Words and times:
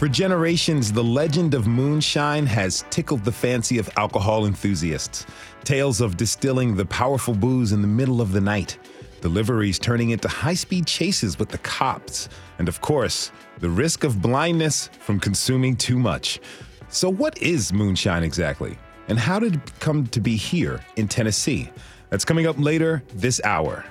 For 0.00 0.08
generations, 0.08 0.90
the 0.90 1.04
legend 1.04 1.52
of 1.52 1.66
moonshine 1.66 2.46
has 2.46 2.86
tickled 2.88 3.22
the 3.22 3.32
fancy 3.32 3.76
of 3.76 3.90
alcohol 3.98 4.46
enthusiasts. 4.46 5.26
Tales 5.62 6.00
of 6.00 6.16
distilling 6.16 6.74
the 6.74 6.86
powerful 6.86 7.34
booze 7.34 7.72
in 7.72 7.82
the 7.82 7.86
middle 7.86 8.22
of 8.22 8.32
the 8.32 8.40
night, 8.40 8.78
deliveries 9.20 9.78
turning 9.78 10.08
into 10.08 10.26
high 10.26 10.54
speed 10.54 10.86
chases 10.86 11.38
with 11.38 11.50
the 11.50 11.58
cops, 11.58 12.30
and 12.58 12.66
of 12.66 12.80
course, 12.80 13.30
the 13.58 13.68
risk 13.68 14.02
of 14.02 14.22
blindness 14.22 14.88
from 15.00 15.20
consuming 15.20 15.76
too 15.76 15.98
much. 15.98 16.40
So, 16.88 17.10
what 17.10 17.36
is 17.42 17.70
moonshine 17.70 18.22
exactly? 18.22 18.78
And 19.08 19.18
how 19.18 19.38
did 19.38 19.56
it 19.56 19.80
come 19.80 20.06
to 20.06 20.20
be 20.22 20.34
here 20.34 20.80
in 20.96 21.08
Tennessee? 21.08 21.70
That's 22.08 22.24
coming 22.24 22.46
up 22.46 22.58
later 22.58 23.02
this 23.16 23.38
hour. 23.44 23.84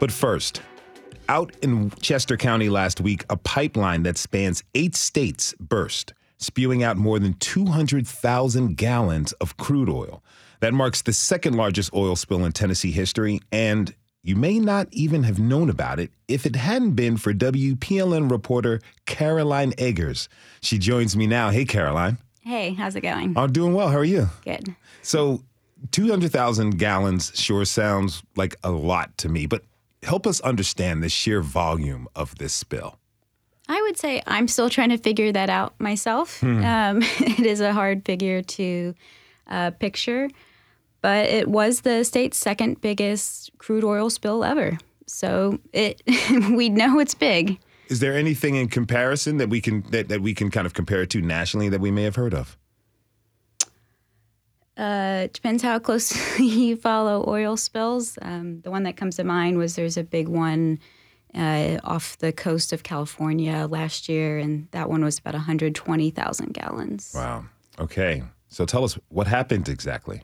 But 0.00 0.12
first, 0.12 0.60
out 1.30 1.54
in 1.62 1.90
Chester 2.02 2.36
County 2.36 2.68
last 2.68 3.00
week, 3.00 3.24
a 3.30 3.36
pipeline 3.36 4.02
that 4.02 4.18
spans 4.18 4.64
eight 4.74 4.96
states 4.96 5.54
burst, 5.60 6.12
spewing 6.38 6.82
out 6.82 6.96
more 6.96 7.20
than 7.20 7.34
200,000 7.34 8.76
gallons 8.76 9.30
of 9.34 9.56
crude 9.56 9.88
oil. 9.88 10.24
That 10.58 10.74
marks 10.74 11.02
the 11.02 11.12
second 11.12 11.54
largest 11.54 11.94
oil 11.94 12.16
spill 12.16 12.44
in 12.44 12.50
Tennessee 12.50 12.90
history, 12.90 13.40
and 13.52 13.94
you 14.24 14.34
may 14.34 14.58
not 14.58 14.88
even 14.90 15.22
have 15.22 15.38
known 15.38 15.70
about 15.70 16.00
it 16.00 16.10
if 16.26 16.46
it 16.46 16.56
hadn't 16.56 16.92
been 16.92 17.16
for 17.16 17.32
WPLN 17.32 18.28
reporter 18.28 18.80
Caroline 19.06 19.72
Eggers. 19.78 20.28
She 20.60 20.78
joins 20.78 21.16
me 21.16 21.28
now. 21.28 21.50
Hey, 21.50 21.64
Caroline. 21.64 22.18
Hey, 22.42 22.74
how's 22.74 22.96
it 22.96 23.02
going? 23.02 23.38
I'm 23.38 23.52
doing 23.52 23.72
well. 23.72 23.88
How 23.88 23.98
are 23.98 24.04
you? 24.04 24.28
Good. 24.44 24.74
So, 25.02 25.44
200,000 25.92 26.76
gallons 26.76 27.30
sure 27.36 27.64
sounds 27.64 28.24
like 28.34 28.56
a 28.64 28.70
lot 28.72 29.16
to 29.18 29.28
me, 29.28 29.46
but 29.46 29.62
help 30.02 30.26
us 30.26 30.40
understand 30.40 31.02
the 31.02 31.08
sheer 31.08 31.40
volume 31.40 32.08
of 32.14 32.36
this 32.38 32.52
spill. 32.52 32.98
I 33.68 33.80
would 33.82 33.96
say 33.96 34.20
I'm 34.26 34.48
still 34.48 34.68
trying 34.68 34.88
to 34.88 34.98
figure 34.98 35.30
that 35.32 35.48
out 35.48 35.74
myself. 35.78 36.40
Hmm. 36.40 36.64
Um, 36.64 36.98
it 37.20 37.46
is 37.46 37.60
a 37.60 37.72
hard 37.72 38.04
figure 38.04 38.42
to 38.42 38.94
uh, 39.48 39.70
picture, 39.72 40.28
but 41.02 41.26
it 41.26 41.48
was 41.48 41.82
the 41.82 42.04
state's 42.04 42.36
second 42.36 42.80
biggest 42.80 43.50
crude 43.58 43.84
oil 43.84 44.10
spill 44.10 44.44
ever. 44.44 44.78
So 45.06 45.58
it 45.72 46.02
we 46.50 46.68
know 46.68 46.98
it's 46.98 47.14
big. 47.14 47.58
Is 47.88 48.00
there 48.00 48.16
anything 48.16 48.54
in 48.54 48.68
comparison 48.68 49.38
that 49.38 49.48
we 49.48 49.60
can 49.60 49.82
that, 49.90 50.08
that 50.08 50.20
we 50.20 50.34
can 50.34 50.50
kind 50.50 50.66
of 50.66 50.74
compare 50.74 51.02
it 51.02 51.10
to 51.10 51.20
nationally 51.20 51.68
that 51.68 51.80
we 51.80 51.90
may 51.90 52.02
have 52.02 52.16
heard 52.16 52.34
of? 52.34 52.56
Uh, 54.80 55.28
depends 55.34 55.62
how 55.62 55.78
closely 55.78 56.46
you 56.46 56.74
follow 56.74 57.22
oil 57.28 57.54
spills. 57.58 58.18
Um, 58.22 58.62
the 58.62 58.70
one 58.70 58.84
that 58.84 58.96
comes 58.96 59.16
to 59.16 59.24
mind 59.24 59.58
was 59.58 59.76
there's 59.76 59.98
a 59.98 60.02
big 60.02 60.26
one 60.26 60.78
uh, 61.34 61.78
off 61.84 62.16
the 62.16 62.32
coast 62.32 62.72
of 62.72 62.82
California 62.82 63.66
last 63.68 64.08
year, 64.08 64.38
and 64.38 64.68
that 64.70 64.88
one 64.88 65.04
was 65.04 65.18
about 65.18 65.34
120,000 65.34 66.54
gallons. 66.54 67.12
Wow. 67.14 67.44
Okay. 67.78 68.22
So 68.48 68.64
tell 68.64 68.82
us 68.82 68.98
what 69.10 69.26
happened 69.26 69.68
exactly. 69.68 70.22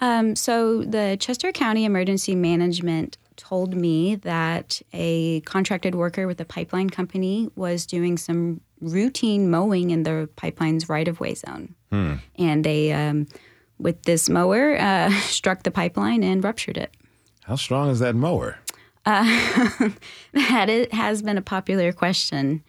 Um, 0.00 0.36
so 0.36 0.82
the 0.82 1.16
Chester 1.18 1.50
County 1.50 1.84
Emergency 1.84 2.36
Management 2.36 3.18
told 3.36 3.74
me 3.74 4.14
that 4.16 4.80
a 4.92 5.40
contracted 5.40 5.96
worker 5.96 6.28
with 6.28 6.40
a 6.40 6.44
pipeline 6.44 6.90
company 6.90 7.50
was 7.56 7.86
doing 7.86 8.18
some 8.18 8.60
routine 8.80 9.50
mowing 9.50 9.90
in 9.90 10.04
the 10.04 10.28
pipeline's 10.36 10.88
right-of-way 10.88 11.34
zone, 11.34 11.74
and 12.36 12.64
they, 12.64 12.92
um, 12.92 13.26
with 13.78 14.02
this 14.02 14.28
mower, 14.28 14.78
uh, 14.78 15.10
struck 15.22 15.62
the 15.62 15.70
pipeline 15.70 16.22
and 16.22 16.42
ruptured 16.42 16.76
it. 16.76 16.94
How 17.44 17.56
strong 17.56 17.90
is 17.90 17.98
that 17.98 18.14
mower? 18.14 18.58
that 19.04 19.94
it 20.68 20.92
has 20.94 21.20
been 21.20 21.36
a 21.36 21.42
popular 21.42 21.92
question. 21.92 22.62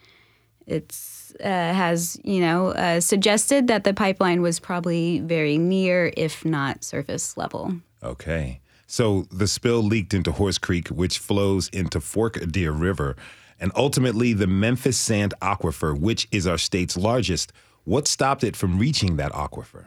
It's 0.66 1.34
uh, 1.40 1.48
has 1.48 2.18
you 2.24 2.40
know 2.40 2.68
uh, 2.68 3.00
suggested 3.00 3.68
that 3.68 3.84
the 3.84 3.94
pipeline 3.94 4.42
was 4.42 4.60
probably 4.60 5.20
very 5.20 5.56
near, 5.56 6.12
if 6.16 6.44
not 6.44 6.84
surface 6.84 7.36
level. 7.36 7.76
Okay. 8.02 8.60
So 8.86 9.26
the 9.32 9.48
spill 9.48 9.82
leaked 9.82 10.14
into 10.14 10.30
Horse 10.30 10.58
Creek, 10.58 10.88
which 10.88 11.18
flows 11.18 11.68
into 11.70 12.00
Fork 12.00 12.38
Deer 12.52 12.70
River, 12.70 13.16
and 13.58 13.72
ultimately 13.74 14.32
the 14.32 14.46
Memphis 14.46 14.98
Sand 14.98 15.34
Aquifer, 15.42 15.98
which 15.98 16.28
is 16.30 16.46
our 16.46 16.58
state's 16.58 16.96
largest. 16.96 17.52
What 17.84 18.06
stopped 18.06 18.44
it 18.44 18.56
from 18.56 18.78
reaching 18.78 19.16
that 19.16 19.32
aquifer? 19.32 19.86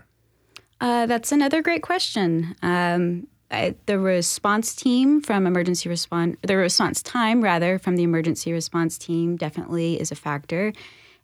Uh, 0.82 1.06
that's 1.06 1.32
another 1.32 1.62
great 1.62 1.82
question. 1.82 2.56
Um, 2.62 3.28
I, 3.52 3.76
the 3.88 4.00
response 4.00 4.76
team 4.76 5.22
from 5.22 5.48
emergency 5.48 5.90
response, 5.90 6.38
the 6.44 6.56
response 6.56 7.02
time 7.02 7.42
rather 7.42 7.80
from 7.80 7.96
the 7.96 8.04
emergency 8.04 8.54
response 8.54 8.98
team 8.98 9.38
definitely 9.38 10.00
is 10.00 10.12
a 10.12 10.16
factor, 10.16 10.72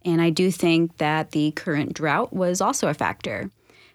and 0.03 0.21
I 0.21 0.31
do 0.31 0.51
think 0.51 0.97
that 0.97 1.31
the 1.31 1.51
current 1.51 1.93
drought 1.93 2.33
was 2.33 2.61
also 2.61 2.87
a 2.87 2.93
factor. 2.93 3.51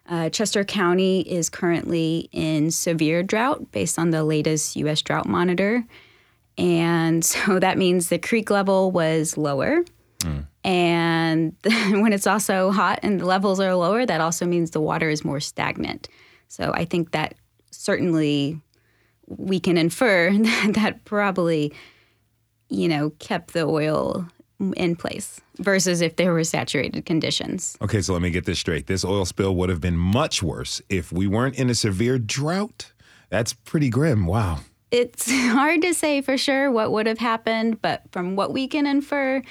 Uh, 0.09 0.29
Chester 0.29 0.65
County 0.65 1.21
is 1.21 1.49
currently 1.49 2.29
in 2.33 2.71
severe 2.71 3.23
drought 3.23 3.71
based 3.71 3.99
on 3.99 4.11
the 4.11 4.25
latest 4.25 4.77
U.S. 4.77 5.03
Drought 5.03 5.27
Monitor, 5.27 5.85
and 6.57 7.25
so 7.25 7.59
that 7.59 7.79
means 7.79 8.09
the 8.09 8.19
creek 8.19 8.49
level 8.49 8.93
was 8.93 9.37
lower. 9.37 9.85
And 10.65 11.57
when 11.65 12.13
it's 12.13 12.27
also 12.27 12.71
hot 12.71 13.01
and 13.03 13.21
the 13.21 13.27
levels 13.27 13.61
are 13.61 13.75
lower, 13.75 14.05
that 14.05 14.21
also 14.21 14.47
means 14.47 14.71
the 14.71 14.81
water 14.81 15.09
is 15.09 15.25
more 15.25 15.41
stagnant. 15.41 16.09
So 16.49 16.73
I 16.75 16.85
think 16.85 17.13
that 17.13 17.35
certainly 17.71 18.61
we 19.27 19.61
can 19.61 19.77
infer 19.77 20.33
that, 20.33 20.71
that 20.75 21.05
probably, 21.05 21.73
you 22.69 22.89
know, 22.89 23.11
kept 23.19 23.53
the 23.53 23.63
oil 23.63 24.27
in 24.77 24.95
place 24.95 25.41
versus 25.59 26.03
if 26.03 26.17
there 26.17 26.33
were 26.33 26.45
saturated 26.45 27.07
conditions. 27.07 27.79
Okay, 27.81 28.03
so 28.03 28.13
let 28.13 28.21
me 28.21 28.31
get 28.31 28.45
this 28.45 28.59
straight. 28.59 28.87
This 28.87 29.05
oil 29.05 29.25
spill 29.25 29.55
would 29.57 29.71
have 29.71 29.81
been 29.81 29.97
much 29.97 30.43
worse 30.43 30.83
if 30.89 31.13
we 31.13 31.27
weren't 31.27 31.59
in 31.59 31.71
a 31.71 31.75
severe 31.75 32.19
drought. 32.19 32.93
That's 33.31 33.55
pretty 33.55 33.89
grim. 33.89 34.27
Wow. 34.27 34.59
It's 34.91 35.31
hard 35.31 35.83
to 35.83 35.95
say 35.95 36.21
for 36.21 36.37
sure 36.37 36.71
what 36.71 36.93
would 36.93 37.07
have 37.07 37.19
happened, 37.19 37.81
but 37.81 38.03
from 38.13 38.37
what 38.37 38.53
we 38.53 38.69
can 38.69 38.87
infer, 38.87 39.43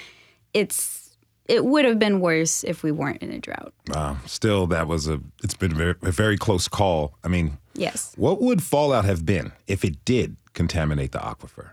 it's 0.53 1.15
it 1.47 1.65
would 1.65 1.83
have 1.83 1.97
been 1.97 2.19
worse 2.19 2.63
if 2.63 2.83
we 2.83 2.91
weren't 2.91 3.23
in 3.23 3.31
a 3.31 3.39
drought. 3.39 3.73
Wow. 3.87 4.17
Still, 4.27 4.67
that 4.67 4.87
was 4.87 5.07
a. 5.07 5.19
It's 5.43 5.55
been 5.55 5.71
a 5.71 5.75
very, 5.75 5.95
a 6.03 6.11
very 6.11 6.37
close 6.37 6.67
call. 6.67 7.15
I 7.23 7.27
mean, 7.27 7.57
Yes. 7.73 8.13
what 8.17 8.39
would 8.41 8.61
fallout 8.61 9.05
have 9.05 9.25
been 9.25 9.51
if 9.67 9.83
it 9.83 10.03
did 10.05 10.35
contaminate 10.53 11.11
the 11.11 11.19
aquifer? 11.19 11.71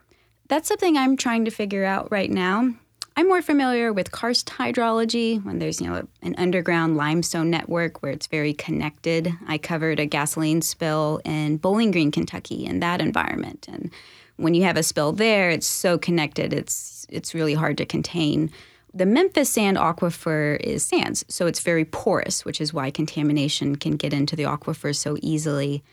That's 0.48 0.68
something 0.68 0.96
I'm 0.96 1.16
trying 1.16 1.44
to 1.44 1.50
figure 1.50 1.84
out 1.84 2.10
right 2.10 2.30
now. 2.30 2.72
I'm 3.18 3.28
more 3.28 3.40
familiar 3.42 3.92
with 3.94 4.10
karst 4.12 4.46
hydrology 4.46 5.42
when 5.42 5.58
there's, 5.58 5.80
you 5.80 5.88
know, 5.88 6.06
an 6.22 6.34
underground 6.36 6.96
limestone 6.98 7.50
network 7.50 8.02
where 8.02 8.12
it's 8.12 8.26
very 8.26 8.52
connected. 8.52 9.32
I 9.48 9.56
covered 9.58 9.98
a 9.98 10.04
gasoline 10.06 10.60
spill 10.60 11.20
in 11.24 11.56
Bowling 11.56 11.90
Green, 11.92 12.10
Kentucky 12.10 12.66
in 12.66 12.80
that 12.80 13.00
environment. 13.00 13.66
And 13.72 13.90
when 14.36 14.54
you 14.54 14.64
have 14.64 14.76
a 14.76 14.82
spill 14.82 15.12
there, 15.12 15.50
it's 15.50 15.66
so 15.66 15.98
connected, 15.98 16.52
it's 16.52 17.06
it's 17.08 17.34
really 17.34 17.54
hard 17.54 17.78
to 17.78 17.86
contain. 17.86 18.50
The 18.92 19.06
Memphis 19.06 19.50
sand 19.50 19.76
aquifer 19.76 20.58
is 20.60 20.84
sands, 20.84 21.24
so 21.28 21.46
it's 21.46 21.60
very 21.60 21.84
porous, 21.84 22.44
which 22.44 22.60
is 22.60 22.72
why 22.72 22.90
contamination 22.90 23.76
can 23.76 23.96
get 23.96 24.12
into 24.12 24.36
the 24.36 24.44
aquifer 24.44 24.96
so 24.96 25.18
easily. 25.20 25.84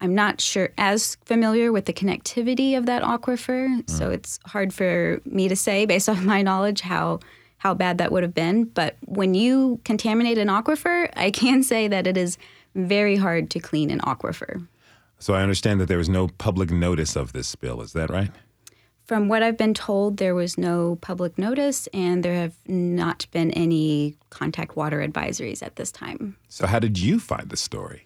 I'm 0.00 0.14
not 0.14 0.40
sure 0.40 0.70
as 0.76 1.16
familiar 1.24 1.72
with 1.72 1.86
the 1.86 1.92
connectivity 1.92 2.76
of 2.76 2.86
that 2.86 3.02
aquifer, 3.02 3.88
so 3.88 4.06
hmm. 4.06 4.12
it's 4.12 4.38
hard 4.46 4.74
for 4.74 5.20
me 5.24 5.48
to 5.48 5.56
say 5.56 5.86
based 5.86 6.08
off 6.10 6.22
my 6.22 6.42
knowledge 6.42 6.80
how 6.80 7.20
how 7.58 7.72
bad 7.74 7.98
that 7.98 8.12
would 8.12 8.22
have 8.22 8.34
been. 8.34 8.64
But 8.64 8.96
when 9.06 9.34
you 9.34 9.80
contaminate 9.84 10.38
an 10.38 10.48
aquifer, 10.48 11.10
I 11.16 11.30
can 11.30 11.62
say 11.72 11.88
that 11.88 12.06
it 12.06 12.16
is 12.16 12.38
very 12.74 13.16
hard 13.16 13.50
to 13.50 13.60
clean 13.60 13.90
an 13.90 14.00
aquifer. 14.00 14.66
So 15.18 15.34
I 15.34 15.42
understand 15.42 15.80
that 15.80 15.86
there 15.86 15.98
was 15.98 16.08
no 16.08 16.28
public 16.28 16.70
notice 16.70 17.16
of 17.16 17.32
this 17.32 17.48
spill. 17.48 17.80
Is 17.80 17.92
that 17.92 18.10
right? 18.10 18.30
From 19.04 19.28
what 19.28 19.42
I've 19.42 19.56
been 19.56 19.74
told, 19.74 20.16
there 20.16 20.34
was 20.34 20.58
no 20.58 20.98
public 21.00 21.38
notice, 21.38 21.86
and 21.94 22.24
there 22.24 22.34
have 22.34 22.56
not 22.66 23.26
been 23.30 23.52
any 23.52 24.16
contact 24.30 24.74
water 24.74 25.06
advisories 25.06 25.62
at 25.62 25.76
this 25.76 25.92
time. 25.92 26.36
So 26.48 26.66
how 26.66 26.80
did 26.80 26.98
you 26.98 27.20
find 27.20 27.48
the 27.48 27.56
story? 27.56 28.02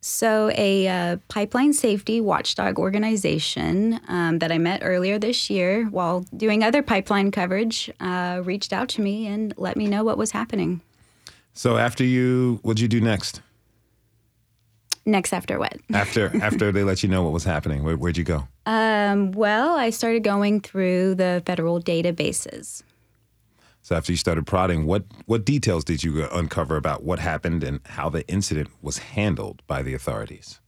So, 0.00 0.50
a 0.54 0.86
uh, 0.86 1.16
pipeline 1.28 1.72
safety 1.72 2.20
watchdog 2.20 2.78
organization 2.78 4.00
um, 4.06 4.38
that 4.38 4.52
I 4.52 4.56
met 4.56 4.80
earlier 4.84 5.18
this 5.18 5.50
year 5.50 5.86
while 5.86 6.24
doing 6.36 6.62
other 6.62 6.82
pipeline 6.82 7.30
coverage 7.32 7.90
uh, 7.98 8.40
reached 8.44 8.72
out 8.72 8.88
to 8.90 9.02
me 9.02 9.26
and 9.26 9.52
let 9.56 9.76
me 9.76 9.86
know 9.86 10.04
what 10.04 10.16
was 10.16 10.30
happening. 10.30 10.80
So 11.52 11.76
after 11.76 12.04
you, 12.04 12.60
what'd 12.62 12.80
you 12.80 12.86
do 12.86 13.00
next? 13.00 13.42
Next 15.08 15.32
after 15.32 15.58
what? 15.58 15.78
After 15.94 16.30
after 16.42 16.70
they 16.70 16.84
let 16.84 17.02
you 17.02 17.08
know 17.08 17.22
what 17.22 17.32
was 17.32 17.44
happening, 17.44 17.82
where, 17.82 17.96
would 17.96 18.18
you 18.18 18.24
go? 18.24 18.46
Um, 18.66 19.32
well, 19.32 19.74
I 19.74 19.88
started 19.88 20.22
going 20.22 20.60
through 20.60 21.14
the 21.14 21.42
federal 21.46 21.80
databases. 21.80 22.82
So 23.80 23.96
after 23.96 24.12
you 24.12 24.18
started 24.18 24.46
prodding, 24.46 24.84
what 24.84 25.04
what 25.24 25.46
details 25.46 25.82
did 25.82 26.04
you 26.04 26.28
uncover 26.30 26.76
about 26.76 27.04
what 27.04 27.20
happened 27.20 27.64
and 27.64 27.80
how 27.86 28.10
the 28.10 28.28
incident 28.28 28.68
was 28.82 28.98
handled 28.98 29.62
by 29.66 29.82
the 29.82 29.94
authorities? 29.94 30.60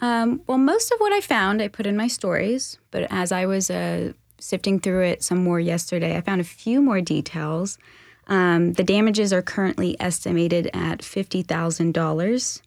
Um, 0.00 0.42
well, 0.48 0.58
most 0.58 0.90
of 0.90 0.98
what 0.98 1.12
I 1.12 1.20
found 1.20 1.62
I 1.62 1.68
put 1.68 1.86
in 1.86 1.96
my 1.96 2.08
stories, 2.08 2.78
but 2.90 3.06
as 3.10 3.30
I 3.30 3.46
was 3.46 3.70
uh, 3.70 4.12
sifting 4.40 4.80
through 4.80 5.04
it 5.04 5.22
some 5.22 5.38
more 5.38 5.60
yesterday, 5.60 6.16
I 6.16 6.20
found 6.20 6.40
a 6.40 6.44
few 6.44 6.82
more 6.82 7.00
details. 7.00 7.78
Um, 8.26 8.72
the 8.72 8.82
damages 8.82 9.32
are 9.32 9.42
currently 9.42 9.96
estimated 10.00 10.68
at 10.74 11.04
fifty 11.04 11.42
thousand 11.42 11.94
dollars. 11.94 12.60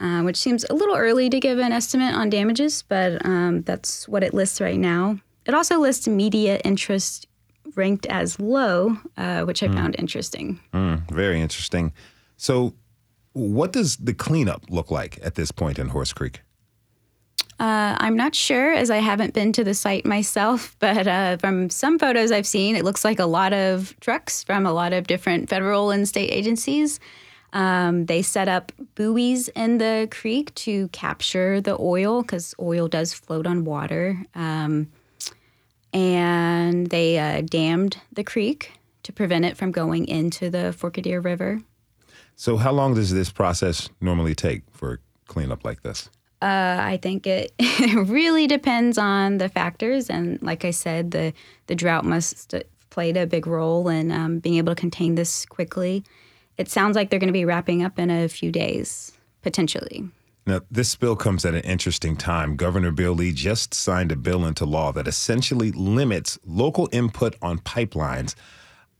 Uh, 0.00 0.22
which 0.22 0.36
seems 0.36 0.64
a 0.68 0.74
little 0.74 0.96
early 0.96 1.30
to 1.30 1.38
give 1.38 1.58
an 1.58 1.70
estimate 1.70 2.14
on 2.14 2.28
damages, 2.28 2.82
but 2.82 3.24
um, 3.24 3.62
that's 3.62 4.08
what 4.08 4.24
it 4.24 4.34
lists 4.34 4.60
right 4.60 4.78
now. 4.78 5.18
It 5.46 5.54
also 5.54 5.78
lists 5.78 6.08
media 6.08 6.60
interest 6.64 7.28
ranked 7.76 8.06
as 8.06 8.40
low, 8.40 8.96
uh, 9.16 9.42
which 9.42 9.62
I 9.62 9.68
mm. 9.68 9.74
found 9.74 9.96
interesting. 9.98 10.60
Mm, 10.72 11.10
very 11.10 11.40
interesting. 11.40 11.92
So, 12.36 12.74
what 13.32 13.72
does 13.72 13.96
the 13.96 14.14
cleanup 14.14 14.64
look 14.68 14.90
like 14.90 15.18
at 15.22 15.34
this 15.36 15.50
point 15.50 15.78
in 15.78 15.88
Horse 15.88 16.12
Creek? 16.12 16.40
Uh, 17.60 17.96
I'm 17.98 18.16
not 18.16 18.34
sure, 18.34 18.72
as 18.72 18.90
I 18.90 18.98
haven't 18.98 19.32
been 19.32 19.52
to 19.52 19.64
the 19.64 19.74
site 19.74 20.04
myself, 20.04 20.76
but 20.80 21.06
uh, 21.06 21.36
from 21.36 21.70
some 21.70 21.98
photos 21.98 22.32
I've 22.32 22.46
seen, 22.46 22.76
it 22.76 22.84
looks 22.84 23.04
like 23.04 23.18
a 23.18 23.26
lot 23.26 23.52
of 23.52 23.94
trucks 24.00 24.44
from 24.44 24.66
a 24.66 24.72
lot 24.72 24.92
of 24.92 25.06
different 25.06 25.48
federal 25.48 25.90
and 25.90 26.08
state 26.08 26.30
agencies. 26.30 27.00
Um, 27.54 28.06
they 28.06 28.20
set 28.20 28.48
up 28.48 28.72
buoys 28.96 29.48
in 29.48 29.78
the 29.78 30.08
creek 30.10 30.52
to 30.56 30.88
capture 30.88 31.60
the 31.60 31.76
oil 31.78 32.22
because 32.22 32.52
oil 32.60 32.88
does 32.88 33.14
float 33.14 33.46
on 33.46 33.64
water. 33.64 34.20
Um, 34.34 34.90
and 35.92 36.88
they 36.88 37.18
uh, 37.18 37.42
dammed 37.42 37.98
the 38.12 38.24
creek 38.24 38.72
to 39.04 39.12
prevent 39.12 39.44
it 39.44 39.56
from 39.56 39.70
going 39.70 40.08
into 40.08 40.50
the 40.50 40.72
Forked 40.72 41.02
Deer 41.02 41.20
River. 41.20 41.60
So, 42.34 42.56
how 42.56 42.72
long 42.72 42.94
does 42.94 43.12
this 43.12 43.30
process 43.30 43.88
normally 44.00 44.34
take 44.34 44.62
for 44.72 44.98
cleanup 45.28 45.64
like 45.64 45.82
this? 45.82 46.10
Uh, 46.42 46.78
I 46.80 46.98
think 47.00 47.28
it, 47.28 47.52
it 47.60 48.08
really 48.08 48.48
depends 48.48 48.98
on 48.98 49.38
the 49.38 49.48
factors, 49.48 50.10
and 50.10 50.42
like 50.42 50.64
I 50.64 50.72
said, 50.72 51.12
the 51.12 51.32
the 51.68 51.76
drought 51.76 52.04
must 52.04 52.50
have 52.50 52.64
played 52.90 53.16
a 53.16 53.26
big 53.26 53.46
role 53.46 53.88
in 53.88 54.10
um, 54.10 54.40
being 54.40 54.56
able 54.56 54.74
to 54.74 54.80
contain 54.80 55.14
this 55.14 55.46
quickly 55.46 56.02
it 56.56 56.68
sounds 56.68 56.96
like 56.96 57.10
they're 57.10 57.18
going 57.18 57.28
to 57.28 57.32
be 57.32 57.44
wrapping 57.44 57.82
up 57.82 57.98
in 57.98 58.10
a 58.10 58.28
few 58.28 58.50
days, 58.50 59.12
potentially. 59.42 60.08
Now, 60.46 60.60
this 60.70 60.94
bill 60.94 61.16
comes 61.16 61.44
at 61.44 61.54
an 61.54 61.62
interesting 61.62 62.16
time. 62.16 62.56
Governor 62.56 62.90
Bill 62.90 63.12
Lee 63.12 63.32
just 63.32 63.72
signed 63.72 64.12
a 64.12 64.16
bill 64.16 64.44
into 64.44 64.66
law 64.66 64.92
that 64.92 65.08
essentially 65.08 65.72
limits 65.72 66.38
local 66.44 66.88
input 66.92 67.34
on 67.40 67.58
pipelines. 67.60 68.34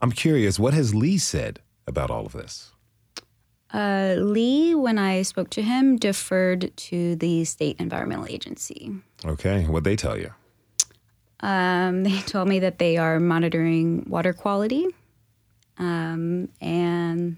I'm 0.00 0.12
curious, 0.12 0.58
what 0.58 0.72
has 0.72 0.94
Lee 0.94 1.18
said 1.18 1.60
about 1.86 2.10
all 2.10 2.24
of 2.24 2.32
this? 2.32 2.72
Uh, 3.74 4.14
Lee, 4.18 4.74
when 4.74 4.98
I 4.98 5.22
spoke 5.22 5.50
to 5.50 5.62
him, 5.62 5.96
deferred 5.96 6.74
to 6.76 7.16
the 7.16 7.44
state 7.44 7.76
environmental 7.78 8.26
agency. 8.26 8.92
Okay, 9.24 9.64
what 9.64 9.84
they 9.84 9.96
tell 9.96 10.16
you? 10.16 10.32
Um, 11.40 12.04
they 12.04 12.20
told 12.20 12.48
me 12.48 12.60
that 12.60 12.78
they 12.78 12.96
are 12.96 13.20
monitoring 13.20 14.06
water 14.08 14.32
quality, 14.32 14.86
um, 15.76 16.48
and 16.60 17.36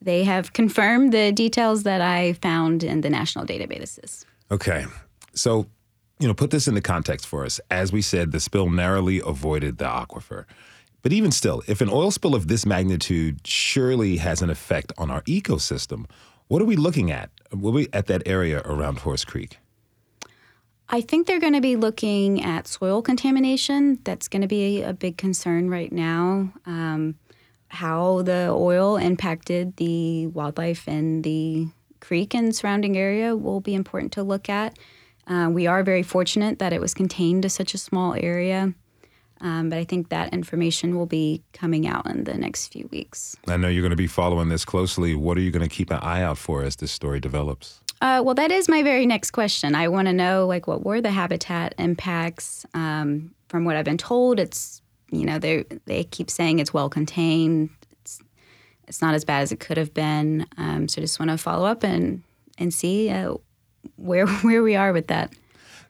they 0.00 0.24
have 0.24 0.52
confirmed 0.52 1.12
the 1.12 1.32
details 1.32 1.82
that 1.82 2.00
I 2.00 2.34
found 2.34 2.84
in 2.84 3.00
the 3.00 3.10
national 3.10 3.46
databases. 3.46 4.24
Okay. 4.50 4.86
So, 5.34 5.66
you 6.18 6.26
know, 6.26 6.34
put 6.34 6.50
this 6.50 6.68
into 6.68 6.80
context 6.80 7.26
for 7.26 7.44
us. 7.44 7.60
As 7.70 7.92
we 7.92 8.02
said, 8.02 8.32
the 8.32 8.40
spill 8.40 8.70
narrowly 8.70 9.20
avoided 9.24 9.78
the 9.78 9.84
aquifer. 9.84 10.44
But 11.02 11.12
even 11.12 11.30
still, 11.30 11.62
if 11.66 11.80
an 11.80 11.88
oil 11.88 12.10
spill 12.10 12.34
of 12.34 12.48
this 12.48 12.66
magnitude 12.66 13.46
surely 13.46 14.16
has 14.16 14.42
an 14.42 14.50
effect 14.50 14.92
on 14.98 15.10
our 15.10 15.22
ecosystem, 15.22 16.06
what 16.48 16.60
are 16.60 16.64
we 16.64 16.76
looking 16.76 17.10
at? 17.10 17.30
What 17.50 17.70
are 17.70 17.74
we 17.74 17.88
at 17.92 18.06
that 18.06 18.22
area 18.26 18.62
around 18.64 19.00
Horse 19.00 19.24
Creek? 19.24 19.58
I 20.88 21.02
think 21.02 21.26
they're 21.26 21.40
going 21.40 21.52
to 21.52 21.60
be 21.60 21.76
looking 21.76 22.42
at 22.42 22.66
soil 22.66 23.02
contamination. 23.02 23.98
That's 24.04 24.26
going 24.26 24.42
to 24.42 24.48
be 24.48 24.82
a 24.82 24.94
big 24.94 25.18
concern 25.18 25.68
right 25.68 25.92
now. 25.92 26.52
Um, 26.64 27.16
how 27.68 28.22
the 28.22 28.48
oil 28.50 28.96
impacted 28.96 29.76
the 29.76 30.26
wildlife 30.28 30.88
in 30.88 31.22
the 31.22 31.68
creek 32.00 32.34
and 32.34 32.54
surrounding 32.54 32.96
area 32.96 33.36
will 33.36 33.60
be 33.60 33.74
important 33.74 34.12
to 34.12 34.22
look 34.22 34.48
at. 34.48 34.78
Uh, 35.26 35.48
we 35.52 35.66
are 35.66 35.82
very 35.82 36.02
fortunate 36.02 36.58
that 36.58 36.72
it 36.72 36.80
was 36.80 36.94
contained 36.94 37.42
to 37.42 37.50
such 37.50 37.74
a 37.74 37.78
small 37.78 38.14
area. 38.14 38.72
Um, 39.40 39.68
but 39.68 39.78
I 39.78 39.84
think 39.84 40.08
that 40.08 40.32
information 40.32 40.96
will 40.96 41.06
be 41.06 41.42
coming 41.52 41.86
out 41.86 42.06
in 42.06 42.24
the 42.24 42.34
next 42.34 42.68
few 42.72 42.88
weeks. 42.90 43.36
I 43.46 43.56
know 43.56 43.68
you're 43.68 43.82
going 43.82 43.90
to 43.90 43.96
be 43.96 44.08
following 44.08 44.48
this 44.48 44.64
closely. 44.64 45.14
What 45.14 45.36
are 45.36 45.40
you 45.40 45.50
going 45.50 45.68
to 45.68 45.74
keep 45.74 45.90
an 45.90 45.98
eye 45.98 46.22
out 46.22 46.38
for 46.38 46.64
as 46.64 46.76
this 46.76 46.90
story 46.90 47.20
develops? 47.20 47.80
Uh, 48.00 48.22
well, 48.24 48.34
that 48.34 48.50
is 48.50 48.68
my 48.68 48.82
very 48.82 49.06
next 49.06 49.32
question. 49.32 49.74
I 49.74 49.88
want 49.88 50.06
to 50.06 50.12
know, 50.12 50.46
like, 50.46 50.66
what 50.66 50.84
were 50.84 51.00
the 51.00 51.10
habitat 51.10 51.74
impacts? 51.78 52.64
Um, 52.74 53.34
from 53.48 53.64
what 53.64 53.76
I've 53.76 53.84
been 53.84 53.98
told, 53.98 54.38
it's 54.40 54.82
you 55.10 55.24
know 55.24 55.38
they 55.38 55.64
they 55.86 56.04
keep 56.04 56.30
saying 56.30 56.58
it's 56.58 56.72
well 56.72 56.88
contained. 56.88 57.70
It's 58.02 58.20
it's 58.86 59.02
not 59.02 59.14
as 59.14 59.24
bad 59.24 59.42
as 59.42 59.52
it 59.52 59.60
could 59.60 59.76
have 59.76 59.94
been. 59.94 60.46
Um, 60.56 60.88
so 60.88 61.00
just 61.00 61.18
want 61.18 61.30
to 61.30 61.38
follow 61.38 61.66
up 61.66 61.82
and 61.84 62.22
and 62.58 62.72
see 62.72 63.10
uh, 63.10 63.34
where 63.96 64.26
where 64.42 64.62
we 64.62 64.76
are 64.76 64.92
with 64.92 65.08
that. 65.08 65.32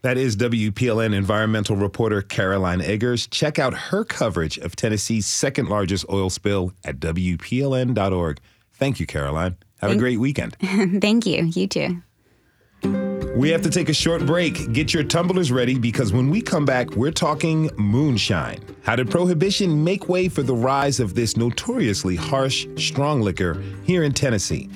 That 0.02 0.16
is 0.16 0.36
WPLN 0.36 1.12
environmental 1.12 1.74
reporter 1.74 2.22
Caroline 2.22 2.80
Eggers. 2.80 3.26
Check 3.26 3.58
out 3.58 3.74
her 3.74 4.04
coverage 4.04 4.56
of 4.58 4.76
Tennessee's 4.76 5.26
second 5.26 5.68
largest 5.68 6.04
oil 6.08 6.30
spill 6.30 6.72
at 6.84 7.00
WPLN.org. 7.00 8.38
Thank 8.74 9.00
you, 9.00 9.06
Caroline. 9.06 9.56
Have 9.80 9.90
Thank- 9.90 9.96
a 9.96 9.98
great 9.98 10.20
weekend. 10.20 10.56
Thank 11.00 11.26
you. 11.26 11.44
You 11.46 11.66
too. 11.66 13.07
We 13.38 13.50
have 13.50 13.62
to 13.62 13.70
take 13.70 13.88
a 13.88 13.94
short 13.94 14.26
break. 14.26 14.72
Get 14.72 14.92
your 14.92 15.04
tumblers 15.04 15.52
ready 15.52 15.78
because 15.78 16.12
when 16.12 16.28
we 16.28 16.42
come 16.42 16.64
back, 16.64 16.90
we're 16.96 17.12
talking 17.12 17.70
moonshine. 17.76 18.60
How 18.82 18.96
did 18.96 19.12
prohibition 19.12 19.84
make 19.84 20.08
way 20.08 20.28
for 20.28 20.42
the 20.42 20.56
rise 20.56 20.98
of 20.98 21.14
this 21.14 21.36
notoriously 21.36 22.16
harsh, 22.16 22.66
strong 22.76 23.20
liquor 23.22 23.62
here 23.84 24.02
in 24.02 24.12
Tennessee? 24.12 24.68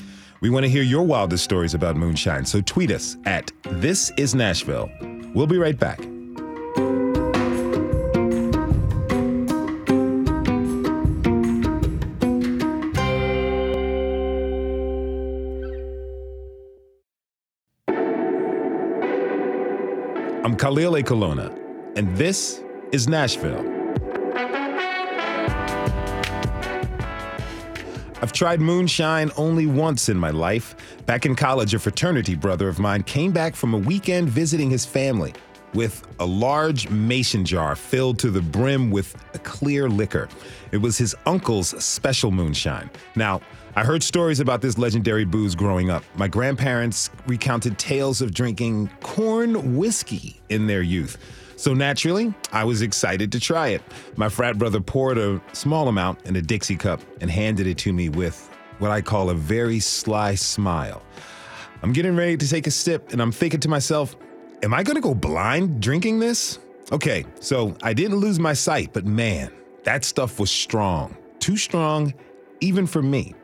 We 0.43 0.49
want 0.49 0.63
to 0.63 0.71
hear 0.71 0.85
your 0.85 1.03
wildest 1.03 1.43
stories 1.43 1.75
about 1.75 1.97
moonshine, 1.97 2.45
so 2.45 2.61
tweet 2.61 2.93
us 2.93 3.17
at 3.25 3.51
This 3.65 4.13
Is 4.17 4.33
Nashville. 4.33 4.89
We'll 5.35 5.49
be 5.49 5.59
right 5.59 5.77
back. 5.77 6.12
Khalil 20.63 20.93
Ekulona, 20.93 21.51
and 21.97 22.17
this 22.17 22.63
is 22.93 23.09
Nashville. 23.09 23.69
I've 28.23 28.33
tried 28.33 28.61
moonshine 28.61 29.33
only 29.37 29.67
once 29.67 30.09
in 30.09 30.17
my 30.17 30.31
life. 30.31 30.77
Back 31.05 31.27
in 31.27 31.35
college, 31.35 31.75
a 31.75 31.81
fraternity 31.81 32.37
brother 32.37 32.69
of 32.69 32.79
mine 32.79 33.03
came 33.03 33.33
back 33.33 33.57
from 33.57 33.75
a 33.75 33.77
weekend 33.77 34.29
visiting 34.29 34.71
his 34.71 34.87
family 34.87 35.35
with 35.75 36.07
a 36.21 36.27
large 36.27 36.89
mason 36.91 37.45
jar 37.45 37.75
filled 37.75 38.21
to 38.21 38.31
the 38.31 38.43
brim 38.43 38.93
with 38.93 39.17
a 39.35 39.41
clear 39.41 39.89
liquor. 39.89 40.29
It 40.71 40.77
was 40.77 40.97
his 40.97 41.17
uncle's 41.27 41.71
special 41.83 42.31
moonshine. 42.31 42.89
Now, 43.17 43.41
I 43.75 43.85
heard 43.85 44.03
stories 44.03 44.39
about 44.39 44.61
this 44.61 44.77
legendary 44.77 45.25
booze 45.25 45.55
growing 45.55 45.89
up. 45.89 46.05
My 46.15 46.29
grandparents 46.29 47.09
recounted 47.27 47.79
tales 47.79 48.21
of 48.21 48.35
drinking 48.35 48.91
corn 49.01 49.77
whiskey 49.77 50.43
in 50.51 50.67
their 50.67 50.83
youth. 50.83 51.17
So 51.57 51.73
naturally, 51.73 52.35
I 52.53 52.65
was 52.65 52.83
excited 52.83 53.33
to 53.33 53.41
try 53.41 53.69
it. 53.69 53.81
My 54.17 54.29
frat 54.29 54.59
brother 54.59 54.79
poured 54.79 55.17
a 55.17 55.41
small 55.55 55.89
amount 55.89 56.27
in 56.27 56.37
a 56.37 56.43
Dixie 56.43 56.77
cup 56.77 57.01
and 57.23 57.31
handed 57.31 57.67
it 57.67 57.79
to 57.79 57.95
me 57.95 58.11
with 58.11 58.51
what 58.79 58.91
I 58.91 59.01
call 59.01 59.31
a 59.31 59.35
very 59.35 59.81
sly 59.81 60.35
smile. 60.35 61.03
I'm 61.83 61.95
getting 61.95 62.15
ready 62.15 62.37
to 62.37 62.47
take 62.47 62.67
a 62.67 62.71
sip 62.71 63.13
and 63.13 63.23
I'm 63.23 63.33
thinking 63.33 63.61
to 63.61 63.71
myself, 63.71 64.17
am 64.63 64.75
I 64.75 64.83
gonna 64.83 65.01
go 65.01 65.15
blind 65.15 65.81
drinking 65.81 66.19
this? 66.19 66.59
Okay, 66.91 67.25
so 67.41 67.75
I 67.83 67.95
didn't 67.95 68.19
lose 68.19 68.39
my 68.39 68.53
sight, 68.53 68.93
but 68.93 69.07
man, 69.07 69.51
that 69.85 70.05
stuff 70.05 70.39
was 70.39 70.51
strong. 70.51 71.17
Too 71.39 71.57
strong, 71.57 72.13
even 72.61 72.87
for 72.87 73.01
me. 73.01 73.35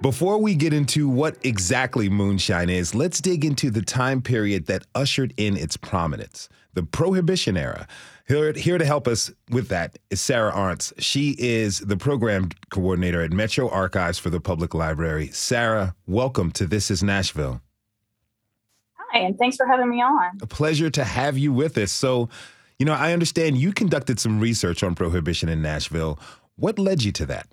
Before 0.00 0.38
we 0.38 0.54
get 0.54 0.72
into 0.72 1.08
what 1.08 1.36
exactly 1.44 2.08
moonshine 2.08 2.70
is, 2.70 2.94
let's 2.94 3.20
dig 3.20 3.44
into 3.44 3.70
the 3.70 3.82
time 3.82 4.20
period 4.20 4.66
that 4.66 4.86
ushered 4.94 5.32
in 5.36 5.56
its 5.56 5.76
prominence, 5.76 6.48
the 6.74 6.82
Prohibition 6.82 7.56
era. 7.56 7.86
Here, 8.26 8.52
here 8.52 8.78
to 8.78 8.84
help 8.84 9.06
us 9.08 9.30
with 9.50 9.68
that 9.68 9.98
is 10.10 10.20
Sarah 10.20 10.52
Arntz. 10.52 10.92
She 10.98 11.36
is 11.38 11.80
the 11.80 11.96
program 11.96 12.50
coordinator 12.70 13.22
at 13.22 13.32
Metro 13.32 13.68
Archives 13.68 14.18
for 14.18 14.30
the 14.30 14.40
Public 14.40 14.74
Library. 14.74 15.28
Sarah, 15.28 15.94
welcome 16.06 16.50
to 16.52 16.66
This 16.66 16.90
is 16.90 17.02
Nashville. 17.02 17.60
Hi, 18.94 19.20
and 19.20 19.36
thanks 19.38 19.56
for 19.56 19.66
having 19.66 19.90
me 19.90 20.00
on. 20.00 20.38
A 20.40 20.46
pleasure 20.46 20.88
to 20.90 21.04
have 21.04 21.36
you 21.36 21.52
with 21.52 21.76
us. 21.76 21.92
So, 21.92 22.28
you 22.78 22.86
know, 22.86 22.94
I 22.94 23.12
understand 23.12 23.58
you 23.58 23.72
conducted 23.72 24.18
some 24.18 24.40
research 24.40 24.82
on 24.82 24.94
prohibition 24.94 25.48
in 25.48 25.60
Nashville. 25.60 26.18
What 26.56 26.78
led 26.78 27.02
you 27.02 27.12
to 27.12 27.26
that? 27.26 27.48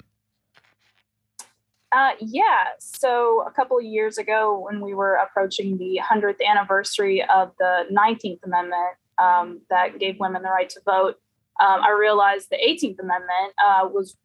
Uh, 1.92 2.12
yeah, 2.20 2.66
so 2.80 3.44
a 3.48 3.52
couple 3.52 3.78
of 3.78 3.84
years 3.84 4.18
ago, 4.18 4.60
when 4.60 4.80
we 4.80 4.94
were 4.94 5.16
approaching 5.16 5.78
the 5.78 6.00
100th 6.04 6.38
anniversary 6.48 7.24
of 7.24 7.52
the 7.58 7.86
19th 7.92 8.44
Amendment 8.44 8.96
um, 9.18 9.62
that 9.70 10.00
gave 10.00 10.20
women 10.20 10.44
the 10.44 10.50
right 10.50 10.70
to 10.70 10.80
vote, 10.86 11.16
um, 11.60 11.82
I 11.82 11.90
realized 12.00 12.50
the 12.52 12.58
18th 12.58 13.00
Amendment 13.00 13.54
uh, 13.64 13.88
was 13.88 14.16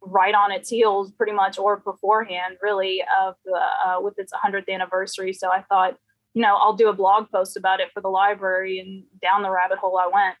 right 0.00 0.34
on 0.34 0.52
its 0.52 0.68
heels, 0.68 1.10
pretty 1.10 1.32
much, 1.32 1.58
or 1.58 1.78
beforehand, 1.78 2.56
really, 2.62 3.02
of 3.20 3.34
the, 3.44 3.60
uh, 3.84 4.00
with 4.00 4.18
its 4.18 4.32
100th 4.32 4.68
anniversary. 4.72 5.32
So 5.32 5.50
I 5.50 5.62
thought, 5.62 5.98
you 6.34 6.42
know, 6.42 6.56
I'll 6.56 6.76
do 6.76 6.88
a 6.88 6.92
blog 6.92 7.30
post 7.30 7.56
about 7.56 7.80
it 7.80 7.88
for 7.92 8.00
the 8.00 8.08
library, 8.08 8.78
and 8.78 9.02
down 9.20 9.42
the 9.42 9.50
rabbit 9.50 9.78
hole 9.78 9.98
I 9.98 10.06
went. 10.06 10.36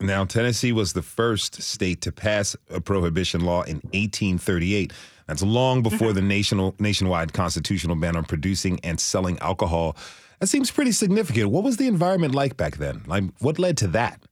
Now, 0.00 0.24
Tennessee 0.24 0.72
was 0.72 0.94
the 0.94 1.02
first 1.02 1.60
state 1.62 2.00
to 2.02 2.12
pass 2.12 2.56
a 2.70 2.80
prohibition 2.80 3.42
law 3.42 3.62
in 3.62 3.76
1838. 3.92 4.92
That's 5.30 5.42
long 5.42 5.80
before 5.80 6.08
mm-hmm. 6.08 6.16
the 6.16 6.22
national 6.22 6.74
nationwide 6.80 7.32
constitutional 7.32 7.94
ban 7.94 8.16
on 8.16 8.24
producing 8.24 8.80
and 8.82 8.98
selling 8.98 9.38
alcohol. 9.38 9.96
That 10.40 10.48
seems 10.48 10.72
pretty 10.72 10.90
significant. 10.90 11.50
What 11.50 11.62
was 11.62 11.76
the 11.76 11.86
environment 11.86 12.34
like 12.34 12.56
back 12.56 12.78
then? 12.78 13.02
Like, 13.06 13.22
what 13.38 13.60
led 13.60 13.76
to 13.78 13.86
that? 13.88 14.20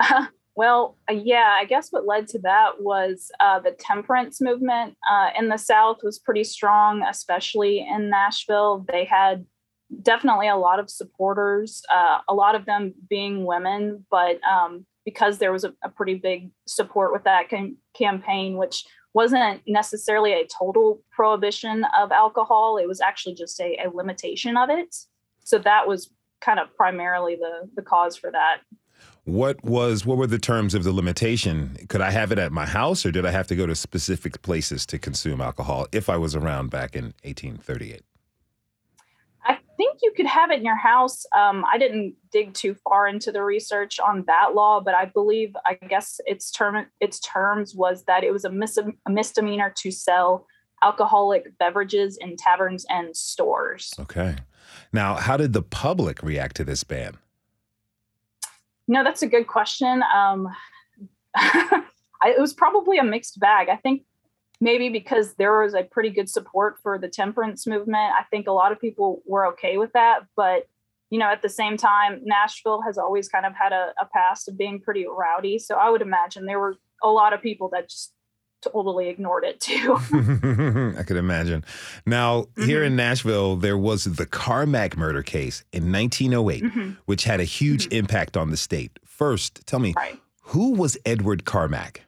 Uh, 0.00 0.26
well, 0.54 0.96
yeah, 1.10 1.56
I 1.58 1.64
guess 1.64 1.88
what 1.90 2.06
led 2.06 2.28
to 2.28 2.38
that 2.40 2.80
was 2.80 3.32
uh, 3.40 3.58
the 3.58 3.72
temperance 3.72 4.40
movement 4.40 4.96
uh, 5.10 5.30
in 5.36 5.48
the 5.48 5.56
South 5.56 6.04
was 6.04 6.20
pretty 6.20 6.44
strong, 6.44 7.02
especially 7.02 7.80
in 7.80 8.08
Nashville. 8.08 8.86
They 8.88 9.04
had 9.04 9.44
definitely 10.02 10.46
a 10.46 10.56
lot 10.56 10.78
of 10.78 10.88
supporters, 10.88 11.82
uh, 11.92 12.18
a 12.28 12.34
lot 12.34 12.54
of 12.54 12.64
them 12.64 12.94
being 13.10 13.44
women, 13.44 14.06
but 14.08 14.38
um, 14.44 14.86
because 15.08 15.38
there 15.38 15.52
was 15.52 15.64
a, 15.64 15.72
a, 15.82 15.88
pretty 15.88 16.16
big 16.16 16.50
support 16.66 17.14
with 17.14 17.24
that 17.24 17.48
cam- 17.48 17.78
campaign, 17.96 18.58
which 18.58 18.84
wasn't 19.14 19.62
necessarily 19.66 20.34
a 20.34 20.46
total 20.46 21.02
prohibition 21.10 21.86
of 21.98 22.12
alcohol, 22.12 22.76
it 22.76 22.86
was 22.86 23.00
actually 23.00 23.34
just 23.34 23.58
a, 23.58 23.78
a 23.82 23.88
limitation 23.88 24.58
of 24.58 24.68
it. 24.68 24.94
So 25.44 25.56
that 25.60 25.88
was 25.88 26.10
kind 26.42 26.60
of 26.60 26.68
primarily 26.76 27.36
the 27.36 27.70
the 27.74 27.80
cause 27.80 28.18
for 28.18 28.30
that. 28.30 28.58
What 29.24 29.64
was 29.64 30.04
what 30.04 30.18
were 30.18 30.26
the 30.26 30.38
terms 30.38 30.74
of 30.74 30.84
the 30.84 30.92
limitation? 30.92 31.78
Could 31.88 32.02
I 32.02 32.10
have 32.10 32.30
it 32.30 32.38
at 32.38 32.52
my 32.52 32.66
house 32.66 33.06
or 33.06 33.10
did 33.10 33.24
I 33.24 33.30
have 33.30 33.46
to 33.46 33.56
go 33.56 33.64
to 33.64 33.74
specific 33.74 34.42
places 34.42 34.84
to 34.86 34.98
consume 34.98 35.40
alcohol 35.40 35.86
if 35.90 36.10
I 36.10 36.18
was 36.18 36.36
around 36.36 36.68
back 36.68 36.94
in 36.94 37.14
1838? 37.24 38.02
I 39.78 39.84
think 39.84 40.00
you 40.02 40.12
could 40.16 40.26
have 40.26 40.50
it 40.50 40.58
in 40.58 40.64
your 40.64 40.76
house. 40.76 41.24
Um, 41.36 41.64
I 41.72 41.78
didn't 41.78 42.16
dig 42.32 42.52
too 42.52 42.74
far 42.82 43.06
into 43.06 43.30
the 43.30 43.44
research 43.44 44.00
on 44.00 44.24
that 44.26 44.54
law, 44.54 44.80
but 44.80 44.94
I 44.94 45.04
believe, 45.04 45.54
I 45.64 45.74
guess 45.74 46.20
its 46.26 46.50
term, 46.50 46.86
its 47.00 47.20
terms 47.20 47.76
was 47.76 48.02
that 48.06 48.24
it 48.24 48.32
was 48.32 48.44
a, 48.44 48.50
mis- 48.50 48.76
a 48.78 49.10
misdemeanor 49.10 49.72
to 49.76 49.92
sell 49.92 50.46
alcoholic 50.82 51.56
beverages 51.58 52.16
in 52.16 52.34
taverns 52.36 52.86
and 52.90 53.16
stores. 53.16 53.94
Okay. 54.00 54.36
Now, 54.92 55.14
how 55.14 55.36
did 55.36 55.52
the 55.52 55.62
public 55.62 56.24
react 56.24 56.56
to 56.56 56.64
this 56.64 56.82
ban? 56.82 57.16
No, 58.88 59.04
that's 59.04 59.22
a 59.22 59.28
good 59.28 59.46
question. 59.46 60.02
Um, 60.12 60.48
it 61.36 62.40
was 62.40 62.52
probably 62.52 62.98
a 62.98 63.04
mixed 63.04 63.38
bag. 63.38 63.68
I 63.68 63.76
think 63.76 64.02
maybe 64.60 64.88
because 64.88 65.34
there 65.34 65.60
was 65.60 65.74
a 65.74 65.84
pretty 65.84 66.10
good 66.10 66.28
support 66.28 66.78
for 66.82 66.98
the 66.98 67.08
temperance 67.08 67.66
movement. 67.66 68.12
I 68.18 68.24
think 68.30 68.46
a 68.46 68.52
lot 68.52 68.72
of 68.72 68.80
people 68.80 69.22
were 69.26 69.46
okay 69.48 69.78
with 69.78 69.92
that. 69.92 70.20
But, 70.36 70.68
you 71.10 71.18
know, 71.18 71.26
at 71.26 71.42
the 71.42 71.48
same 71.48 71.76
time, 71.76 72.20
Nashville 72.24 72.82
has 72.82 72.98
always 72.98 73.28
kind 73.28 73.46
of 73.46 73.54
had 73.54 73.72
a, 73.72 73.92
a 74.00 74.06
past 74.06 74.48
of 74.48 74.58
being 74.58 74.80
pretty 74.80 75.06
rowdy. 75.06 75.58
So 75.58 75.76
I 75.76 75.90
would 75.90 76.02
imagine 76.02 76.46
there 76.46 76.58
were 76.58 76.76
a 77.02 77.08
lot 77.08 77.32
of 77.32 77.40
people 77.40 77.68
that 77.72 77.88
just 77.88 78.12
totally 78.60 79.08
ignored 79.08 79.44
it 79.44 79.60
too. 79.60 79.96
I 80.98 81.02
could 81.04 81.16
imagine. 81.16 81.64
Now, 82.04 82.42
mm-hmm. 82.42 82.64
here 82.64 82.82
in 82.82 82.96
Nashville, 82.96 83.56
there 83.56 83.78
was 83.78 84.04
the 84.04 84.26
Carmack 84.26 84.96
murder 84.96 85.22
case 85.22 85.64
in 85.72 85.92
1908, 85.92 86.64
mm-hmm. 86.64 86.90
which 87.06 87.24
had 87.24 87.38
a 87.38 87.44
huge 87.44 87.84
mm-hmm. 87.84 87.98
impact 87.98 88.36
on 88.36 88.50
the 88.50 88.56
state. 88.56 88.98
First, 89.04 89.66
tell 89.66 89.78
me, 89.78 89.94
right. 89.96 90.20
who 90.42 90.72
was 90.72 90.98
Edward 91.06 91.44
Carmack? 91.44 92.02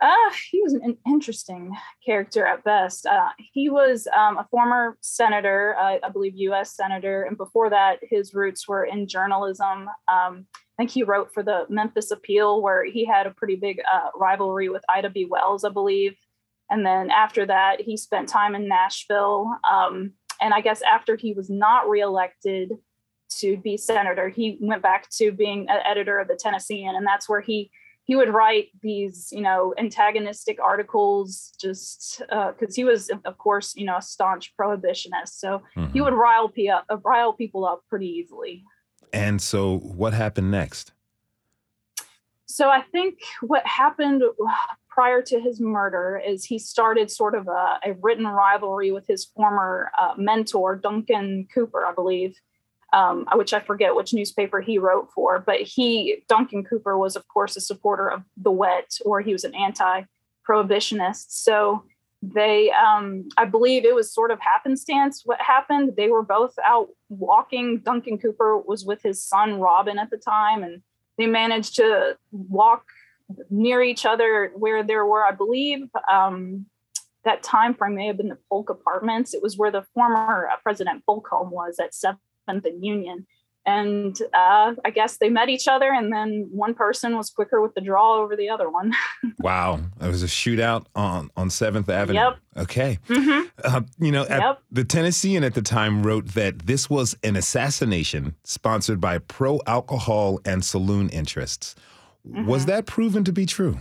Uh, 0.00 0.30
he 0.50 0.62
was 0.62 0.74
an 0.74 0.96
interesting 1.06 1.76
character 2.04 2.46
at 2.46 2.62
best. 2.62 3.04
Uh, 3.04 3.30
he 3.52 3.68
was 3.68 4.06
um, 4.16 4.38
a 4.38 4.46
former 4.50 4.96
senator, 5.00 5.76
uh, 5.78 5.98
I 6.02 6.08
believe 6.08 6.34
U.S. 6.36 6.76
senator, 6.76 7.24
and 7.24 7.36
before 7.36 7.70
that, 7.70 7.98
his 8.02 8.32
roots 8.32 8.68
were 8.68 8.84
in 8.84 9.08
journalism. 9.08 9.88
Um, 10.06 10.46
I 10.78 10.82
think 10.82 10.90
he 10.90 11.02
wrote 11.02 11.34
for 11.34 11.42
the 11.42 11.66
Memphis 11.68 12.12
Appeal, 12.12 12.62
where 12.62 12.84
he 12.84 13.04
had 13.04 13.26
a 13.26 13.32
pretty 13.32 13.56
big 13.56 13.80
uh, 13.92 14.10
rivalry 14.14 14.68
with 14.68 14.84
Ida 14.88 15.10
B. 15.10 15.26
Wells, 15.28 15.64
I 15.64 15.70
believe. 15.70 16.14
And 16.70 16.86
then 16.86 17.10
after 17.10 17.44
that, 17.46 17.80
he 17.80 17.96
spent 17.96 18.28
time 18.28 18.54
in 18.54 18.68
Nashville. 18.68 19.50
Um, 19.68 20.12
and 20.40 20.54
I 20.54 20.60
guess 20.60 20.82
after 20.82 21.16
he 21.16 21.32
was 21.32 21.50
not 21.50 21.88
reelected 21.88 22.72
to 23.38 23.56
be 23.56 23.76
senator, 23.76 24.28
he 24.28 24.58
went 24.60 24.82
back 24.82 25.10
to 25.10 25.32
being 25.32 25.68
an 25.68 25.80
editor 25.84 26.20
of 26.20 26.28
the 26.28 26.36
Tennessean, 26.36 26.94
and 26.94 27.06
that's 27.06 27.28
where 27.28 27.40
he 27.40 27.70
he 28.08 28.16
would 28.16 28.32
write 28.32 28.68
these, 28.82 29.28
you 29.30 29.42
know, 29.42 29.74
antagonistic 29.76 30.58
articles 30.60 31.52
just 31.60 32.20
because 32.20 32.72
uh, 32.72 32.74
he 32.74 32.82
was, 32.82 33.10
of 33.26 33.36
course, 33.36 33.76
you 33.76 33.84
know, 33.84 33.98
a 33.98 34.02
staunch 34.02 34.54
prohibitionist. 34.58 35.34
So 35.34 35.62
mm-hmm. 35.76 35.92
he 35.92 36.00
would 36.00 36.14
rile, 36.14 36.48
p- 36.48 36.70
uh, 36.70 36.80
rile 37.04 37.34
people 37.34 37.66
up 37.66 37.82
pretty 37.90 38.06
easily. 38.06 38.64
And 39.12 39.40
so, 39.40 39.78
what 39.78 40.14
happened 40.14 40.50
next? 40.50 40.92
So, 42.46 42.68
I 42.68 42.82
think 42.92 43.20
what 43.40 43.66
happened 43.66 44.22
prior 44.88 45.22
to 45.22 45.40
his 45.40 45.60
murder 45.60 46.20
is 46.26 46.44
he 46.44 46.58
started 46.58 47.10
sort 47.10 47.34
of 47.34 47.46
a, 47.48 47.78
a 47.84 47.94
written 48.02 48.26
rivalry 48.26 48.90
with 48.90 49.06
his 49.06 49.24
former 49.24 49.90
uh, 49.98 50.12
mentor, 50.18 50.76
Duncan 50.76 51.46
Cooper, 51.54 51.86
I 51.86 51.92
believe, 51.92 52.36
um, 52.92 53.26
which 53.34 53.52
I 53.52 53.60
forget 53.60 53.94
which 53.94 54.14
newspaper 54.14 54.60
he 54.60 54.78
wrote 54.78 55.10
for. 55.14 55.38
But 55.38 55.60
he, 55.60 56.22
Duncan 56.28 56.64
Cooper, 56.64 56.96
was, 56.96 57.16
of 57.16 57.26
course, 57.28 57.56
a 57.56 57.60
supporter 57.60 58.10
of 58.10 58.22
the 58.36 58.50
wet, 58.50 58.98
or 59.04 59.20
he 59.20 59.32
was 59.32 59.44
an 59.44 59.54
anti 59.54 60.02
prohibitionist. 60.48 61.26
So, 61.28 61.84
they 62.20 62.70
um 62.72 63.28
i 63.36 63.44
believe 63.44 63.84
it 63.84 63.94
was 63.94 64.12
sort 64.12 64.30
of 64.30 64.40
happenstance 64.40 65.22
what 65.24 65.40
happened 65.40 65.92
they 65.96 66.08
were 66.08 66.22
both 66.22 66.54
out 66.64 66.88
walking 67.08 67.78
duncan 67.78 68.18
cooper 68.18 68.58
was 68.58 68.84
with 68.84 69.00
his 69.02 69.22
son 69.22 69.60
robin 69.60 69.98
at 69.98 70.10
the 70.10 70.16
time 70.16 70.62
and 70.64 70.82
they 71.16 71.26
managed 71.26 71.76
to 71.76 72.16
walk 72.32 72.84
near 73.50 73.82
each 73.82 74.04
other 74.04 74.50
where 74.56 74.82
there 74.82 75.06
were 75.06 75.24
i 75.24 75.30
believe 75.30 75.88
um 76.10 76.66
that 77.24 77.42
time 77.42 77.72
frame 77.72 77.94
may 77.94 78.06
have 78.06 78.16
been 78.16 78.30
the 78.30 78.38
polk 78.48 78.68
apartments 78.68 79.32
it 79.32 79.42
was 79.42 79.56
where 79.56 79.70
the 79.70 79.84
former 79.94 80.48
uh, 80.48 80.56
president 80.62 81.04
home 81.06 81.50
was 81.50 81.78
at 81.78 81.92
7th 81.92 82.18
and 82.48 82.64
union 82.80 83.26
and 83.68 84.18
uh, 84.32 84.74
I 84.82 84.90
guess 84.94 85.18
they 85.18 85.28
met 85.28 85.50
each 85.50 85.68
other, 85.68 85.92
and 85.92 86.10
then 86.10 86.48
one 86.50 86.74
person 86.74 87.16
was 87.16 87.28
quicker 87.28 87.60
with 87.60 87.74
the 87.74 87.82
draw 87.82 88.16
over 88.16 88.34
the 88.34 88.48
other 88.48 88.70
one. 88.70 88.94
wow, 89.40 89.80
it 90.00 90.06
was 90.06 90.22
a 90.22 90.26
shootout 90.26 90.86
on 90.94 91.30
on 91.36 91.50
Seventh 91.50 91.90
Avenue. 91.90 92.18
Yep. 92.18 92.38
Okay. 92.56 92.98
Mm-hmm. 93.08 93.48
Uh, 93.62 93.82
you 93.98 94.10
know, 94.10 94.26
yep. 94.26 94.62
the 94.70 94.84
Tennessean 94.84 95.44
at 95.44 95.52
the 95.52 95.60
time 95.60 96.02
wrote 96.02 96.28
that 96.28 96.60
this 96.60 96.88
was 96.88 97.14
an 97.22 97.36
assassination 97.36 98.34
sponsored 98.42 99.02
by 99.02 99.18
pro 99.18 99.60
alcohol 99.66 100.40
and 100.46 100.64
saloon 100.64 101.10
interests. 101.10 101.74
Mm-hmm. 102.26 102.46
Was 102.46 102.64
that 102.66 102.86
proven 102.86 103.22
to 103.24 103.32
be 103.32 103.44
true? 103.44 103.78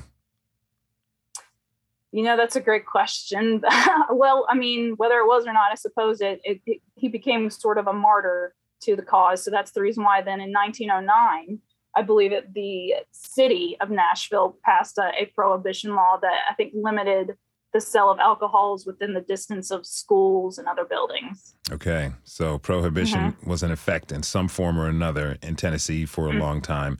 You 2.11 2.23
know, 2.23 2.37
that's 2.37 2.55
a 2.55 2.61
great 2.61 2.85
question. 2.85 3.61
well, 4.11 4.45
I 4.49 4.55
mean, 4.55 4.93
whether 4.97 5.17
it 5.19 5.27
was 5.27 5.45
or 5.45 5.53
not, 5.53 5.71
I 5.71 5.75
suppose 5.75 6.21
it, 6.21 6.39
it, 6.43 6.61
it 6.65 6.81
he 6.95 7.09
became 7.09 7.49
sort 7.49 7.77
of 7.77 7.87
a 7.87 7.93
martyr 7.93 8.53
to 8.81 8.95
the 8.95 9.01
cause. 9.01 9.43
So 9.43 9.51
that's 9.51 9.71
the 9.71 9.81
reason 9.81 10.03
why 10.03 10.21
then 10.21 10.39
in 10.39 10.51
1909, 10.51 11.59
I 11.95 12.01
believe 12.03 12.31
it, 12.31 12.53
the 12.53 12.93
city 13.11 13.75
of 13.81 13.89
Nashville 13.89 14.57
passed 14.63 14.97
a, 14.97 15.11
a 15.19 15.25
prohibition 15.35 15.95
law 15.95 16.17
that 16.21 16.41
I 16.49 16.53
think 16.53 16.73
limited 16.75 17.35
the 17.73 17.81
sale 17.81 18.09
of 18.09 18.19
alcohols 18.19 18.85
within 18.85 19.13
the 19.13 19.21
distance 19.21 19.71
of 19.71 19.85
schools 19.85 20.57
and 20.57 20.67
other 20.67 20.85
buildings. 20.85 21.55
Okay. 21.71 22.11
So 22.23 22.57
prohibition 22.57 23.19
mm-hmm. 23.19 23.49
was 23.49 23.63
in 23.63 23.71
effect 23.71 24.11
in 24.11 24.23
some 24.23 24.47
form 24.47 24.79
or 24.79 24.87
another 24.87 25.37
in 25.41 25.55
Tennessee 25.55 26.05
for 26.05 26.27
a 26.27 26.31
mm-hmm. 26.31 26.39
long 26.39 26.61
time 26.61 26.97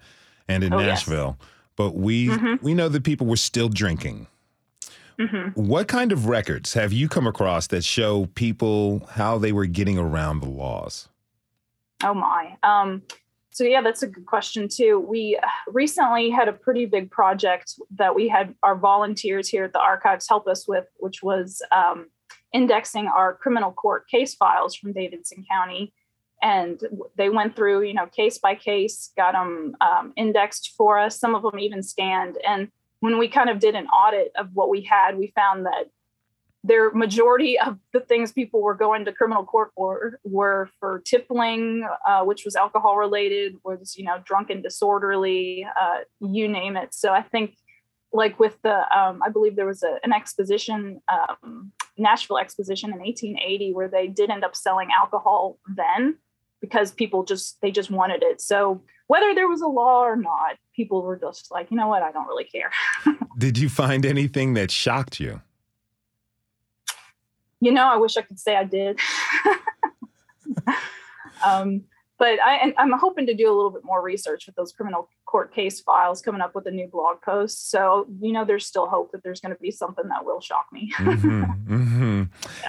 and 0.48 0.64
in 0.64 0.74
oh, 0.74 0.80
Nashville. 0.80 1.38
Yes. 1.40 1.50
But 1.76 1.96
we 1.96 2.28
mm-hmm. 2.28 2.64
we 2.64 2.74
know 2.74 2.90
that 2.90 3.04
people 3.04 3.28
were 3.28 3.38
still 3.38 3.70
drinking. 3.70 4.28
Mm-hmm. 5.20 5.62
What 5.62 5.88
kind 5.88 6.12
of 6.12 6.28
records 6.28 6.74
have 6.74 6.94
you 6.94 7.10
come 7.10 7.26
across 7.26 7.68
that 7.68 7.84
show 7.84 8.28
people 8.36 9.08
how 9.12 9.38
they 9.38 9.52
were 9.52 9.66
getting 9.66 9.98
around 9.98 10.42
the 10.42 10.50
laws? 10.50 11.10
Oh 12.04 12.14
my. 12.14 12.56
Um, 12.62 13.02
so 13.50 13.64
yeah, 13.64 13.82
that's 13.82 14.04
a 14.04 14.08
good 14.08 14.28
question 14.28 14.68
too. 14.72 15.00
We 15.00 15.40
recently 15.68 16.30
had 16.30 16.48
a 16.48 16.54
pretty 16.54 16.86
big 16.86 17.10
project 17.10 17.74
that 17.98 18.14
we 18.14 18.28
had 18.28 18.54
our 18.62 18.76
volunteers 18.76 19.50
here 19.50 19.64
at 19.64 19.74
the 19.74 19.80
archives 19.80 20.30
help 20.30 20.48
us 20.48 20.68
with, 20.68 20.86
which 20.98 21.24
was 21.24 21.64
um, 21.72 22.08
indexing 22.54 23.08
our 23.08 23.34
criminal 23.34 23.72
court 23.72 24.08
case 24.10 24.36
files 24.36 24.76
from 24.76 24.94
Davidson 24.94 25.44
County. 25.50 25.92
And 26.44 26.80
they 27.18 27.30
went 27.30 27.56
through, 27.56 27.82
you 27.82 27.96
know, 27.96 28.06
case 28.06 28.38
by 28.38 28.54
case, 28.54 29.12
got 29.18 29.32
them 29.32 29.76
um, 29.82 30.14
indexed 30.16 30.76
for 30.78 31.00
us. 31.00 31.20
Some 31.20 31.34
of 31.34 31.42
them 31.42 31.58
even 31.58 31.82
scanned. 31.82 32.38
And 32.48 32.68
when 33.00 33.18
we 33.18 33.28
kind 33.28 33.50
of 33.50 33.60
did 33.60 33.76
an 33.76 33.88
audit 33.88 34.32
of 34.36 34.50
what 34.54 34.70
we 34.70 34.82
had, 34.82 35.18
we 35.18 35.32
found 35.36 35.66
that 35.66 35.86
their 36.64 36.92
majority 36.92 37.58
of 37.60 37.78
the 37.94 38.00
things 38.00 38.32
people 38.32 38.62
were 38.62 38.76
going 38.76 39.06
to 39.06 39.14
criminal 39.14 39.46
court 39.46 39.72
for 39.76 40.20
were 40.24 40.70
for 40.80 41.02
tippling, 41.06 41.88
uh, 42.08 42.24
which 42.24 42.44
was 42.44 42.56
alcohol 42.56 42.98
related, 42.98 43.56
was 43.64 43.96
you 43.98 44.04
know 44.04 44.18
drunken, 44.26 44.62
disorderly, 44.62 45.66
uh, 45.80 46.00
you 46.20 46.48
name 46.48 46.76
it. 46.76 46.94
So 46.94 47.14
I 47.14 47.22
think, 47.22 47.56
like 48.12 48.40
with 48.40 48.58
the, 48.64 48.78
um, 48.98 49.22
I 49.24 49.30
believe 49.30 49.56
there 49.56 49.66
was 49.66 49.84
a, 49.84 49.98
an 50.04 50.12
exposition, 50.12 51.02
um, 51.08 51.72
Nashville 51.98 52.40
exposition 52.40 52.90
in 52.92 53.00
1880, 53.00 53.74
where 53.74 53.88
they 53.88 54.08
did 54.08 54.30
end 54.30 54.44
up 54.44 54.56
selling 54.56 54.90
alcohol 54.92 55.60
then 55.76 56.18
because 56.60 56.92
people 56.92 57.24
just 57.24 57.62
they 57.62 57.72
just 57.72 57.92
wanted 57.92 58.24
it. 58.24 58.42
So 58.42 58.82
whether 59.08 59.34
there 59.34 59.48
was 59.48 59.62
a 59.62 59.68
law 59.68 60.04
or 60.04 60.16
not, 60.16 60.58
people 60.76 61.02
were 61.02 61.18
just 61.18 61.52
like, 61.52 61.72
you 61.72 61.78
know 61.78 61.88
what, 61.88 62.04
I 62.04 62.12
don't 62.12 62.28
really 62.28 62.44
care. 62.44 62.72
did 63.38 63.58
you 63.58 63.70
find 63.70 64.06
anything 64.06 64.54
that 64.54 64.72
shocked 64.72 65.20
you? 65.20 65.42
you 67.60 67.72
know, 67.72 67.88
I 67.88 67.98
wish 67.98 68.18
I 68.18 68.22
could 68.22 68.40
say 68.40 68.56
I 68.56 68.64
did. 68.64 69.00
um, 71.46 71.84
but 72.20 72.40
I, 72.44 72.74
am 72.78 72.92
hoping 72.94 73.28
to 73.28 73.34
do 73.34 73.48
a 73.48 73.54
little 73.54 73.70
bit 73.70 73.84
more 73.84 74.02
research 74.02 74.48
with 74.48 74.56
those 74.56 74.72
criminal 74.72 75.10
court 75.26 75.54
case 75.54 75.82
files 75.82 76.22
coming 76.22 76.42
up 76.42 76.56
with 76.56 76.66
a 76.66 76.72
new 76.72 76.88
blog 76.88 77.22
post. 77.22 77.70
So, 77.70 78.08
you 78.22 78.32
know, 78.32 78.46
there's 78.46 78.66
still 78.66 78.88
hope 78.88 79.12
that 79.12 79.24
there's 79.24 79.40
going 79.40 79.54
to 79.54 79.62
be 79.62 79.72
something 79.72 80.08
that 80.10 80.26
will 80.26 80.42
shock 80.42 80.68
me. 80.72 80.92
mm-hmm, 80.98 81.44
mm-hmm. 81.74 81.97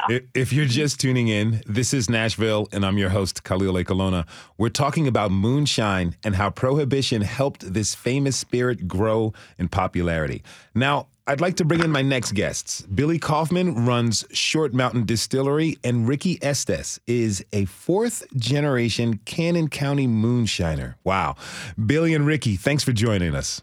Yeah. 0.09 0.19
If 0.35 0.53
you're 0.53 0.67
just 0.67 1.01
tuning 1.01 1.29
in, 1.29 1.63
this 1.67 1.93
is 1.95 2.09
Nashville, 2.09 2.69
and 2.73 2.85
I'm 2.85 2.99
your 2.99 3.11
host, 3.11 3.45
Khalil 3.45 3.75
Ekulona. 3.75 4.27
We're 4.57 4.69
talking 4.69 5.07
about 5.07 5.31
moonshine 5.31 6.17
and 6.25 6.37
how 6.37 6.51
prohibition 6.51 7.23
helped 7.23 7.73
this 7.73 7.95
famous 7.95 8.37
spirit 8.37 8.89
grow 8.89 9.33
in 9.59 9.69
popularity. 9.69 10.43
Now, 10.75 11.09
I'd 11.29 11.43
like 11.43 11.57
to 11.57 11.65
bring 11.67 11.81
in 11.81 11.91
my 11.91 12.01
next 12.01 12.33
guests. 12.33 12.81
Billy 12.83 13.19
Kaufman 13.19 13.85
runs 13.85 14.25
Short 14.33 14.73
Mountain 14.73 15.05
Distillery, 15.05 15.77
and 15.85 16.09
Ricky 16.09 16.39
Estes 16.43 16.99
is 17.07 17.45
a 17.53 17.67
fourth 17.67 18.27
generation 18.35 19.21
Cannon 19.27 19.69
County 19.69 20.07
moonshiner. 20.07 20.95
Wow. 21.05 21.37
Billy 21.85 22.15
and 22.15 22.27
Ricky, 22.27 22.57
thanks 22.57 22.83
for 22.83 22.93
joining 22.93 23.35
us. 23.35 23.61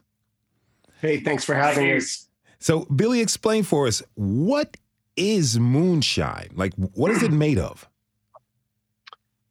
Hey, 1.02 1.22
thanks 1.22 1.44
for 1.44 1.56
having 1.56 1.90
us. 1.92 2.28
So, 2.60 2.86
Billy, 2.86 3.20
explain 3.20 3.64
for 3.64 3.88
us 3.88 4.04
what 4.14 4.78
is 5.16 5.60
moonshine? 5.60 6.50
Like, 6.56 6.74
what 6.76 7.12
is 7.12 7.24
it 7.24 7.32
made 7.32 7.58
of? 7.58 7.88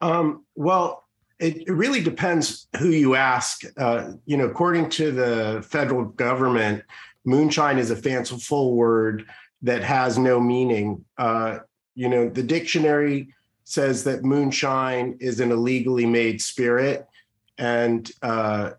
Um, 0.00 0.44
well, 0.54 1.04
it, 1.38 1.68
it, 1.68 1.72
really 1.72 2.02
depends 2.02 2.68
who 2.78 2.90
you 2.90 3.14
ask. 3.14 3.62
Uh, 3.76 4.12
you 4.26 4.36
know, 4.36 4.46
according 4.46 4.90
to 4.90 5.10
the 5.10 5.64
federal 5.66 6.04
government, 6.04 6.82
moonshine 7.24 7.78
is 7.78 7.90
a 7.90 7.96
fanciful 7.96 8.74
word 8.74 9.24
that 9.62 9.82
has 9.82 10.18
no 10.18 10.38
meaning. 10.38 11.04
Uh, 11.16 11.58
you 11.94 12.08
know, 12.08 12.28
the 12.28 12.42
dictionary 12.42 13.28
says 13.64 14.04
that 14.04 14.24
moonshine 14.24 15.16
is 15.20 15.40
an 15.40 15.50
illegally 15.50 16.06
made 16.06 16.40
spirit, 16.40 17.08
and 17.56 18.10
uh, 18.22 18.72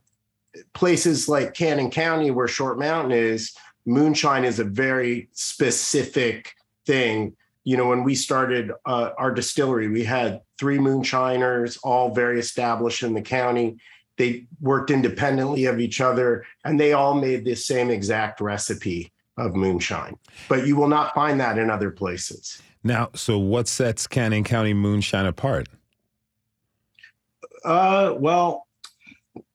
places 0.74 1.28
like 1.28 1.54
Cannon 1.54 1.90
County, 1.90 2.30
where 2.30 2.48
Short 2.48 2.78
Mountain 2.78 3.14
is, 3.14 3.56
moonshine 3.86 4.46
is 4.46 4.60
a 4.60 4.64
very 4.64 5.30
specific 5.34 6.55
thing. 6.86 7.36
You 7.64 7.78
know, 7.78 7.88
when 7.88 8.04
we 8.04 8.16
started 8.16 8.72
uh, 8.86 9.12
our 9.18 9.32
distillery, 9.32 9.88
we 9.88 10.04
had 10.04 10.42
three 10.60 10.78
moonshiners, 10.78 11.78
all 11.78 12.14
very 12.14 12.40
established 12.40 13.04
in 13.04 13.14
the 13.14 13.22
county 13.22 13.78
they 14.18 14.48
worked 14.62 14.92
independently 14.92 15.66
of 15.66 15.80
each 15.80 16.02
other 16.02 16.46
and 16.64 16.80
they 16.80 16.94
all 16.94 17.14
made 17.14 17.46
the 17.46 17.56
same 17.56 17.90
exact 17.90 18.42
recipe 18.42 19.12
of 19.38 19.56
moonshine 19.56 20.18
but 20.48 20.66
you 20.66 20.76
will 20.76 20.88
not 20.88 21.14
find 21.14 21.40
that 21.40 21.58
in 21.58 21.70
other 21.70 21.92
places 21.92 22.62
now 22.84 23.10
so 23.14 23.38
what 23.38 23.68
sets 23.68 24.08
cannon 24.08 24.44
county 24.44 24.74
moonshine 24.74 25.26
apart 25.26 25.68
uh, 27.66 28.14
well 28.18 28.68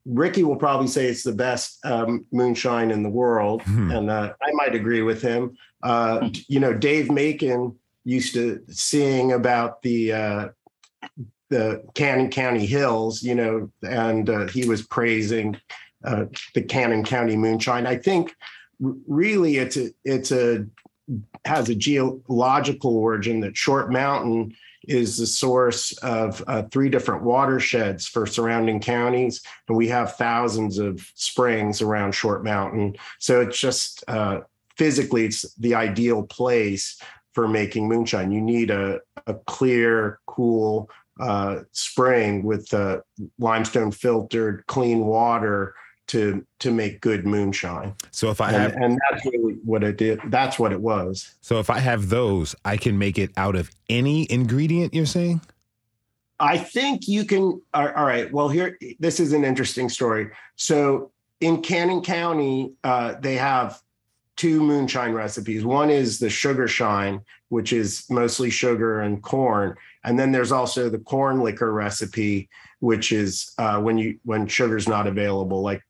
ricky 0.04 0.42
will 0.42 0.56
probably 0.56 0.86
say 0.86 1.06
it's 1.06 1.22
the 1.22 1.32
best 1.32 1.84
um, 1.86 2.26
moonshine 2.30 2.90
in 2.90 3.02
the 3.02 3.08
world 3.08 3.62
hmm. 3.62 3.90
and 3.90 4.10
uh, 4.10 4.32
i 4.42 4.50
might 4.52 4.74
agree 4.74 5.02
with 5.02 5.22
him 5.22 5.56
uh, 5.82 6.28
you 6.48 6.60
know 6.60 6.72
dave 6.72 7.10
macon 7.10 7.76
used 8.04 8.34
to 8.34 8.62
sing 8.68 9.32
about 9.32 9.82
the 9.82 10.12
uh, 10.12 10.48
the 11.50 11.82
Cannon 11.94 12.30
County 12.30 12.64
Hills, 12.64 13.22
you 13.22 13.34
know, 13.34 13.70
and 13.82 14.30
uh, 14.30 14.46
he 14.46 14.68
was 14.68 14.82
praising 14.82 15.60
uh, 16.04 16.26
the 16.54 16.62
Cannon 16.62 17.04
County 17.04 17.36
moonshine. 17.36 17.86
I 17.86 17.96
think 17.96 18.34
really 18.80 19.58
it's 19.58 19.76
a 19.76 19.90
it's 20.04 20.32
a 20.32 20.66
has 21.44 21.68
a 21.68 21.74
geological 21.74 22.96
origin 22.96 23.40
that 23.40 23.56
Short 23.56 23.92
Mountain 23.92 24.54
is 24.84 25.18
the 25.18 25.26
source 25.26 25.92
of 25.98 26.42
uh, 26.46 26.62
three 26.70 26.88
different 26.88 27.22
watersheds 27.24 28.06
for 28.06 28.26
surrounding 28.26 28.80
counties, 28.80 29.42
and 29.68 29.76
we 29.76 29.88
have 29.88 30.16
thousands 30.16 30.78
of 30.78 31.10
springs 31.14 31.82
around 31.82 32.12
Short 32.12 32.44
Mountain. 32.44 32.96
So 33.18 33.40
it's 33.40 33.58
just 33.58 34.04
uh, 34.08 34.40
physically, 34.80 35.26
it's 35.26 35.42
the 35.56 35.74
ideal 35.74 36.22
place 36.22 36.98
for 37.34 37.46
making 37.46 37.86
moonshine. 37.86 38.32
You 38.32 38.40
need 38.40 38.70
a, 38.70 38.98
a 39.26 39.34
clear, 39.46 40.20
cool 40.24 40.88
uh, 41.20 41.60
spring 41.72 42.42
with 42.42 42.72
uh, 42.72 43.02
limestone 43.38 43.92
filtered 43.92 44.66
clean 44.68 45.00
water 45.04 45.74
to 46.06 46.44
to 46.60 46.72
make 46.72 47.02
good 47.02 47.26
moonshine. 47.26 47.94
So 48.10 48.30
if 48.30 48.40
I 48.40 48.52
and, 48.52 48.56
have 48.56 48.72
and 48.72 48.98
that's 49.10 49.22
really 49.26 49.58
what 49.64 49.84
it 49.84 49.98
did. 49.98 50.18
That's 50.28 50.58
what 50.58 50.72
it 50.72 50.80
was. 50.80 51.34
So 51.42 51.58
if 51.58 51.68
I 51.68 51.78
have 51.78 52.08
those, 52.08 52.56
I 52.64 52.78
can 52.78 52.98
make 52.98 53.18
it 53.18 53.30
out 53.36 53.56
of 53.56 53.70
any 53.90 54.26
ingredient 54.32 54.94
you're 54.94 55.04
saying? 55.04 55.42
I 56.40 56.56
think 56.56 57.06
you 57.06 57.26
can 57.26 57.60
all 57.74 58.06
right. 58.06 58.32
Well, 58.32 58.48
here 58.48 58.78
this 58.98 59.20
is 59.20 59.34
an 59.34 59.44
interesting 59.44 59.90
story. 59.90 60.30
So 60.56 61.12
in 61.42 61.60
Cannon 61.60 62.00
County, 62.00 62.72
uh, 62.82 63.16
they 63.20 63.36
have 63.36 63.78
two 64.40 64.62
moonshine 64.62 65.12
recipes. 65.12 65.66
One 65.66 65.90
is 65.90 66.18
the 66.18 66.30
sugar 66.30 66.66
shine, 66.66 67.20
which 67.50 67.74
is 67.74 68.06
mostly 68.08 68.48
sugar 68.48 69.02
and 69.02 69.22
corn, 69.22 69.76
and 70.02 70.18
then 70.18 70.32
there's 70.32 70.50
also 70.50 70.88
the 70.88 70.98
corn 70.98 71.40
liquor 71.40 71.70
recipe, 71.70 72.48
which 72.78 73.12
is 73.12 73.52
uh, 73.58 73.78
when 73.82 73.98
you 73.98 74.18
when 74.24 74.46
sugar's 74.46 74.88
not 74.88 75.06
available, 75.06 75.60
like 75.60 75.82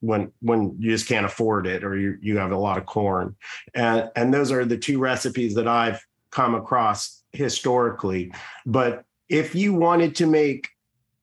when 0.00 0.32
when 0.40 0.74
you 0.78 0.90
just 0.90 1.06
can't 1.06 1.26
afford 1.26 1.66
it 1.66 1.84
or 1.84 1.98
you 1.98 2.16
you 2.22 2.38
have 2.38 2.50
a 2.50 2.56
lot 2.56 2.78
of 2.78 2.86
corn, 2.86 3.36
and 3.74 4.10
and 4.16 4.32
those 4.32 4.50
are 4.50 4.64
the 4.64 4.78
two 4.78 4.98
recipes 4.98 5.54
that 5.56 5.68
I've 5.68 6.00
come 6.30 6.54
across 6.54 7.22
historically. 7.32 8.32
But 8.64 9.04
if 9.28 9.54
you 9.54 9.74
wanted 9.74 10.14
to 10.16 10.26
make 10.26 10.70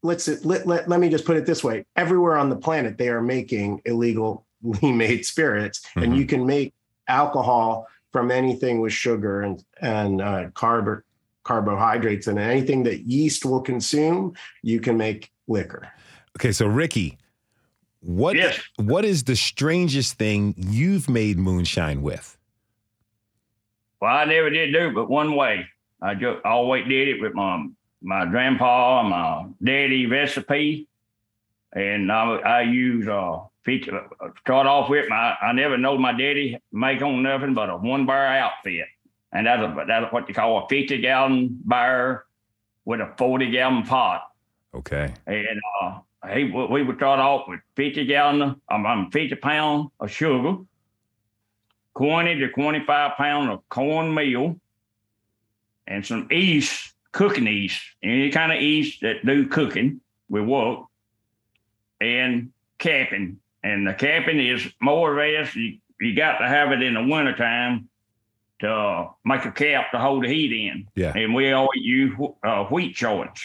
let's 0.03 0.27
let, 0.45 0.67
let, 0.67 0.87
let 0.87 0.99
me 0.99 1.09
just 1.09 1.25
put 1.25 1.35
it 1.35 1.47
this 1.47 1.63
way 1.63 1.83
everywhere 1.95 2.37
on 2.37 2.49
the 2.49 2.55
planet 2.55 2.95
they 2.95 3.09
are 3.09 3.23
making 3.23 3.81
illegally 3.85 4.37
made 4.81 5.25
spirits 5.25 5.81
mm-hmm. 5.81 6.03
and 6.03 6.17
you 6.17 6.25
can 6.25 6.45
make 6.45 6.73
alcohol 7.07 7.87
from 8.11 8.31
anything 8.31 8.79
with 8.79 8.93
sugar 8.93 9.41
and 9.41 9.63
and 9.81 10.21
uh, 10.21 10.49
carb 10.51 11.01
carbohydrates 11.43 12.27
and 12.27 12.39
anything 12.39 12.83
that 12.83 13.01
yeast 13.01 13.45
will 13.45 13.61
consume, 13.61 14.33
you 14.63 14.79
can 14.79 14.97
make 14.97 15.31
liquor. 15.47 15.87
Okay, 16.37 16.51
so 16.51 16.65
Ricky, 16.65 17.17
what 18.01 18.35
yes. 18.35 18.59
what 18.77 19.05
is 19.05 19.23
the 19.23 19.35
strangest 19.35 20.17
thing 20.17 20.53
you've 20.57 21.09
made 21.09 21.37
moonshine 21.37 22.01
with? 22.01 22.37
Well, 24.01 24.13
I 24.13 24.25
never 24.25 24.49
did 24.49 24.73
do 24.73 24.89
it 24.89 24.95
but 24.95 25.09
one 25.09 25.35
way. 25.35 25.67
I 26.01 26.13
just 26.13 26.43
always 26.45 26.87
did 26.87 27.07
it 27.07 27.21
with 27.21 27.33
my 27.33 27.67
my 28.01 28.25
grandpa, 28.25 29.01
and 29.01 29.09
my 29.09 29.45
daddy 29.63 30.05
recipe, 30.05 30.87
and 31.73 32.11
I, 32.11 32.35
I 32.35 32.61
use 32.61 33.07
uh, 33.07 33.39
feature, 33.65 34.07
start 34.39 34.67
off 34.67 34.89
with 34.89 35.09
my. 35.09 35.35
I 35.41 35.51
never 35.51 35.77
know 35.77 35.97
my 35.97 36.11
daddy 36.11 36.57
make 36.71 37.01
on 37.01 37.23
nothing 37.23 37.53
but 37.53 37.69
a 37.69 37.77
one 37.77 38.05
bar 38.05 38.25
outfit 38.25 38.85
and 39.35 39.47
that's 39.47 39.61
a, 39.61 39.85
that's 39.85 40.13
what 40.13 40.29
you 40.29 40.33
call 40.33 40.63
a 40.63 40.67
50 40.69 41.01
gallon 41.01 41.59
bar 41.65 42.25
with 42.85 43.01
a 43.01 43.13
40 43.17 43.51
gallon 43.51 43.83
pot. 43.83 44.31
Okay. 44.73 45.13
And 45.27 45.59
uh, 45.81 45.99
he, 46.33 46.45
we 46.45 46.83
would 46.83 46.95
start 46.95 47.19
off 47.19 47.45
with 47.47 47.59
50 47.75 48.05
gallon, 48.05 48.61
um, 48.69 49.09
50 49.11 49.35
pound 49.35 49.89
of 49.99 50.09
sugar, 50.09 50.57
20 51.97 52.35
to 52.35 52.47
25 52.49 53.17
pound 53.17 53.51
of 53.51 53.67
cornmeal, 53.67 54.55
and 55.85 56.05
some 56.05 56.29
yeast, 56.31 56.93
cooking 57.11 57.45
yeast, 57.45 57.81
any 58.01 58.31
kind 58.31 58.53
of 58.53 58.61
yeast 58.61 59.01
that 59.01 59.25
do 59.25 59.47
cooking 59.47 59.99
we 60.29 60.39
work, 60.39 60.85
and 61.99 62.51
capping. 62.77 63.37
And 63.65 63.87
the 63.87 63.95
capping 63.95 64.39
is 64.39 64.63
more 64.79 65.11
or 65.11 65.17
less, 65.17 65.55
you, 65.55 65.79
you 65.99 66.15
got 66.15 66.37
to 66.37 66.47
have 66.47 66.71
it 66.71 66.83
in 66.83 66.93
the 66.93 67.03
wintertime 67.03 67.89
to 68.59 69.09
make 69.25 69.43
a 69.43 69.51
cap 69.51 69.89
to 69.91 69.97
hold 69.97 70.23
the 70.23 70.27
heat 70.27 70.51
in. 70.51 70.87
Yeah. 70.95 71.17
And 71.17 71.33
we 71.33 71.51
always 71.51 71.81
use 71.81 72.15
uh, 72.43 72.65
wheat 72.65 72.95
shorts. 72.95 73.43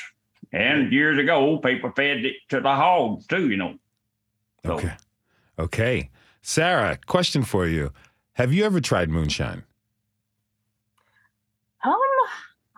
And 0.52 0.92
years 0.92 1.18
ago, 1.18 1.56
people 1.56 1.90
fed 1.96 2.26
it 2.26 2.36
to 2.50 2.60
the 2.60 2.68
hogs 2.68 3.26
too, 3.26 3.48
you 3.48 3.56
know. 3.56 3.78
So, 4.66 4.74
Okay. 4.74 4.92
Okay. 5.58 6.10
Sarah, 6.42 6.98
question 7.06 7.42
for 7.42 7.66
you. 7.66 7.90
Have 8.34 8.52
you 8.52 8.64
ever 8.64 8.78
tried 8.78 9.08
moonshine? 9.08 9.62
Um, 11.82 11.96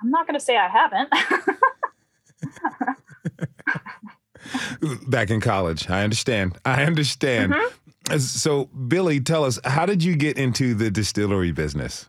I'm 0.00 0.10
not 0.10 0.28
going 0.28 0.38
to 0.38 0.44
say 0.44 0.56
I 0.56 0.68
haven't. 0.68 1.12
Back 5.06 5.30
in 5.30 5.40
college. 5.40 5.88
I 5.88 6.02
understand. 6.02 6.58
I 6.64 6.84
understand. 6.84 7.52
Mm-hmm. 7.52 8.18
So, 8.18 8.66
Billy, 8.66 9.20
tell 9.20 9.44
us, 9.44 9.60
how 9.64 9.86
did 9.86 10.02
you 10.02 10.16
get 10.16 10.36
into 10.36 10.74
the 10.74 10.90
distillery 10.90 11.52
business? 11.52 12.08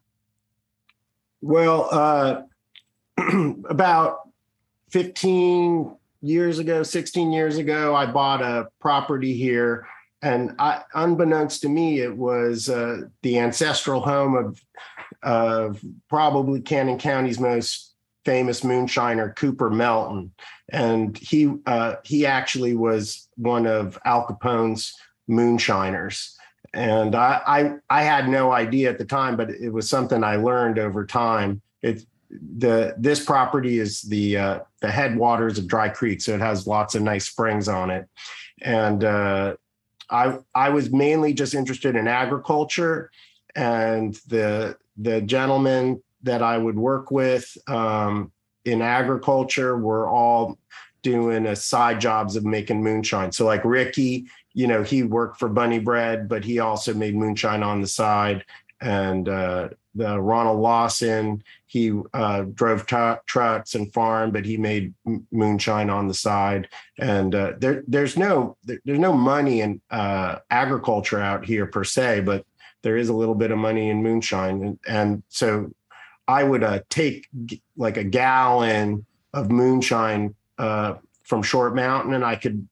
Well, 1.42 1.88
uh, 1.92 2.42
about 3.70 4.30
15 4.92 5.96
years 6.22 6.60
ago, 6.60 6.84
16 6.84 7.32
years 7.32 7.58
ago, 7.58 7.94
I 7.94 8.06
bought 8.06 8.42
a 8.42 8.70
property 8.80 9.36
here. 9.36 9.86
And 10.22 10.56
I, 10.58 10.84
unbeknownst 10.94 11.62
to 11.64 11.70
me, 11.70 12.00
it 12.00 12.16
was 12.16 12.70
uh, 12.70 13.02
the 13.24 13.40
ancestral 13.40 14.00
home 14.02 14.36
of, 14.36 14.62
of 15.22 15.84
probably 16.10 16.62
Cannon 16.62 16.98
County's 16.98 17.40
most 17.40 17.93
famous 18.26 18.62
moonshiner, 18.62 19.36
Cooper 19.36 19.70
Melton. 19.70 20.32
And 20.72 21.18
he 21.18 21.54
uh, 21.66 21.96
he 22.04 22.26
actually 22.26 22.76
was 22.76 23.30
one 23.36 23.68
of 23.68 23.98
Al 24.06 24.26
Capone's 24.26 24.94
moonshiners. 25.28 26.38
And 26.74 27.16
I, 27.16 27.42
I 27.46 27.74
I 27.90 28.04
had 28.04 28.28
no 28.28 28.52
idea 28.52 28.90
at 28.90 28.98
the 28.98 29.06
time, 29.06 29.36
but 29.36 29.50
it 29.50 29.70
was 29.70 29.90
something 29.90 30.24
I 30.24 30.38
learned 30.38 30.80
over 30.80 31.06
time. 31.06 31.62
It 31.82 32.06
the 32.58 32.96
this 32.98 33.24
property 33.24 33.80
is 33.80 34.02
the 34.02 34.38
uh, 34.38 34.60
the 34.82 34.90
headwaters 34.90 35.60
of 35.60 35.68
Dry 35.68 35.90
Creek, 35.90 36.22
so 36.22 36.34
it 36.34 36.42
has 36.42 36.66
lots 36.66 36.96
of 36.96 37.04
nice 37.04 37.26
springs 37.26 37.68
on 37.68 37.92
it. 37.92 38.08
And 38.62 39.04
uh, 39.04 39.56
I 40.10 40.38
I 40.56 40.70
was 40.70 40.92
mainly 40.92 41.34
just 41.34 41.54
interested 41.54 41.96
in 41.96 42.08
agriculture, 42.08 43.12
and 43.56 44.16
the 44.28 44.78
the 44.98 45.22
gentlemen 45.22 46.02
that 46.24 46.42
I 46.42 46.58
would 46.58 46.78
work 46.78 47.12
with 47.12 47.58
um, 47.68 48.32
in 48.66 48.82
agriculture 48.82 49.78
were 49.78 50.08
all 50.08 50.58
doing 51.02 51.46
a 51.46 51.56
side 51.56 52.00
jobs 52.00 52.36
of 52.36 52.46
making 52.46 52.82
moonshine. 52.82 53.32
So 53.32 53.46
like 53.46 53.66
Ricky, 53.66 54.28
you 54.54 54.68
know, 54.68 54.84
he 54.84 55.04
worked 55.04 55.38
for 55.38 55.50
Bunny 55.50 55.80
Bread, 55.80 56.30
but 56.30 56.46
he 56.46 56.60
also 56.60 56.94
made 56.94 57.16
moonshine 57.16 57.62
on 57.62 57.82
the 57.82 57.88
side. 57.88 58.46
And 58.80 59.28
uh, 59.28 59.70
the 59.96 60.20
Ronald 60.20 60.60
Lawson, 60.60 61.44
he 61.68 61.94
uh, 62.14 62.44
drove 62.54 62.86
t- 62.86 63.22
trucks 63.26 63.76
and 63.76 63.92
farmed, 63.94 64.34
but 64.34 64.46
he 64.46 64.58
made 64.58 64.94
m- 65.06 65.28
moonshine 65.32 65.90
on 65.90 66.08
the 66.08 66.14
side. 66.14 66.70
And 66.98 67.36
uh, 67.36 67.54
there, 67.60 67.84
there's 67.88 68.18
no, 68.18 68.58
there, 68.64 68.80
there's 68.86 69.00
no 69.00 69.14
money 69.14 69.62
in 69.62 69.82
uh, 69.92 70.40
agriculture 70.50 71.20
out 71.20 71.46
here 71.46 71.66
per 71.66 71.84
se, 71.84 72.22
but 72.22 72.46
there 72.82 72.98
is 72.98 73.10
a 73.10 73.14
little 73.14 73.36
bit 73.36 73.52
of 73.52 73.58
money 73.58 73.90
in 73.90 74.04
moonshine. 74.04 74.64
And, 74.64 74.80
and 74.88 75.24
so 75.30 75.72
I 76.28 76.44
would 76.44 76.64
uh, 76.64 76.80
take 76.90 77.28
g- 77.46 77.62
like 77.78 77.98
a 77.98 78.04
gallon 78.04 79.06
of 79.34 79.52
moonshine 79.52 80.36
uh, 80.58 80.96
from 81.24 81.44
Short 81.44 81.76
Mountain, 81.76 82.14
and 82.14 82.24
I 82.24 82.36
could 82.36 82.68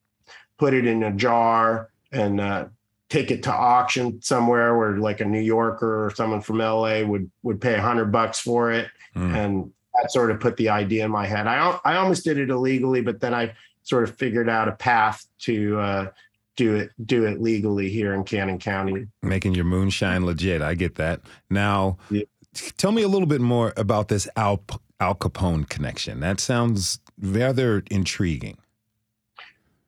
put 0.58 0.74
it 0.74 0.86
in 0.86 1.04
a 1.04 1.12
jar 1.12 1.90
and 2.12 2.40
uh, 2.40 2.66
take 3.10 3.32
it 3.32 3.44
to 3.44 3.52
auction 3.54 4.22
somewhere 4.22 4.78
where 4.78 4.98
like 4.98 5.22
a 5.22 5.26
New 5.26 5.40
Yorker 5.42 6.06
or 6.06 6.12
someone 6.12 6.42
from 6.42 6.58
LA 6.60 7.02
would 7.04 7.30
would 7.44 7.60
pay 7.60 7.76
a 7.76 7.82
hundred 7.82 8.12
bucks 8.12 8.40
for 8.40 8.72
it, 8.72 8.88
Mm. 9.16 9.36
and 9.36 9.72
that 9.96 10.10
sort 10.12 10.32
of 10.32 10.40
put 10.40 10.56
the 10.56 10.70
idea 10.70 11.04
in 11.04 11.12
my 11.12 11.26
head. 11.26 11.48
I 11.48 11.78
I 11.84 11.98
almost 11.98 12.24
did 12.24 12.38
it 12.38 12.50
illegally, 12.50 13.02
but 13.02 13.20
then 13.20 13.34
I 13.34 13.54
sort 13.84 14.04
of 14.06 14.16
figured 14.16 14.48
out 14.48 14.70
a 14.70 14.72
path 14.74 15.26
to 15.40 15.78
uh, 15.80 16.08
do 16.56 16.76
it 16.76 16.92
do 17.06 17.26
it 17.26 17.42
legally 17.42 17.90
here 17.90 18.14
in 18.14 18.24
Cannon 18.24 18.58
County. 18.60 19.08
Making 19.22 19.54
your 19.56 19.66
moonshine 19.66 20.26
legit. 20.26 20.62
I 20.62 20.76
get 20.76 20.96
that. 20.96 21.20
Now, 21.50 21.98
Yeah. 22.10 22.24
Tell 22.54 22.92
me 22.92 23.02
a 23.02 23.08
little 23.08 23.28
bit 23.28 23.42
more 23.42 23.74
about 23.78 24.08
this 24.08 24.28
Al, 24.36 24.64
Al 25.00 25.16
Capone 25.16 25.68
connection. 25.68 26.20
That 26.20 26.40
sounds 26.40 27.00
rather 27.20 27.84
intriguing. 27.90 28.58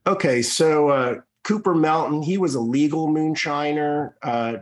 Okay, 0.06 0.41
so 0.41 0.89
uh, 0.89 1.15
Cooper 1.43 1.76
Melton, 1.76 2.21
he 2.21 2.38
was 2.38 2.56
a 2.56 2.60
legal 2.60 3.08
moonshiner 3.08 4.13
uh, 4.21 4.58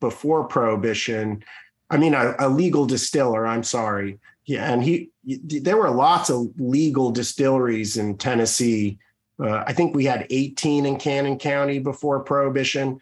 before 0.00 0.44
Prohibition. 0.44 1.44
I 1.90 1.96
mean, 1.96 2.14
a, 2.14 2.34
a 2.38 2.48
legal 2.48 2.86
distiller. 2.86 3.46
I'm 3.46 3.62
sorry. 3.62 4.18
Yeah, 4.44 4.72
and 4.72 4.82
he, 4.82 5.10
there 5.24 5.76
were 5.76 5.90
lots 5.90 6.30
of 6.30 6.48
legal 6.58 7.10
distilleries 7.10 7.98
in 7.98 8.16
Tennessee. 8.16 8.98
Uh, 9.38 9.62
I 9.66 9.72
think 9.74 9.94
we 9.94 10.06
had 10.06 10.26
18 10.30 10.86
in 10.86 10.96
Cannon 10.96 11.38
County 11.38 11.78
before 11.78 12.20
Prohibition, 12.20 12.98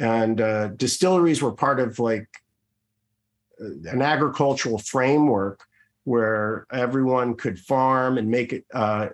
and 0.00 0.40
uh, 0.40 0.68
distilleries 0.68 1.42
were 1.42 1.52
part 1.52 1.78
of 1.78 1.98
like 2.00 2.28
an 3.60 4.02
agricultural 4.02 4.78
framework 4.78 5.62
where 6.04 6.66
everyone 6.72 7.34
could 7.36 7.58
farm 7.58 8.18
and 8.18 8.28
make 8.28 8.52
it 8.52 8.64
uh, 8.72 9.08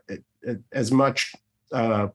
as 0.73 0.93
much 0.93 1.35
uh, 1.73 2.09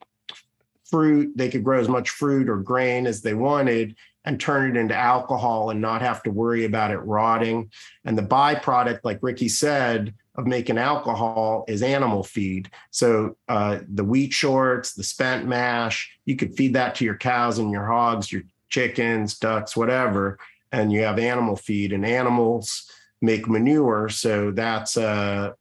fruit. 0.86 1.34
They 1.36 1.50
could 1.50 1.64
grow 1.64 1.80
as 1.80 1.90
much 1.90 2.10
fruit 2.10 2.50
or 2.50 2.58
grain 2.58 3.06
as 3.06 3.22
they 3.22 3.34
wanted 3.34 3.96
and 4.24 4.40
turn 4.40 4.70
it 4.70 4.80
into 4.80 4.96
alcohol 4.96 5.72
and 5.72 5.82
not 5.82 6.02
have 6.02 6.22
to 6.24 6.32
worry 6.32 6.66
about 6.66 6.92
it 6.92 6.98
rotting. 6.98 7.72
And 8.06 8.18
the 8.18 8.24
byproduct, 8.24 9.00
like 9.04 9.20
Ricky 9.22 9.50
said, 9.50 10.14
of 10.36 10.48
making 10.48 10.78
alcohol 10.78 11.66
is 11.68 11.84
animal 11.84 12.24
feed. 12.24 12.70
So 12.92 13.36
uh, 13.50 13.80
the 13.94 14.04
wheat 14.04 14.32
shorts, 14.32 14.94
the 14.94 15.04
spent 15.04 15.46
mash, 15.46 16.18
you 16.26 16.36
could 16.36 16.56
feed 16.56 16.74
that 16.76 16.96
to 16.96 17.06
your 17.06 17.18
cows 17.18 17.60
and 17.60 17.72
your 17.72 17.86
hogs, 17.86 18.32
your 18.32 18.44
chickens, 18.70 19.38
ducks, 19.38 19.76
whatever, 19.76 20.40
and 20.72 20.92
you 20.92 21.02
have 21.04 21.20
animal 21.20 21.56
feed. 21.56 21.94
And 21.94 22.06
animals 22.06 22.90
make 23.22 23.48
manure, 23.48 24.10
so 24.10 24.52
that's 24.52 24.98
uh, 24.98 25.52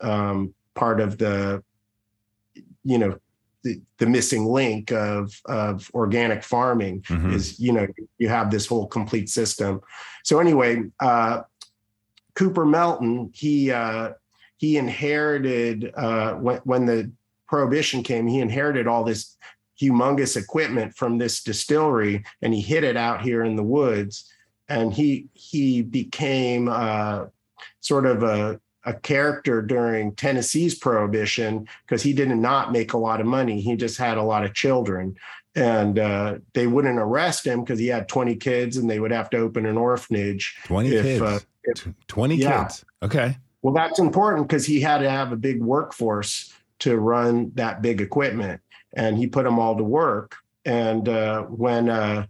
um, 0.00 0.54
part 0.74 1.00
of 1.00 1.18
the, 1.18 1.62
you 2.84 2.98
know, 2.98 3.18
the, 3.62 3.80
the 3.98 4.06
missing 4.06 4.46
link 4.46 4.90
of 4.90 5.30
of 5.44 5.90
organic 5.92 6.42
farming 6.42 7.02
Mhm. 7.02 7.34
is 7.34 7.60
you 7.60 7.72
know 7.72 7.86
you 8.16 8.26
have 8.28 8.50
this 8.50 8.66
whole 8.66 8.86
complete 8.86 9.28
system 9.28 9.82
so 10.24 10.38
anyway 10.40 10.82
uh 11.00 11.42
cooper 12.34 12.64
melton 12.64 13.30
he 13.34 13.70
uh 13.70 14.12
he 14.56 14.78
inherited 14.78 15.92
uh 15.94 16.32
when, 16.36 16.56
when 16.64 16.86
the 16.86 17.12
prohibition 17.46 18.02
came 18.02 18.26
he 18.26 18.40
inherited 18.40 18.86
all 18.86 19.04
this 19.04 19.36
humongous 19.78 20.38
equipment 20.38 20.96
from 20.96 21.18
this 21.18 21.42
distillery 21.42 22.24
and 22.40 22.54
he 22.54 22.62
hid 22.62 22.82
it 22.82 22.96
out 22.96 23.20
here 23.20 23.44
in 23.44 23.56
the 23.56 23.62
woods 23.62 24.32
and 24.70 24.94
he 24.94 25.28
he 25.34 25.82
became 25.82 26.68
uh 26.68 27.26
sort 27.80 28.06
of 28.06 28.22
a 28.22 28.58
a 28.84 28.94
character 28.94 29.60
during 29.60 30.14
Tennessee's 30.14 30.74
prohibition 30.74 31.68
because 31.86 32.02
he 32.02 32.14
did 32.14 32.30
not 32.30 32.72
make 32.72 32.94
a 32.94 32.98
lot 32.98 33.20
of 33.20 33.26
money. 33.26 33.60
He 33.60 33.76
just 33.76 33.98
had 33.98 34.16
a 34.16 34.22
lot 34.22 34.42
of 34.42 34.54
children. 34.54 35.16
And 35.54 35.98
uh, 35.98 36.38
they 36.54 36.66
wouldn't 36.66 36.98
arrest 36.98 37.46
him 37.46 37.62
because 37.62 37.78
he 37.78 37.88
had 37.88 38.08
20 38.08 38.36
kids 38.36 38.78
and 38.78 38.88
they 38.88 38.98
would 38.98 39.10
have 39.10 39.28
to 39.30 39.36
open 39.36 39.66
an 39.66 39.76
orphanage. 39.76 40.56
20 40.64 40.88
If, 40.88 41.02
kids. 41.02 41.22
uh, 41.22 41.38
if- 41.64 41.88
20 42.06 42.36
yeah. 42.36 42.62
kids. 42.64 42.84
Okay. 43.02 43.36
Well, 43.60 43.74
that's 43.74 43.98
important 43.98 44.48
because 44.48 44.64
he 44.64 44.80
had 44.80 44.98
to 44.98 45.10
have 45.10 45.32
a 45.32 45.36
big 45.36 45.60
workforce 45.62 46.50
to 46.78 46.96
run 46.96 47.52
that 47.56 47.82
big 47.82 48.00
equipment. 48.00 48.62
And 48.94 49.18
he 49.18 49.26
put 49.26 49.44
them 49.44 49.58
all 49.58 49.76
to 49.76 49.84
work. 49.84 50.36
And 50.64 51.06
uh, 51.06 51.42
when 51.42 51.90
uh, 51.90 52.26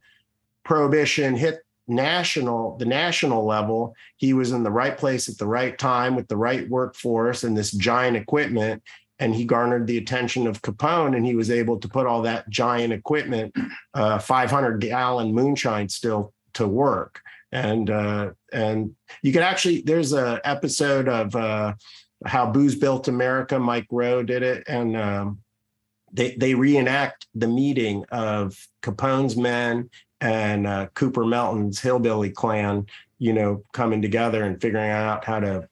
prohibition 0.64 1.36
hit 1.36 1.60
national 1.90 2.76
the 2.78 2.84
national 2.84 3.44
level 3.44 3.94
he 4.16 4.32
was 4.32 4.52
in 4.52 4.62
the 4.62 4.70
right 4.70 4.96
place 4.96 5.28
at 5.28 5.36
the 5.38 5.46
right 5.46 5.78
time 5.78 6.14
with 6.14 6.28
the 6.28 6.36
right 6.36 6.68
workforce 6.68 7.44
and 7.44 7.56
this 7.56 7.72
giant 7.72 8.16
equipment 8.16 8.82
and 9.20 9.34
he 9.34 9.44
garnered 9.44 9.86
the 9.86 9.98
attention 9.98 10.46
of 10.46 10.62
capone 10.62 11.14
and 11.14 11.26
he 11.26 11.34
was 11.34 11.50
able 11.50 11.78
to 11.78 11.88
put 11.88 12.06
all 12.06 12.22
that 12.22 12.48
giant 12.48 12.92
equipment 12.92 13.54
uh, 13.94 14.18
500 14.18 14.80
gallon 14.80 15.34
moonshine 15.34 15.88
still 15.88 16.32
to 16.54 16.66
work. 16.66 17.20
And 17.52 17.90
uh, 17.90 18.30
and 18.52 18.94
you 19.22 19.32
could 19.32 19.42
actually 19.42 19.82
there's 19.82 20.12
a 20.12 20.40
episode 20.44 21.08
of 21.08 21.36
uh, 21.36 21.74
how 22.24 22.50
booze 22.50 22.74
built 22.74 23.08
america 23.08 23.58
mike 23.58 23.86
rowe 23.90 24.22
did 24.22 24.42
it 24.42 24.64
and 24.68 24.96
um, 24.96 25.38
they 26.12 26.34
they 26.36 26.54
reenact 26.54 27.26
the 27.34 27.48
meeting 27.48 28.04
of 28.10 28.56
capone's 28.82 29.36
men 29.36 29.88
and 30.20 30.66
uh, 30.66 30.86
Cooper 30.94 31.24
Melton's 31.24 31.80
hillbilly 31.80 32.30
clan, 32.30 32.86
you 33.18 33.32
know, 33.32 33.62
coming 33.72 34.02
together 34.02 34.44
and 34.44 34.60
figuring 34.60 34.90
out 34.90 35.24
how 35.24 35.40
to 35.40 35.68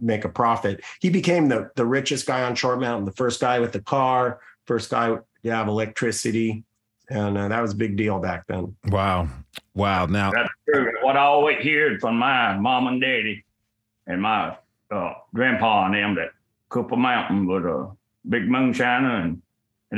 make 0.00 0.24
a 0.24 0.28
profit. 0.28 0.82
He 1.00 1.10
became 1.10 1.48
the 1.48 1.70
the 1.76 1.86
richest 1.86 2.26
guy 2.26 2.42
on 2.42 2.54
Short 2.54 2.80
Mountain, 2.80 3.04
the 3.04 3.12
first 3.12 3.40
guy 3.40 3.60
with 3.60 3.72
the 3.72 3.82
car, 3.82 4.40
first 4.66 4.90
guy 4.90 5.08
to 5.08 5.50
have 5.50 5.68
electricity, 5.68 6.64
and 7.08 7.36
uh, 7.36 7.48
that 7.48 7.60
was 7.60 7.72
a 7.72 7.76
big 7.76 7.96
deal 7.96 8.18
back 8.18 8.46
then. 8.46 8.74
Wow. 8.86 9.28
Wow. 9.74 10.06
Now, 10.06 10.30
that's 10.30 10.50
true. 10.68 10.92
What 11.02 11.16
I 11.16 11.20
always 11.20 11.64
heard 11.64 12.00
from 12.00 12.16
my 12.16 12.56
mom 12.56 12.86
and 12.86 13.00
daddy 13.00 13.44
and 14.06 14.20
my 14.20 14.56
uh, 14.90 15.14
grandpa 15.34 15.86
and 15.86 15.94
them 15.94 16.14
that 16.16 16.30
Cooper 16.68 16.96
Mountain 16.96 17.46
was 17.46 17.64
a 17.64 17.90
big 18.28 18.48
moonshiner. 18.48 19.24
And 19.24 19.41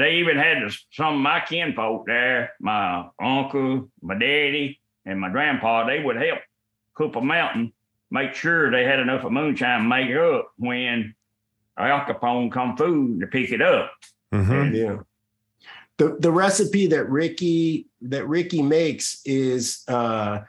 they 0.02 0.16
even 0.16 0.36
had 0.36 0.58
some 0.90 1.14
of 1.14 1.20
my 1.20 1.40
kinfolk 1.40 2.06
there, 2.06 2.52
my 2.60 3.06
uncle, 3.20 3.90
my 4.02 4.14
daddy, 4.14 4.80
and 5.06 5.20
my 5.20 5.30
grandpa. 5.30 5.86
They 5.86 6.00
would 6.00 6.16
help 6.16 6.40
Cooper 6.94 7.20
Mountain 7.20 7.72
make 8.10 8.34
sure 8.34 8.70
they 8.70 8.84
had 8.84 9.00
enough 9.00 9.24
of 9.24 9.32
moonshine 9.32 9.82
to 9.82 9.88
make 9.88 10.08
it 10.08 10.16
up 10.16 10.52
when 10.56 11.14
Al 11.78 12.06
Capone 12.06 12.50
come 12.50 12.76
through 12.76 13.20
to 13.20 13.26
pick 13.26 13.52
it 13.52 13.62
up. 13.62 13.92
Mm-hmm. 14.32 14.74
Yeah. 14.74 14.96
The 15.96 16.16
the 16.18 16.32
recipe 16.32 16.88
that 16.88 17.08
Ricky 17.08 17.86
that 18.02 18.26
Ricky 18.26 18.62
makes 18.62 19.22
is 19.24 19.84
uh, 19.86 20.40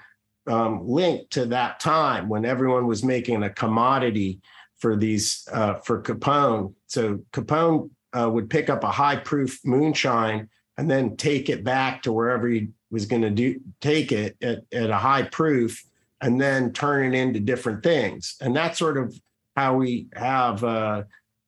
um, 0.48 0.88
linked 0.88 1.32
to 1.34 1.46
that 1.48 1.80
time 1.80 2.30
when 2.30 2.46
everyone 2.46 2.88
was 2.88 3.04
making 3.04 3.44
a 3.44 3.50
commodity 3.52 4.42
for 4.78 4.96
these 4.96 5.48
uh, 5.52 5.76
for 5.76 6.02
Capone. 6.02 6.74
So 6.88 7.20
Capone 7.32 7.92
uh, 8.18 8.30
would 8.30 8.50
pick 8.50 8.70
up 8.70 8.84
a 8.84 8.92
high 8.92 9.16
proof 9.16 9.60
moonshine 9.66 10.50
and 10.78 10.90
then 10.90 11.16
take 11.16 11.50
it 11.50 11.64
back 11.64 12.02
to 12.04 12.12
wherever 12.12 12.48
he 12.48 12.70
was 12.92 13.06
going 13.06 13.22
to 13.22 13.30
do 13.30 13.60
take 13.82 14.12
it 14.12 14.38
at, 14.42 14.64
at 14.72 14.90
a 14.90 14.98
high 14.98 15.24
proof 15.24 15.84
and 16.22 16.40
then 16.40 16.72
turn 16.74 17.14
it 17.14 17.18
into 17.18 17.40
different 17.40 17.84
things. 17.84 18.36
And 18.42 18.56
that's 18.56 18.80
sort 18.80 18.98
of 18.98 19.20
how 19.56 19.76
we 19.76 20.08
have 20.14 20.64
uh, 20.64 21.04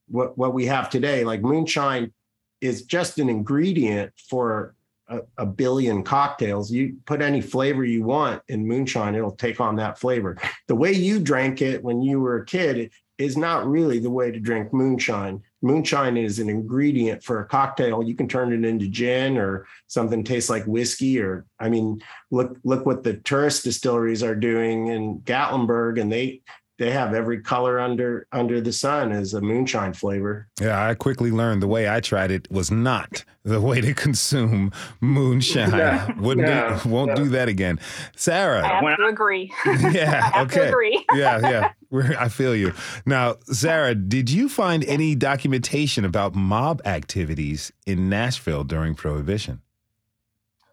what 0.08 0.38
what 0.38 0.54
we 0.54 0.66
have 0.66 0.90
today. 0.90 1.24
Like 1.24 1.42
moonshine 1.42 2.14
is 2.62 2.84
just 2.84 3.20
an 3.20 3.30
ingredient 3.30 4.12
for 4.30 4.76
a, 5.08 5.22
a, 5.38 5.46
billion 5.46 6.04
cocktails. 6.04 6.72
You 6.72 6.98
put 7.06 7.22
any 7.22 7.40
flavor 7.40 7.84
you 7.84 8.04
want 8.04 8.42
in 8.48 8.68
moonshine, 8.68 9.16
it'll 9.16 9.32
take 9.32 9.62
on 9.62 9.76
that 9.78 10.00
flavor. 10.00 10.38
The 10.68 10.76
way 10.76 10.92
you 10.92 11.20
drank 11.20 11.62
it 11.62 11.84
when 11.84 12.02
you 12.02 12.20
were 12.20 12.38
a 12.38 12.46
kid 12.46 12.92
is 13.18 13.38
not 13.38 13.68
really 13.68 14.00
the 14.00 14.10
way 14.10 14.32
to 14.32 14.40
drink 14.40 14.74
moonshine. 14.74 15.42
Moonshine 15.62 16.18
is 16.18 16.40
an 16.40 16.50
ingredient 16.50 17.24
for 17.24 17.42
a 17.42 17.46
cocktail. 17.46 18.04
You 18.04 18.16
can 18.16 18.28
turn 18.28 18.54
it 18.54 18.68
into 18.68 18.88
gin 18.88 19.38
or 19.38 19.66
something 19.88 20.24
tastes 20.24 20.50
like 20.50 20.66
whiskey. 20.66 21.20
Or 21.20 21.46
I 21.60 21.70
mean, 21.70 22.02
look 22.32 22.58
look 22.64 22.86
what 22.86 23.04
the 23.04 23.16
tourist 23.18 23.64
distilleries 23.64 24.24
are 24.24 24.36
doing 24.36 24.88
in 24.88 25.20
Gatlinburg, 25.20 26.00
and 26.00 26.12
they 26.12 26.42
they 26.78 26.92
have 26.92 27.14
every 27.14 27.42
color 27.42 27.80
under 27.80 28.28
under 28.32 28.62
the 28.62 28.72
sun 28.72 29.12
as 29.12 29.34
a 29.34 29.42
moonshine 29.42 29.94
flavor. 29.94 30.48
Yeah, 30.62 30.88
I 30.88 30.94
quickly 30.94 31.32
learned 31.32 31.62
the 31.62 31.68
way 31.68 31.90
I 31.90 32.00
tried 32.00 32.32
it 32.32 32.50
was 32.52 32.70
not 32.70 33.24
the 33.44 33.60
way 33.62 33.82
to 33.82 33.94
consume 33.94 34.72
moonshine. 35.02 35.72
No, 35.72 36.08
Wouldn't 36.20 36.48
no, 36.48 36.80
do, 36.84 36.90
won't 36.90 37.10
no. 37.10 37.16
do 37.16 37.30
that 37.30 37.48
again. 37.48 37.80
Sarah, 38.16 38.64
I 38.64 38.86
have 38.86 38.98
to 38.98 39.06
agree. 39.06 39.52
Yeah, 39.66 40.32
okay. 40.42 40.70
agree. 40.70 41.06
yeah, 41.14 41.40
yeah. 41.40 41.72
We're, 41.90 42.16
I 42.18 42.30
feel 42.30 42.56
you. 42.56 42.74
Now, 43.06 43.36
Sarah, 43.46 43.96
did 43.96 44.30
you 44.30 44.50
find 44.50 44.84
any 44.86 45.16
documentation 45.16 46.04
about 46.04 46.36
mob 46.36 46.82
activities 46.86 47.72
in 47.86 48.10
Nashville 48.10 48.64
during 48.64 48.96
Prohibition? 48.96 49.62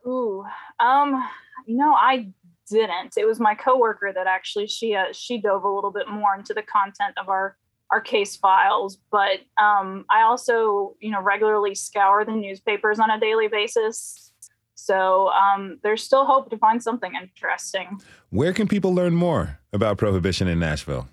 Ooh, 0.06 0.44
um, 0.80 1.26
you 1.66 1.76
know, 1.76 1.94
I 1.94 2.28
didn't. 2.68 3.14
It 3.16 3.26
was 3.26 3.40
my 3.40 3.54
coworker 3.54 4.12
that 4.14 4.26
actually 4.26 4.66
she 4.66 4.94
uh, 4.94 5.12
she 5.12 5.38
dove 5.38 5.64
a 5.64 5.68
little 5.68 5.90
bit 5.90 6.08
more 6.08 6.34
into 6.34 6.54
the 6.54 6.62
content 6.62 7.16
of 7.18 7.28
our 7.28 7.56
our 7.90 8.00
case 8.00 8.36
files. 8.36 8.98
But 9.10 9.40
um, 9.60 10.04
I 10.10 10.22
also, 10.22 10.96
you 11.00 11.10
know, 11.10 11.22
regularly 11.22 11.74
scour 11.74 12.24
the 12.24 12.32
newspapers 12.32 12.98
on 12.98 13.10
a 13.10 13.20
daily 13.20 13.48
basis. 13.48 14.32
So 14.74 15.28
um, 15.28 15.78
there's 15.82 16.02
still 16.02 16.24
hope 16.24 16.50
to 16.50 16.58
find 16.58 16.82
something 16.82 17.12
interesting. 17.14 18.00
Where 18.30 18.52
can 18.52 18.68
people 18.68 18.94
learn 18.94 19.14
more 19.14 19.60
about 19.72 19.98
prohibition 19.98 20.48
in 20.48 20.58
Nashville? 20.58 21.08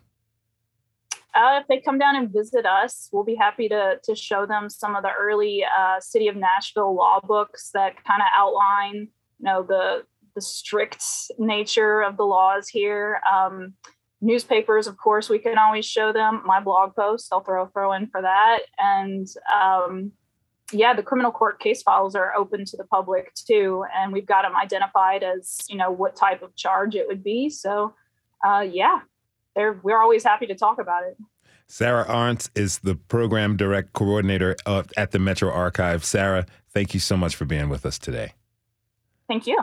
Uh, 1.34 1.60
if 1.62 1.68
they 1.68 1.80
come 1.80 1.98
down 1.98 2.16
and 2.16 2.34
visit 2.34 2.66
us, 2.66 3.08
we'll 3.14 3.24
be 3.24 3.36
happy 3.36 3.70
to 3.70 4.00
to 4.04 4.16
show 4.16 4.46
them 4.46 4.70
some 4.70 4.96
of 4.96 5.04
the 5.04 5.12
early 5.18 5.64
uh, 5.64 6.00
city 6.00 6.28
of 6.28 6.36
Nashville 6.36 6.94
law 6.94 7.20
books 7.22 7.70
that 7.74 8.04
kind 8.04 8.22
of 8.22 8.28
outline, 8.36 8.96
you 8.96 9.46
know, 9.46 9.64
the 9.64 10.04
the 10.36 10.42
strict 10.42 11.04
nature 11.38 12.02
of 12.02 12.18
the 12.18 12.24
laws 12.24 12.68
here. 12.68 13.22
Um, 13.32 13.74
newspapers, 14.22 14.88
of 14.88 14.98
course, 14.98 15.30
we 15.30 15.40
can 15.40 15.58
always 15.58 15.86
show 15.86 16.14
them. 16.14 16.42
My 16.46 16.60
blog 16.60 16.96
post, 16.96 17.30
I'll 17.32 17.42
throw 17.42 17.68
throw 17.68 17.94
in 17.94 18.08
for 18.08 18.22
that. 18.22 18.60
And 18.78 19.28
um, 19.54 20.12
yeah, 20.72 20.94
the 20.94 21.04
criminal 21.04 21.32
court 21.32 21.60
case 21.60 21.82
files 21.82 22.16
are 22.16 22.34
open 22.36 22.66
to 22.66 22.78
the 22.78 22.86
public 22.86 23.34
too, 23.36 23.84
and 23.96 24.14
we've 24.14 24.26
got 24.26 24.44
them 24.44 24.56
identified 24.56 25.24
as 25.24 25.58
you 25.70 25.78
know 25.78 25.92
what 25.92 26.16
type 26.16 26.42
of 26.42 26.56
charge 26.56 26.96
it 26.96 27.08
would 27.08 27.24
be. 27.24 27.50
So 27.50 27.94
uh, 28.46 28.66
yeah, 28.70 29.00
we're 29.56 30.02
always 30.02 30.24
happy 30.24 30.48
to 30.48 30.56
talk 30.56 30.80
about 30.80 31.04
it. 31.04 31.18
Sarah 31.68 32.06
Arntz 32.06 32.50
is 32.54 32.80
the 32.80 32.96
program 32.96 33.56
direct 33.56 33.94
coordinator 33.94 34.58
of, 34.66 34.92
at 34.98 35.12
the 35.12 35.20
Metro 35.20 35.50
Archive. 35.50 36.04
Sarah, 36.04 36.46
thank 36.74 36.94
you 36.94 37.00
so 37.00 37.16
much 37.16 37.34
for 37.34 37.46
being 37.46 37.70
with 37.70 37.86
us 37.86 37.98
today. 37.98 38.34
Thank 39.30 39.48
you. 39.48 39.58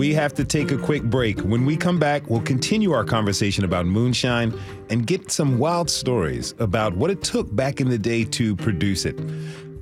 We 0.00 0.14
have 0.14 0.32
to 0.36 0.46
take 0.46 0.72
a 0.72 0.78
quick 0.78 1.02
break. 1.02 1.40
When 1.40 1.66
we 1.66 1.76
come 1.76 1.98
back, 1.98 2.30
we'll 2.30 2.40
continue 2.40 2.92
our 2.92 3.04
conversation 3.04 3.66
about 3.66 3.84
moonshine 3.84 4.58
and 4.88 5.06
get 5.06 5.30
some 5.30 5.58
wild 5.58 5.90
stories 5.90 6.54
about 6.58 6.94
what 6.96 7.10
it 7.10 7.22
took 7.22 7.54
back 7.54 7.82
in 7.82 7.90
the 7.90 7.98
day 7.98 8.24
to 8.24 8.56
produce 8.56 9.04
it. 9.04 9.18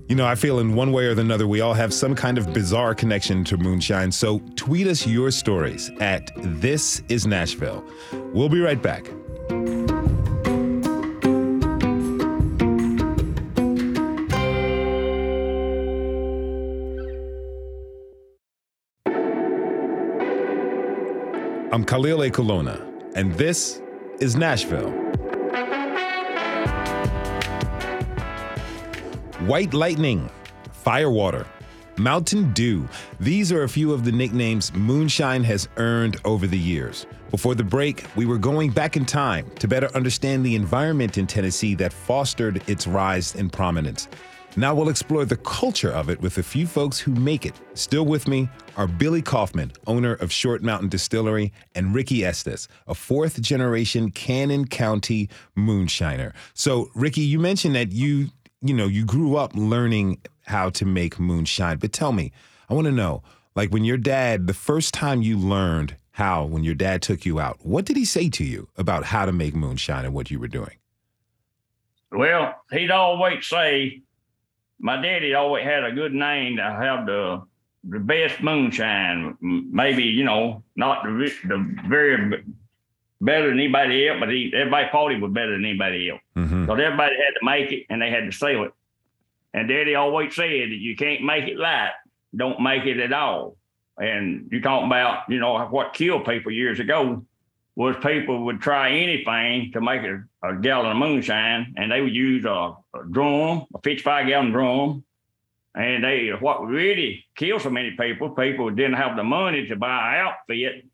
You 0.09 0.17
know, 0.17 0.27
I 0.27 0.35
feel 0.35 0.59
in 0.59 0.75
one 0.75 0.91
way 0.91 1.07
or 1.07 1.13
another, 1.13 1.47
we 1.47 1.61
all 1.61 1.73
have 1.73 1.95
some 1.95 2.17
kind 2.17 2.37
of 2.37 2.53
bizarre 2.53 2.97
connection 2.97 3.45
to 3.45 3.57
moonshine. 3.59 4.11
So 4.11 4.41
tweet 4.57 4.89
us 4.89 5.07
your 5.07 5.31
stories 5.31 5.89
at 6.01 6.33
This 6.37 7.01
Is 7.09 7.25
Nashville. 7.25 7.85
We'll 8.33 8.49
be 8.49 8.59
right 8.61 8.83
back. 8.83 9.09
I'm 21.71 21.85
Khalil 21.85 22.21
Ekulona, 22.21 22.81
and 23.15 23.35
this 23.35 23.83
is 24.21 24.37
Nashville. 24.37 24.91
White 29.47 29.75
Lightning, 29.75 30.31
Firewater, 30.73 31.47
Mountain 31.99 32.55
Dew. 32.55 32.89
These 33.21 33.53
are 33.53 33.65
a 33.65 33.69
few 33.69 33.93
of 33.93 34.07
the 34.07 34.13
nicknames 34.13 34.73
Moonshine 34.73 35.45
has 35.45 35.69
earned 35.77 36.17
over 36.25 36.47
the 36.47 36.57
years. 36.57 37.05
Before 37.31 37.55
the 37.55 37.65
break, 37.65 38.07
we 38.17 38.25
were 38.25 38.39
going 38.39 38.71
back 38.71 38.97
in 38.97 39.05
time 39.05 39.51
to 39.57 39.69
better 39.69 39.95
understand 39.95 40.47
the 40.47 40.55
environment 40.55 41.19
in 41.19 41.27
Tennessee 41.27 41.75
that 41.75 41.93
fostered 41.93 42.63
its 42.67 42.87
rise 42.87 43.35
in 43.35 43.51
prominence. 43.51 44.09
Now 44.59 44.75
we'll 44.75 44.89
explore 44.89 45.25
the 45.25 45.37
culture 45.37 45.93
of 45.93 46.11
it 46.11 46.21
with 46.21 46.37
a 46.39 46.43
few 46.43 46.67
folks 46.67 46.99
who 46.99 47.15
make 47.15 47.47
it. 47.47 47.55
Still 47.75 48.05
with 48.05 48.27
me 48.27 48.49
are 48.77 48.89
Billy 48.89 49.23
Kaufman, 49.23 49.71
owner 49.87 50.15
of 50.15 50.33
Short 50.33 50.65
Mountain 50.65 50.89
Distillery, 50.89 51.53
and 51.77 51.95
Ricky 51.95 52.25
Estes, 52.25 52.67
a 52.89 52.95
fourth 52.97 53.41
generation 53.41 54.11
Cannon 54.11 54.67
County 54.67 55.29
moonshiner. 55.57 56.33
So, 56.55 56.91
Ricky, 56.97 57.21
you 57.21 57.39
mentioned 57.39 57.77
that 57.77 57.93
you, 57.93 58.31
you 58.61 58.75
know, 58.75 58.89
you 58.89 59.05
grew 59.05 59.37
up 59.37 59.53
learning 59.55 60.23
how 60.47 60.71
to 60.71 60.85
make 60.85 61.21
moonshine. 61.21 61.79
But 61.79 61.93
tell 61.93 62.11
me, 62.11 62.33
I 62.69 62.75
want 62.75 62.87
to 62.87 62.93
know, 62.93 63.23
like 63.55 63.71
when 63.71 63.85
your 63.85 63.97
dad, 63.97 64.49
the 64.49 64.55
first 64.55 64.93
time 64.93 65.23
you 65.23 65.39
learned 65.39 65.97
how, 66.11 66.45
when 66.45 66.65
your 66.65 66.75
dad 66.75 67.01
took 67.01 67.25
you 67.25 67.39
out, 67.39 67.65
what 67.65 67.85
did 67.85 67.97
he 67.97 68.05
say 68.05 68.29
to 68.31 68.43
you 68.43 68.69
about 68.77 69.05
how 69.05 69.25
to 69.25 69.31
make 69.31 69.55
moonshine 69.55 70.05
and 70.05 70.15
what 70.15 70.33
you 70.33 70.41
were 70.41 70.49
doing? 70.49 70.79
Well, 72.11 72.57
he'd 72.73 72.91
always 72.91 73.47
say, 73.47 74.03
my 74.79 75.01
daddy 75.01 75.35
always 75.35 75.65
had 75.65 75.85
a 75.85 75.93
good 75.93 76.15
name 76.15 76.57
to 76.57 76.63
have 76.63 77.07
the 77.07 77.43
the 77.85 77.99
best 77.99 78.43
moonshine. 78.43 79.37
Maybe 79.41 80.05
you 80.05 80.25
know 80.25 80.63
not 80.77 81.05
the 81.05 81.33
the 81.45 81.77
very 81.89 82.45
better 83.21 83.49
than 83.49 83.59
anybody 83.59 84.09
else, 84.09 84.21
but 84.21 84.31
he, 84.31 84.53
everybody 84.55 84.89
thought 84.91 85.13
he 85.13 85.19
was 85.19 85.33
better 85.33 85.53
than 85.53 85.65
anybody 85.65 86.11
else. 86.11 86.21
Mm-hmm. 86.37 86.67
So 86.67 86.75
everybody 86.75 87.17
had 87.17 87.39
to 87.39 87.45
make 87.45 87.73
it 87.73 87.87
and 87.91 88.01
they 88.01 88.11
had 88.11 88.27
to 88.27 88.33
sell 88.33 88.65
it. 88.65 88.73
And 89.55 89.69
Daddy 89.69 89.95
always 89.95 90.35
said 90.35 90.45
that 90.45 90.79
you 90.79 90.95
can't 90.95 91.25
make 91.25 91.49
it 91.49 91.57
light, 91.57 91.93
don't 92.37 92.61
make 92.61 92.85
it 92.85 93.01
at 93.01 93.13
all. 93.13 93.57
And 93.97 94.49
you 94.53 94.61
talking 94.61 94.87
about 94.87 95.29
you 95.29 95.41
know 95.41 95.59
what 95.67 95.95
killed 95.95 96.25
people 96.25 96.53
years 96.53 96.79
ago 96.79 97.25
was 97.79 97.95
people 98.03 98.45
would 98.45 98.61
try 98.61 98.91
anything 98.91 99.71
to 99.73 99.81
make 99.81 100.03
a, 100.03 100.25
a 100.43 100.57
gallon 100.57 100.91
of 100.91 100.97
moonshine, 100.97 101.75
and 101.77 101.93
they 101.93 102.01
would 102.01 102.15
use 102.15 102.45
a, 102.45 102.49
a 102.49 103.05
drum, 103.09 103.67
a 103.73 103.79
55 103.85 104.27
gallon 104.27 104.51
drum. 104.51 105.05
And 105.77 106.03
they, 106.03 106.31
what 106.41 106.67
really 106.67 107.25
killed 107.37 107.63
so 107.63 107.71
many 107.71 107.93
people, 107.93 108.31
people 108.31 108.69
didn't 108.71 108.95
have 108.95 109.15
the 109.15 109.23
money 109.23 109.69
to 109.69 109.77
buy 109.77 110.17
an 110.17 110.27
outfit, 110.27 110.87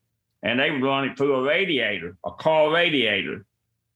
and 0.43 0.61
they 0.61 0.71
would 0.71 0.83
run 0.83 1.09
it 1.09 1.17
through 1.17 1.37
a 1.37 1.43
radiator, 1.43 2.19
a 2.23 2.33
car 2.33 2.71
radiator. 2.71 3.47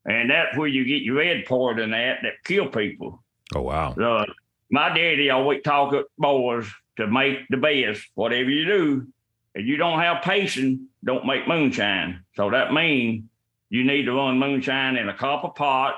And 0.07 0.31
that's 0.31 0.57
where 0.57 0.67
you 0.67 0.87
get 0.87 1.03
your 1.03 1.17
red 1.17 1.45
poured 1.45 1.81
in 1.81 1.91
that 1.91 2.21
that 2.23 2.43
kill 2.43 2.69
people. 2.69 3.23
Oh, 3.55 3.61
wow. 3.61 3.93
Uh, 3.93 4.25
my 4.71 4.89
daddy 4.89 5.29
always 5.29 5.61
taught 5.63 6.07
boys 6.17 6.67
to 6.97 7.07
make 7.07 7.41
the 7.51 7.59
best, 7.59 8.03
whatever 8.15 8.49
you 8.49 8.65
do, 8.65 9.07
if 9.59 9.67
you 9.67 9.77
don't 9.77 9.99
have 9.99 10.23
patience, 10.23 10.81
don't 11.03 11.27
make 11.27 11.49
moonshine. 11.49 12.21
So 12.37 12.51
that 12.51 12.73
means 12.73 13.25
you 13.71 13.83
need 13.83 14.05
to 14.05 14.13
run 14.13 14.39
moonshine 14.39 14.97
in 14.97 15.09
a 15.09 15.15
copper 15.15 15.49
pot. 15.49 15.97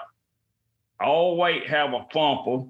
Always 0.99 1.69
have 1.69 1.93
a 1.93 2.07
thumper, 2.11 2.67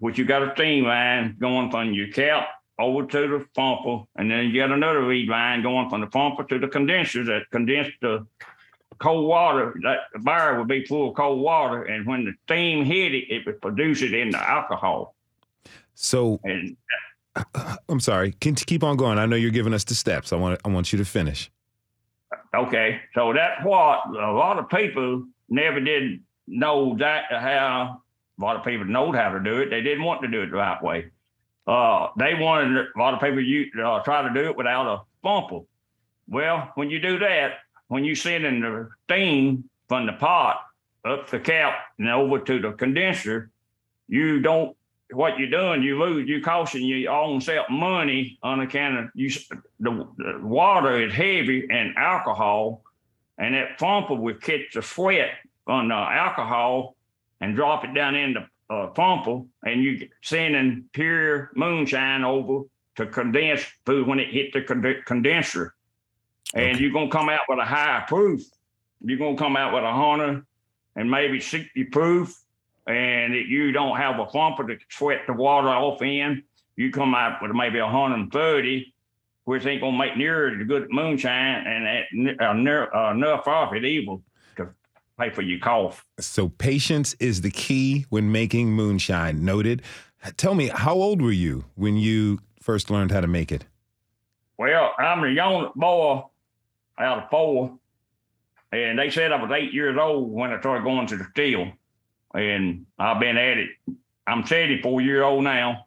which 0.00 0.18
you 0.18 0.26
got 0.26 0.42
a 0.42 0.52
steam 0.54 0.84
line 0.84 1.36
going 1.40 1.70
from 1.70 1.94
your 1.94 2.08
cap 2.08 2.48
over 2.78 3.06
to 3.06 3.18
the 3.28 3.46
thumper, 3.54 4.04
and 4.16 4.30
then 4.30 4.50
you 4.50 4.60
got 4.60 4.70
another 4.70 5.02
reed 5.02 5.30
line 5.30 5.62
going 5.62 5.88
from 5.88 6.02
the 6.02 6.08
thumper 6.08 6.44
to 6.44 6.58
the 6.58 6.68
condenser 6.68 7.24
that 7.24 7.50
condense 7.50 7.88
the 8.02 8.26
cold 8.98 9.26
water. 9.26 9.74
That 9.82 10.00
the 10.12 10.18
bar 10.18 10.58
would 10.58 10.68
be 10.68 10.84
full 10.84 11.08
of 11.08 11.14
cold 11.14 11.40
water, 11.40 11.84
and 11.84 12.06
when 12.06 12.26
the 12.26 12.34
steam 12.44 12.84
hit 12.84 13.14
it, 13.14 13.30
it 13.30 13.46
would 13.46 13.62
produce 13.62 14.02
it 14.02 14.12
in 14.12 14.30
the 14.30 14.38
alcohol. 14.38 15.14
So, 15.94 16.38
And 16.44 16.76
I'm 17.88 18.00
sorry. 18.00 18.32
Can 18.40 18.54
keep 18.54 18.82
on 18.82 18.96
going. 18.96 19.18
I 19.18 19.26
know 19.26 19.36
you're 19.36 19.50
giving 19.50 19.74
us 19.74 19.84
the 19.84 19.94
steps. 19.94 20.32
I 20.32 20.36
want 20.36 20.60
I 20.64 20.68
want 20.68 20.92
you 20.92 20.98
to 20.98 21.04
finish. 21.04 21.50
Okay, 22.54 23.00
so 23.14 23.32
that's 23.32 23.64
what 23.64 24.06
a 24.08 24.32
lot 24.32 24.58
of 24.58 24.68
people 24.68 25.24
never 25.48 25.80
did 25.80 26.20
know 26.46 26.96
that 26.98 27.24
how. 27.30 28.00
A 28.36 28.42
lot 28.42 28.56
of 28.56 28.64
people 28.64 28.84
know 28.84 29.12
how 29.12 29.30
to 29.30 29.38
do 29.38 29.58
it. 29.58 29.70
They 29.70 29.80
didn't 29.80 30.02
want 30.02 30.22
to 30.22 30.28
do 30.28 30.42
it 30.42 30.50
the 30.50 30.56
right 30.56 30.82
way. 30.82 31.12
Uh, 31.68 32.08
they 32.18 32.34
wanted 32.34 32.76
a 32.76 32.98
lot 32.98 33.14
of 33.14 33.20
people 33.20 33.40
you 33.40 33.66
uh, 33.80 34.00
try 34.00 34.26
to 34.26 34.34
do 34.34 34.50
it 34.50 34.56
without 34.56 34.86
a 34.92 35.02
thumper. 35.22 35.60
Well, 36.28 36.72
when 36.74 36.90
you 36.90 36.98
do 36.98 37.18
that, 37.20 37.58
when 37.88 38.04
you 38.04 38.14
send 38.14 38.44
in 38.44 38.60
the 38.60 38.88
steam 39.04 39.68
from 39.88 40.06
the 40.06 40.14
pot 40.14 40.60
up 41.04 41.30
the 41.30 41.38
cap 41.38 41.74
and 41.98 42.08
over 42.08 42.40
to 42.40 42.60
the 42.60 42.72
condenser, 42.72 43.50
you 44.08 44.40
don't. 44.40 44.76
What 45.12 45.38
you're 45.38 45.50
doing, 45.50 45.82
you 45.82 45.98
lose, 45.98 46.28
you 46.28 46.40
costing 46.40 46.84
your 46.84 47.12
own 47.12 47.40
self 47.40 47.68
money 47.68 48.38
on 48.42 48.60
account 48.60 48.98
of 48.98 49.10
you. 49.14 49.30
The, 49.80 50.08
the 50.16 50.40
water 50.42 51.00
is 51.00 51.12
heavy 51.12 51.66
and 51.70 51.96
alcohol, 51.96 52.82
and 53.38 53.54
that 53.54 53.78
thumper 53.78 54.14
will 54.14 54.34
catch 54.34 54.72
the 54.72 54.82
sweat 54.82 55.30
on 55.66 55.88
the 55.88 55.94
alcohol 55.94 56.96
and 57.40 57.54
drop 57.54 57.84
it 57.84 57.94
down 57.94 58.14
in 58.14 58.34
the 58.34 58.74
uh, 58.74 58.92
thumper, 58.94 59.42
and 59.64 59.82
you 59.82 60.08
sending 60.22 60.84
pure 60.92 61.50
moonshine 61.54 62.24
over 62.24 62.64
to 62.96 63.06
condense 63.06 63.62
food 63.84 64.06
when 64.06 64.20
it 64.20 64.28
hit 64.30 64.52
the 64.52 64.62
cond- 64.62 65.04
condenser, 65.04 65.74
and 66.54 66.80
you're 66.80 66.92
gonna 66.92 67.10
come 67.10 67.28
out 67.28 67.42
with 67.48 67.58
a 67.58 67.64
higher 67.64 68.04
proof. 68.08 68.42
You're 69.00 69.18
gonna 69.18 69.36
come 69.36 69.56
out 69.56 69.74
with 69.74 69.84
a 69.84 69.92
hundred 69.92 70.46
and 70.96 71.10
maybe 71.10 71.40
sixty 71.40 71.84
proof, 71.84 72.34
and 72.86 73.34
you 73.34 73.72
don't 73.72 73.96
have 73.96 74.18
a 74.18 74.26
thumper 74.26 74.66
to 74.66 74.76
sweat 74.90 75.22
the 75.26 75.32
water 75.32 75.68
off 75.68 76.02
in. 76.02 76.42
You 76.76 76.90
come 76.90 77.14
out 77.14 77.40
with 77.40 77.52
maybe 77.52 77.78
a 77.78 77.86
hundred 77.86 78.16
and 78.16 78.32
thirty, 78.32 78.94
which 79.44 79.64
ain't 79.66 79.80
gonna 79.80 79.96
make 79.96 80.16
near 80.16 80.60
as 80.60 80.66
good 80.66 80.88
moonshine, 80.90 81.66
and 81.66 82.28
that, 82.28 82.44
uh, 82.44 82.52
near, 82.52 82.94
uh, 82.94 83.12
enough 83.12 83.46
off 83.46 83.74
it 83.74 83.84
evil 83.84 84.22
to 84.56 84.68
pay 85.18 85.30
for 85.30 85.42
your 85.42 85.60
cough. 85.60 86.04
So 86.18 86.48
patience 86.48 87.14
is 87.20 87.40
the 87.42 87.50
key 87.50 88.06
when 88.08 88.32
making 88.32 88.72
moonshine. 88.72 89.44
Noted. 89.44 89.82
Tell 90.36 90.54
me, 90.54 90.68
how 90.68 90.94
old 90.94 91.20
were 91.20 91.32
you 91.32 91.66
when 91.74 91.96
you 91.96 92.40
first 92.60 92.90
learned 92.90 93.10
how 93.10 93.20
to 93.20 93.26
make 93.26 93.52
it? 93.52 93.66
Well, 94.56 94.94
I'm 94.98 95.20
the 95.20 95.30
young 95.30 95.70
boy 95.76 96.22
out 96.98 97.24
of 97.24 97.30
four, 97.30 97.78
and 98.72 98.98
they 98.98 99.10
said 99.10 99.32
I 99.32 99.42
was 99.42 99.50
eight 99.54 99.72
years 99.72 99.98
old 100.00 100.32
when 100.32 100.50
I 100.52 100.60
started 100.60 100.84
going 100.84 101.06
to 101.08 101.16
the 101.16 101.24
steel, 101.32 101.72
and 102.34 102.86
I've 102.98 103.20
been 103.20 103.36
at 103.36 103.58
it. 103.58 103.70
I'm 104.26 104.46
74 104.46 105.00
year 105.00 105.22
old 105.22 105.44
now, 105.44 105.86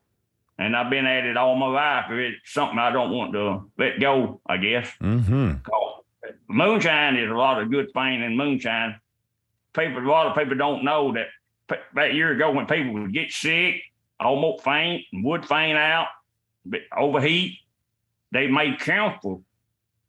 and 0.58 0.76
I've 0.76 0.90
been 0.90 1.06
at 1.06 1.26
it 1.26 1.38
all 1.38 1.56
my 1.56 1.68
life. 1.68 2.06
It's 2.12 2.54
something 2.54 2.80
I 2.80 2.92
don't 2.92 3.12
want 3.12 3.34
to 3.34 3.70
let 3.78 4.00
go. 4.00 4.42
I 4.46 4.58
guess. 4.58 4.90
Mm-hmm. 5.02 5.54
Moonshine 6.50 7.18
is 7.18 7.30
a 7.30 7.36
lot 7.36 7.62
of 7.62 7.70
good 7.70 7.92
thing 7.94 8.22
in 8.22 8.38
moonshine. 8.38 9.00
People, 9.74 10.00
a 10.00 10.10
lot 10.10 10.28
of 10.28 10.38
people 10.38 10.56
don't 10.56 10.84
know 10.84 11.14
that 11.14 11.28
p- 11.70 11.84
that 11.96 12.14
year 12.14 12.32
ago 12.32 12.52
when 12.52 12.66
people 12.66 12.94
would 12.94 13.14
get 13.14 13.32
sick, 13.32 13.82
almost 14.20 14.64
faint, 14.64 15.04
and 15.12 15.24
would 15.26 15.46
faint 15.46 15.78
out, 15.78 16.08
but 16.66 16.82
overheat, 16.96 17.60
they 18.32 18.48
made 18.48 18.80
camphor. 18.80 19.38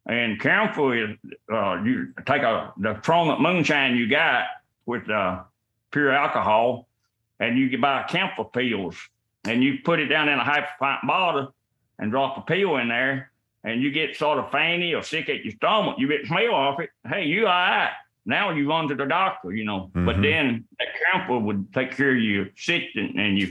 And 0.05 0.39
camphor 0.39 0.95
is 0.95 1.17
uh, 1.51 1.83
you 1.83 2.13
take 2.25 2.41
a 2.41 2.73
the 2.77 2.99
strong 3.01 3.41
moonshine 3.41 3.95
you 3.95 4.09
got 4.09 4.45
with 4.85 5.07
uh, 5.09 5.43
pure 5.91 6.11
alcohol, 6.11 6.87
and 7.39 7.57
you 7.57 7.69
can 7.69 7.81
buy 7.81 8.03
camphor 8.03 8.45
pills, 8.45 8.95
and 9.45 9.63
you 9.63 9.79
put 9.83 9.99
it 9.99 10.07
down 10.07 10.29
in 10.29 10.37
a 10.39 10.43
half 10.43 10.77
pint 10.79 10.99
bottle, 11.05 11.53
and 11.97 12.11
drop 12.11 12.37
a 12.37 12.41
pill 12.41 12.77
in 12.77 12.87
there, 12.87 13.31
and 13.63 13.81
you 13.81 13.91
get 13.91 14.15
sort 14.15 14.37
of 14.37 14.51
fainty 14.51 14.93
or 14.95 15.03
sick 15.03 15.27
at 15.29 15.43
your 15.43 15.53
stomach, 15.53 15.95
you 15.99 16.07
get 16.07 16.25
smell 16.25 16.53
off 16.53 16.79
it. 16.79 16.89
Hey, 17.07 17.25
you 17.25 17.41
all 17.41 17.51
right? 17.53 17.91
Now 18.25 18.51
you 18.51 18.69
run 18.69 18.87
to 18.87 18.95
the 18.95 19.05
doctor, 19.05 19.53
you 19.53 19.65
know. 19.65 19.91
But 19.93 20.17
Mhm. 20.17 20.21
then 20.21 20.65
that 20.77 20.87
camphor 21.11 21.39
would 21.39 21.73
take 21.73 21.95
care 21.95 22.11
of 22.11 22.21
your 22.21 22.49
sick 22.55 22.89
and, 22.95 23.19
and 23.19 23.39
your 23.39 23.49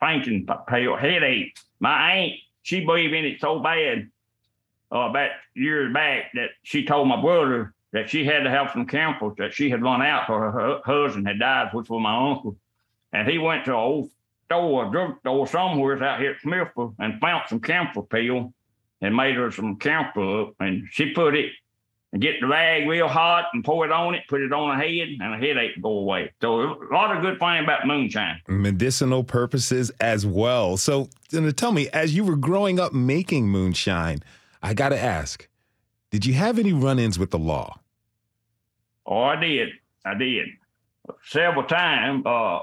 fainting, 0.00 0.48
pale 0.66 0.96
headache. 0.96 1.56
My 1.78 2.12
aunt, 2.12 2.32
she 2.62 2.84
believed 2.84 3.14
in 3.14 3.24
it 3.24 3.40
so 3.40 3.58
bad 3.60 4.10
uh, 4.92 4.98
about 5.00 5.30
years 5.54 5.92
back 5.92 6.32
that 6.34 6.50
she 6.62 6.84
told 6.84 7.06
my 7.06 7.20
brother 7.20 7.72
that 7.92 8.08
she 8.08 8.24
had 8.24 8.44
to 8.44 8.50
have 8.50 8.70
some 8.72 8.86
camphor 8.86 9.32
that 9.38 9.52
she 9.52 9.70
had 9.70 9.82
run 9.82 10.02
out 10.02 10.26
for 10.26 10.50
her, 10.50 10.80
husband 10.84 11.26
had 11.26 11.38
died, 11.38 11.70
which 11.72 11.88
was 11.88 12.00
my 12.00 12.30
uncle. 12.30 12.56
And 13.12 13.28
he 13.28 13.38
went 13.38 13.64
to 13.64 13.72
an 13.72 13.76
old 13.76 14.10
store, 14.46 14.86
a 14.86 14.90
drugstore 14.90 15.46
somewhere 15.46 16.02
out 16.02 16.20
here 16.20 16.32
at 16.32 16.40
Smithville 16.40 16.94
and 16.98 17.20
found 17.20 17.44
some 17.48 17.60
camphor 17.60 18.02
peel 18.02 18.52
and 19.00 19.16
made 19.16 19.34
her 19.36 19.50
some 19.50 19.76
camphor 19.76 20.42
up. 20.42 20.54
And 20.60 20.86
she 20.90 21.12
put 21.12 21.34
it 21.34 21.50
and 22.12 22.20
get 22.20 22.40
the 22.40 22.46
rag 22.46 22.88
real 22.88 23.08
hot 23.08 23.46
and 23.52 23.64
pour 23.64 23.84
it 23.84 23.92
on 23.92 24.14
it, 24.14 24.22
put 24.28 24.40
it 24.40 24.52
on 24.52 24.76
her 24.76 24.82
head, 24.82 25.08
and 25.20 25.34
the 25.34 25.46
headache 25.46 25.80
go 25.80 25.98
away. 25.98 26.32
So 26.40 26.60
a 26.60 26.92
lot 26.92 27.14
of 27.14 27.22
good 27.22 27.38
thing 27.38 27.62
about 27.62 27.86
moonshine. 27.86 28.40
Medicinal 28.48 29.24
purposes 29.24 29.90
as 30.00 30.26
well. 30.26 30.76
So, 30.76 31.08
tell 31.56 31.72
me, 31.72 31.88
as 31.90 32.14
you 32.14 32.24
were 32.24 32.36
growing 32.36 32.80
up 32.80 32.92
making 32.92 33.48
moonshine, 33.48 34.20
I 34.62 34.74
got 34.74 34.90
to 34.90 35.00
ask, 35.00 35.48
did 36.10 36.26
you 36.26 36.34
have 36.34 36.58
any 36.58 36.72
run 36.72 36.98
ins 36.98 37.18
with 37.18 37.30
the 37.30 37.38
law? 37.38 37.80
Oh, 39.06 39.22
I 39.22 39.36
did. 39.36 39.70
I 40.04 40.14
did 40.14 40.48
several 41.24 41.64
times. 41.64 42.24
Uh, 42.26 42.60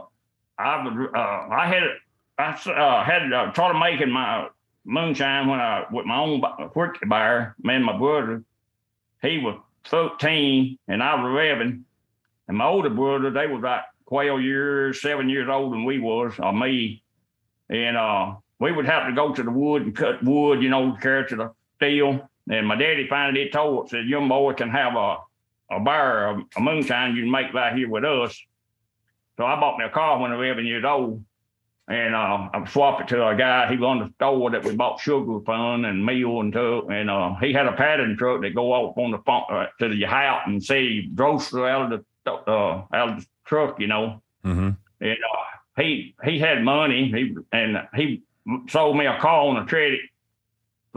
I. 0.58 1.10
Uh, 1.16 1.48
I 1.54 1.68
had. 1.68 1.84
I 2.40 2.52
uh, 2.70 3.04
had 3.04 3.34
uh, 3.34 3.74
making 3.80 4.12
my 4.12 4.48
moonshine 4.86 5.48
when 5.48 5.60
I 5.60 5.86
with 5.92 6.06
my 6.06 6.18
own 6.18 6.42
quick 6.70 6.98
buyer. 7.08 7.56
Me 7.64 7.76
and 7.76 7.86
my 7.86 7.98
brother. 7.98 8.44
He 9.22 9.40
was 9.40 9.60
thirteen 9.86 10.78
and 10.88 11.02
I 11.02 11.16
was 11.16 11.32
eleven, 11.32 11.86
and 12.48 12.58
my 12.58 12.66
older 12.66 12.90
brother 12.90 13.32
they 13.32 13.48
was 13.48 13.64
like 13.64 13.82
twelve 14.08 14.42
years, 14.42 15.02
seven 15.02 15.30
years 15.30 15.50
older 15.50 15.76
than 15.76 15.86
we 15.86 16.00
was, 16.00 16.34
or 16.38 16.54
me, 16.54 17.02
and 17.70 17.98
uh, 17.98 18.36
we 18.60 18.72
would 18.72 18.86
have 18.86 19.08
to 19.08 19.14
go 19.14 19.34
to 19.34 19.44
the 19.44 19.52
wood 19.52 19.82
and 19.84 19.96
cut 19.96 20.24
wood, 20.24 20.62
you 20.62 20.70
know, 20.70 20.96
carry 21.02 21.28
to 21.30 21.36
the 21.36 21.52
steel. 21.78 22.30
And 22.50 22.68
my 22.68 22.76
daddy 22.76 23.08
finally 23.08 23.50
told 23.50 23.86
us, 23.86 23.92
said, 23.92 24.06
"Young 24.06 24.28
boy 24.28 24.54
can 24.54 24.70
have 24.70 24.96
a 24.96 25.18
a 25.70 25.80
bar, 25.80 26.30
a, 26.30 26.44
a 26.56 26.62
moonshine 26.62 27.16
you 27.16 27.24
can 27.24 27.32
make 27.32 27.54
right 27.54 27.76
here 27.76 27.90
with 27.90 28.06
us. 28.06 28.40
So 29.38 29.46
I 29.46 29.60
bought 29.60 29.78
me 29.78 29.86
a 29.86 29.90
car 29.90 30.20
when 30.20 30.32
I 30.32 30.36
was 30.36 30.46
11 30.46 30.66
years 30.66 30.86
old. 30.86 31.24
And 31.90 32.16
uh, 32.16 32.50
I 32.54 32.66
swapped 32.70 33.02
it 33.02 33.16
to 33.16 33.28
a 33.28 33.36
guy. 33.36 33.70
He 33.70 33.78
run 33.78 34.00
the 34.00 34.12
store 34.16 34.52
that 34.52 34.66
we 34.66 34.76
bought 34.76 35.00
sugar 35.00 35.40
from 35.46 35.86
and 35.86 36.06
meal 36.06 36.42
and 36.42 36.52
stuff. 36.52 36.86
And 36.90 37.10
uh, 37.10 37.36
he 37.36 37.54
had 37.54 37.66
a 37.66 37.72
pattern 37.72 38.18
truck 38.18 38.42
that 38.42 38.54
go 38.54 38.74
off 38.74 38.98
on 38.98 39.12
the 39.12 39.20
phone, 39.20 39.44
uh, 39.50 39.68
to 39.80 39.88
the 39.88 40.04
house 40.04 40.42
and 40.48 40.62
say 40.62 41.04
grocery 41.04 41.70
out 41.70 41.94
of 41.94 42.04
the 42.26 42.32
uh, 42.32 42.84
out 42.94 43.10
of 43.10 43.20
the 43.22 43.26
truck, 43.46 43.80
you 43.80 43.88
know. 43.88 44.22
Mm-hmm. 44.44 44.72
And 45.00 45.18
uh, 45.18 45.82
he 45.82 46.14
he 46.26 46.40
had 46.40 46.62
money. 46.62 47.10
He 47.10 47.38
and 47.54 47.78
he 47.96 48.24
sold 48.68 48.98
me 48.98 49.06
a 49.06 49.18
car 49.20 49.48
on 49.48 49.56
a 49.56 49.66
credit 49.66 50.02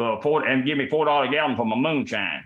for 0.00 0.22
four 0.22 0.46
and 0.46 0.64
give 0.64 0.78
me 0.78 0.88
four 0.88 1.04
dollar 1.04 1.26
a 1.26 1.30
gallon 1.30 1.56
for 1.56 1.66
my 1.66 1.76
moonshine. 1.76 2.44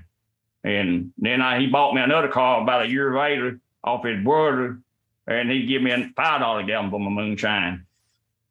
And 0.64 1.12
then 1.18 1.40
I, 1.40 1.60
he 1.60 1.66
bought 1.66 1.94
me 1.94 2.00
another 2.00 2.28
car 2.28 2.62
about 2.62 2.86
a 2.86 2.88
year 2.88 3.16
later 3.16 3.60
off 3.82 4.04
his 4.04 4.22
brother, 4.24 4.80
and 5.26 5.50
he 5.50 5.66
give 5.66 5.82
me 5.82 5.90
a 5.92 6.10
five 6.16 6.40
dollar 6.40 6.62
gallon 6.64 6.90
for 6.90 6.98
my 6.98 7.10
moonshine. 7.10 7.86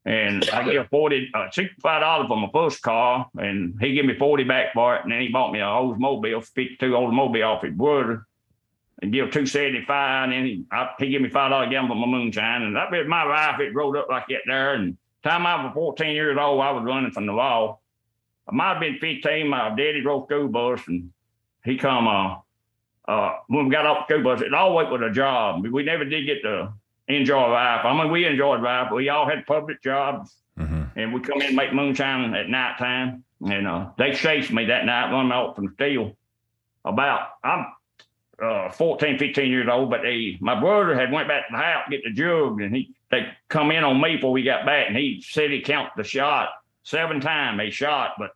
And 0.05 0.47
I 0.49 0.63
get 0.69 0.89
forty, 0.89 1.31
uh, 1.33 1.49
sixty-five 1.51 2.01
dollars 2.01 2.27
for 2.27 2.37
my 2.37 2.49
first 2.53 2.81
car, 2.81 3.29
and 3.37 3.75
he 3.81 3.93
give 3.93 4.05
me 4.05 4.17
forty 4.17 4.43
back 4.43 4.73
for 4.73 4.95
it. 4.95 5.03
And 5.03 5.11
then 5.11 5.21
he 5.21 5.29
bought 5.29 5.51
me 5.51 5.59
a 5.59 5.63
Oldsmobile, 5.63 6.43
fifty-two 6.43 6.91
Oldsmobile 6.91 7.47
off 7.47 7.63
his 7.63 7.73
brother, 7.73 8.25
and 9.01 9.11
give 9.13 9.31
two 9.31 9.45
seventy-five. 9.45 10.23
And 10.25 10.33
then 10.33 10.45
he, 10.45 10.65
I, 10.71 10.89
he 10.99 11.09
give 11.09 11.21
me 11.21 11.29
five 11.29 11.51
dollar 11.51 11.69
gallon 11.69 11.89
for 11.89 11.95
my 11.95 12.05
moonshine. 12.05 12.63
And 12.63 12.75
that 12.75 12.91
been 12.91 13.07
my 13.07 13.23
life. 13.23 13.59
It 13.59 13.73
rolled 13.73 13.97
up 13.97 14.07
like 14.09 14.27
that 14.27 14.41
there. 14.45 14.75
And 14.75 14.97
time 15.23 15.45
I 15.45 15.63
was 15.63 15.73
fourteen 15.73 16.15
years 16.15 16.37
old, 16.39 16.61
I 16.61 16.71
was 16.71 16.83
running 16.85 17.11
from 17.11 17.25
the 17.25 17.33
law. 17.33 17.79
I 18.47 18.53
might 18.53 18.73
have 18.73 18.79
been 18.81 18.97
fifteen. 18.99 19.47
My 19.47 19.69
daddy 19.69 20.01
drove 20.01 20.25
school 20.25 20.47
bus, 20.47 20.81
and 20.87 21.11
he 21.63 21.77
come 21.77 22.07
uh 22.07 22.35
uh 23.07 23.37
when 23.47 23.65
we 23.65 23.71
got 23.71 23.85
off 23.85 24.07
the 24.07 24.15
school 24.15 24.23
bus, 24.23 24.41
it 24.41 24.53
always 24.53 24.89
was 24.89 25.01
a 25.01 25.11
job. 25.11 25.65
We 25.65 25.83
never 25.83 26.05
did 26.05 26.25
get 26.25 26.41
to 26.43 26.73
enjoy 27.07 27.49
life. 27.49 27.85
I 27.85 27.97
mean, 27.97 28.11
we 28.11 28.25
enjoyed 28.25 28.61
life. 28.61 28.91
We 28.91 29.09
all 29.09 29.29
had 29.29 29.45
public 29.45 29.81
jobs. 29.81 30.35
Mm-hmm. 30.57 30.99
and 30.99 31.13
we 31.13 31.19
come 31.19 31.41
in 31.41 31.47
and 31.47 31.55
make 31.55 31.73
moonshine 31.73 32.35
at 32.35 32.47
nighttime. 32.47 33.23
And 33.43 33.67
uh, 33.67 33.89
they 33.97 34.13
chased 34.13 34.51
me 34.51 34.65
that 34.65 34.85
night, 34.85 35.09
me 35.09 35.31
off 35.31 35.55
from 35.55 35.73
Steele. 35.73 36.15
About 36.85 37.29
I'm 37.43 37.65
uh, 38.41 38.69
14, 38.69 39.17
15 39.17 39.49
years 39.49 39.67
old, 39.71 39.89
but 39.89 40.01
they, 40.03 40.37
my 40.41 40.59
brother 40.59 40.95
had 40.95 41.11
went 41.11 41.27
back 41.27 41.47
to 41.47 41.53
the 41.53 41.57
house 41.57 41.87
get 41.89 42.03
the 42.03 42.11
jug, 42.11 42.61
and 42.61 42.75
he 42.75 42.93
they 43.09 43.27
come 43.47 43.71
in 43.71 43.83
on 43.83 44.01
me 44.01 44.15
before 44.15 44.31
we 44.31 44.43
got 44.43 44.65
back, 44.65 44.87
and 44.87 44.97
he 44.97 45.23
said 45.25 45.49
he 45.49 45.61
counted 45.61 45.91
the 45.95 46.03
shot 46.03 46.49
seven 46.83 47.19
times. 47.19 47.57
They 47.57 47.69
shot, 47.69 48.13
but 48.17 48.31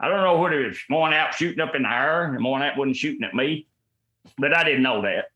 I 0.00 0.08
don't 0.08 0.22
know 0.22 0.38
whether 0.38 0.62
it 0.62 0.68
was 0.68 0.78
more 0.90 1.12
out 1.12 1.34
shooting 1.34 1.60
up 1.60 1.74
in 1.74 1.82
the 1.82 1.90
air, 1.92 2.24
and 2.24 2.40
more 2.40 2.58
that 2.58 2.76
wasn't 2.76 2.96
shooting 2.96 3.24
at 3.24 3.34
me, 3.34 3.66
but 4.38 4.54
I 4.54 4.64
didn't 4.64 4.82
know 4.82 5.02
that, 5.02 5.26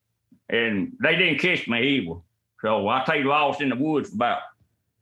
and 0.49 0.93
they 1.01 1.17
didn't 1.17 1.39
kiss 1.39 1.67
me 1.69 1.83
either. 1.99 2.21
So 2.63 2.89
I 2.89 3.05
stayed 3.05 3.27
lost 3.27 3.61
in 3.61 3.69
the 3.69 3.77
woods 3.77 4.09
for 4.09 4.17
about 4.17 4.41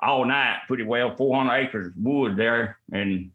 all 0.00 0.26
night, 0.26 0.58
pretty 0.66 0.82
well, 0.82 1.16
400 1.16 1.54
acres 1.54 1.86
of 1.88 1.92
wood 1.96 2.36
there, 2.36 2.78
and 2.92 3.30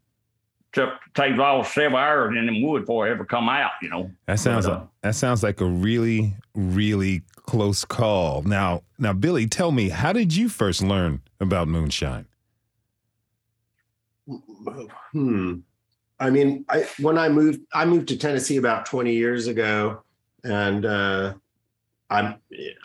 took 0.72 0.90
take 1.14 1.36
lost 1.36 1.74
several 1.74 1.98
hours 1.98 2.36
in 2.36 2.46
the 2.46 2.64
wood 2.64 2.82
before 2.82 3.08
I 3.08 3.10
ever 3.10 3.24
come 3.24 3.48
out. 3.48 3.72
You 3.82 3.90
know. 3.90 4.10
That 4.26 4.38
sounds 4.38 4.66
But, 4.66 4.72
uh, 4.72 4.82
that 5.02 5.14
sounds 5.16 5.42
like 5.42 5.60
a 5.60 5.66
really 5.66 6.34
really 6.54 7.22
close 7.46 7.84
call. 7.84 8.42
Now 8.42 8.82
now 8.98 9.12
Billy, 9.12 9.46
tell 9.46 9.72
me, 9.72 9.88
how 9.88 10.12
did 10.12 10.36
you 10.36 10.48
first 10.48 10.82
learn 10.82 11.22
about 11.40 11.66
moonshine? 11.66 12.26
Hmm. 15.12 15.54
I 16.18 16.30
mean, 16.30 16.64
I 16.68 16.86
when 17.00 17.16
I 17.16 17.28
moved, 17.28 17.60
I 17.72 17.84
moved 17.84 18.08
to 18.08 18.16
Tennessee 18.16 18.58
about 18.58 18.86
20 18.86 19.12
years 19.12 19.46
ago, 19.46 20.02
and 20.44 20.84
uh, 20.84 21.34
I 22.10 22.36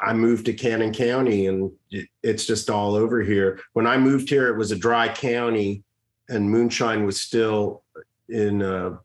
I 0.02 0.14
moved 0.14 0.46
to 0.46 0.54
Cannon 0.54 0.94
County, 0.94 1.48
and 1.48 1.72
it's 2.24 2.46
just 2.46 2.70
all 2.70 2.96
over 2.96 3.22
here. 3.22 3.60
When 3.74 3.88
I 3.88 3.98
moved 3.98 4.30
here, 4.30 4.48
it 4.48 4.58
was 4.58 4.72
a 4.72 4.78
dry 4.78 5.10
county, 5.10 5.84
and 6.30 6.50
moonshine 6.50 7.06
was 7.06 7.22
still 7.22 7.84
in 8.30 8.62
uh, 8.62 8.98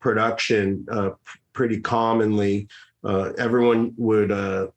production 0.00 0.86
uh, 0.90 1.10
pretty 1.52 1.80
commonly. 1.80 2.68
Uh, 3.04 3.32
everyone 3.38 3.92
would 3.96 4.32
uh, 4.32 4.68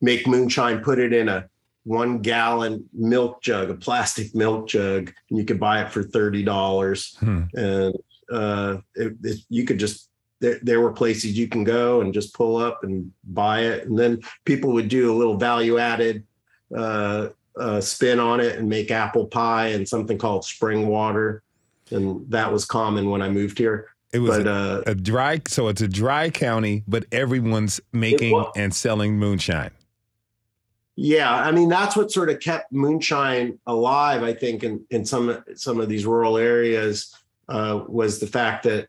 make 0.00 0.26
moonshine, 0.26 0.80
put 0.80 0.98
it 0.98 1.12
in 1.12 1.28
a 1.28 1.48
one 1.84 2.20
gallon 2.20 2.88
milk 2.92 3.42
jug, 3.42 3.70
a 3.70 3.74
plastic 3.74 4.34
milk 4.34 4.68
jug, 4.68 5.12
and 5.30 5.38
you 5.38 5.44
could 5.44 5.58
buy 5.58 5.82
it 5.82 5.90
for 5.90 6.02
thirty 6.02 6.42
dollars. 6.42 7.16
Hmm. 7.18 7.42
And 7.54 7.94
uh, 8.30 8.78
it, 8.94 9.14
it, 9.22 9.40
you 9.48 9.64
could 9.64 9.78
just 9.78 10.08
there, 10.40 10.58
there 10.62 10.80
were 10.80 10.92
places 10.92 11.36
you 11.36 11.48
can 11.48 11.64
go 11.64 12.00
and 12.00 12.14
just 12.14 12.34
pull 12.34 12.56
up 12.56 12.84
and 12.84 13.12
buy 13.24 13.60
it, 13.60 13.86
and 13.86 13.98
then 13.98 14.20
people 14.44 14.72
would 14.72 14.88
do 14.88 15.12
a 15.12 15.16
little 15.16 15.36
value 15.36 15.78
added 15.78 16.24
uh, 16.76 17.28
uh, 17.58 17.80
spin 17.80 18.18
on 18.18 18.40
it 18.40 18.58
and 18.58 18.68
make 18.68 18.90
apple 18.90 19.26
pie 19.26 19.68
and 19.68 19.88
something 19.88 20.18
called 20.18 20.44
spring 20.44 20.86
water, 20.86 21.42
and 21.90 22.28
that 22.30 22.52
was 22.52 22.64
common 22.64 23.10
when 23.10 23.22
I 23.22 23.28
moved 23.28 23.58
here. 23.58 23.88
It 24.12 24.18
was 24.18 24.38
But 24.38 24.46
a, 24.46 24.50
uh, 24.50 24.82
a 24.86 24.94
dry 24.94 25.40
so 25.48 25.68
it's 25.68 25.80
a 25.80 25.88
dry 25.88 26.30
county, 26.30 26.84
but 26.86 27.06
everyone's 27.12 27.80
making 27.92 28.44
and 28.54 28.74
selling 28.74 29.18
moonshine. 29.18 29.70
Yeah, 30.96 31.32
I 31.34 31.52
mean 31.52 31.68
that's 31.68 31.96
what 31.96 32.12
sort 32.12 32.28
of 32.28 32.40
kept 32.40 32.70
moonshine 32.72 33.58
alive. 33.66 34.22
I 34.22 34.34
think 34.34 34.62
in 34.62 34.84
in 34.90 35.04
some 35.04 35.42
some 35.54 35.80
of 35.80 35.88
these 35.88 36.04
rural 36.04 36.36
areas 36.36 37.14
uh, 37.48 37.82
was 37.88 38.18
the 38.18 38.26
fact 38.26 38.64
that 38.64 38.88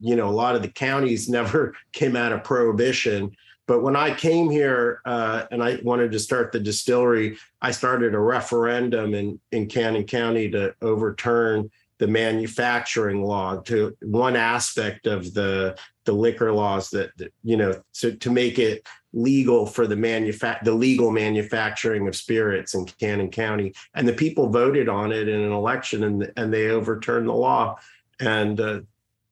you 0.00 0.16
know 0.16 0.28
a 0.28 0.30
lot 0.30 0.54
of 0.54 0.62
the 0.62 0.68
counties 0.68 1.28
never 1.38 1.74
came 1.92 2.16
out 2.16 2.32
of 2.32 2.44
prohibition. 2.44 3.36
But 3.66 3.82
when 3.82 3.94
I 3.94 4.14
came 4.14 4.50
here 4.50 5.00
uh, 5.04 5.44
and 5.52 5.62
I 5.62 5.78
wanted 5.84 6.10
to 6.12 6.18
start 6.18 6.50
the 6.50 6.58
distillery, 6.58 7.36
I 7.62 7.70
started 7.70 8.14
a 8.14 8.18
referendum 8.18 9.14
in 9.14 9.40
in 9.50 9.66
Cannon 9.66 10.04
County 10.04 10.50
to 10.50 10.74
overturn 10.82 11.70
the 11.98 12.06
manufacturing 12.06 13.22
law 13.22 13.56
to 13.56 13.96
one 14.02 14.34
aspect 14.34 15.06
of 15.06 15.34
the 15.34 15.76
the 16.04 16.12
liquor 16.12 16.52
laws 16.52 16.90
that, 16.90 17.10
that 17.18 17.32
you 17.42 17.56
know 17.56 17.80
to, 17.92 18.16
to 18.16 18.30
make 18.30 18.58
it 18.58 18.86
legal 19.12 19.66
for 19.66 19.86
the 19.86 19.94
manufact 19.96 20.62
the 20.62 20.72
legal 20.72 21.10
manufacturing 21.10 22.06
of 22.06 22.16
spirits 22.16 22.74
in 22.74 22.84
Cannon 22.86 23.30
County, 23.30 23.74
and 23.94 24.06
the 24.06 24.12
people 24.12 24.48
voted 24.48 24.88
on 24.88 25.12
it 25.12 25.28
in 25.28 25.40
an 25.40 25.52
election, 25.52 26.04
and 26.04 26.32
and 26.36 26.52
they 26.52 26.68
overturned 26.68 27.28
the 27.28 27.32
law. 27.32 27.76
And 28.20 28.60
uh, 28.60 28.80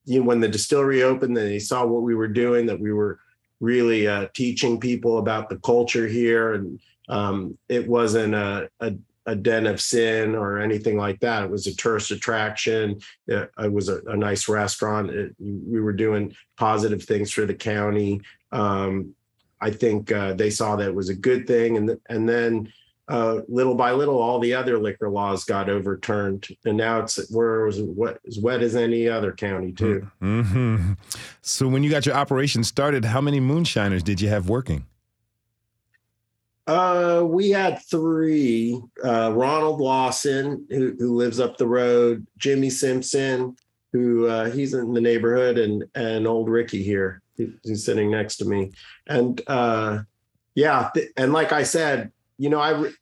you 0.05 0.20
know, 0.20 0.26
when 0.26 0.41
the 0.41 0.49
distillery 0.49 1.03
opened, 1.03 1.37
they 1.37 1.59
saw 1.59 1.85
what 1.85 2.03
we 2.03 2.14
were 2.14 2.29
doing, 2.29 2.66
that 2.66 2.81
we 2.81 2.93
were 2.93 3.20
really 3.61 4.09
uh, 4.09 4.29
teaching 4.35 4.81
people 4.81 5.18
about 5.18 5.49
the 5.49 5.59
culture 5.59 6.07
here, 6.07 6.55
and 6.55 6.81
um, 7.09 7.59
it 7.68 7.87
wasn't 7.87 8.35
a, 8.35 8.68
a 8.81 8.95
a 9.29 9.37
den 9.37 9.66
of 9.66 9.79
sin 9.79 10.35
or 10.35 10.59
anything 10.59 10.97
like 10.97 11.20
that. 11.20 11.45
It 11.45 11.51
was 11.51 11.66
a 11.66 11.76
tourist 11.76 12.11
attraction. 12.11 12.99
It, 13.26 13.51
it 13.59 13.70
was 13.70 13.91
a, 13.91 14.01
a 14.07 14.16
nice 14.16 14.49
restaurant. 14.49 15.11
It, 15.11 15.37
we 15.39 15.83
were 15.83 15.93
doing 15.93 16.35
positive 16.57 17.03
things 17.03 17.31
for 17.31 17.45
the 17.45 17.55
county. 17.55 18.22
Um, 18.53 19.14
I 19.61 19.70
think 19.70 20.12
uh, 20.12 20.34
they 20.34 20.50
saw 20.50 20.76
that 20.76 20.88
it 20.88 20.94
was 20.94 21.09
a 21.09 21.14
good 21.14 21.46
thing, 21.46 21.76
and 21.76 21.88
th- 21.88 22.00
and 22.09 22.28
then 22.28 22.72
uh, 23.09 23.40
little 23.48 23.74
by 23.74 23.92
little, 23.92 24.18
all 24.18 24.38
the 24.38 24.54
other 24.54 24.78
liquor 24.78 25.09
laws 25.09 25.44
got 25.44 25.70
overturned, 25.70 26.46
and 26.64 26.76
now 26.76 27.00
it's 27.00 27.30
we're 27.30 27.66
as 27.66 27.80
wet, 27.80 28.18
as 28.26 28.38
wet 28.38 28.62
as 28.62 28.76
any 28.76 29.09
other 29.09 29.32
county 29.32 29.72
too. 29.72 30.06
hmm 30.20 30.92
So 31.40 31.68
when 31.68 31.82
you 31.82 31.90
got 31.90 32.04
your 32.04 32.14
operation 32.14 32.62
started, 32.64 33.06
how 33.06 33.20
many 33.20 33.40
moonshiners 33.40 34.02
did 34.02 34.20
you 34.20 34.28
have 34.28 34.48
working? 34.48 34.84
Uh, 36.66 37.22
we 37.24 37.48
had 37.48 37.80
three: 37.90 38.78
uh, 39.02 39.32
Ronald 39.34 39.80
Lawson, 39.80 40.66
who 40.68 40.94
who 40.98 41.16
lives 41.16 41.40
up 41.40 41.56
the 41.56 41.66
road, 41.66 42.26
Jimmy 42.36 42.68
Simpson, 42.68 43.56
who 43.94 44.26
uh, 44.26 44.50
he's 44.50 44.74
in 44.74 44.92
the 44.92 45.00
neighborhood, 45.00 45.56
and 45.56 45.82
and 45.94 46.26
old 46.26 46.50
Ricky 46.50 46.82
here, 46.82 47.22
who's 47.64 47.84
sitting 47.84 48.11
next 48.11 48.36
to 48.39 48.45
me, 48.45 48.72
and 49.07 49.41
uh, 49.47 50.01
yeah, 50.55 50.91
th- 50.95 51.11
and 51.16 51.32
like 51.32 51.53
I 51.53 51.62
said, 51.62 52.11
you 52.36 52.51
know, 52.51 52.61
I 52.61 52.70
re- 52.70 52.95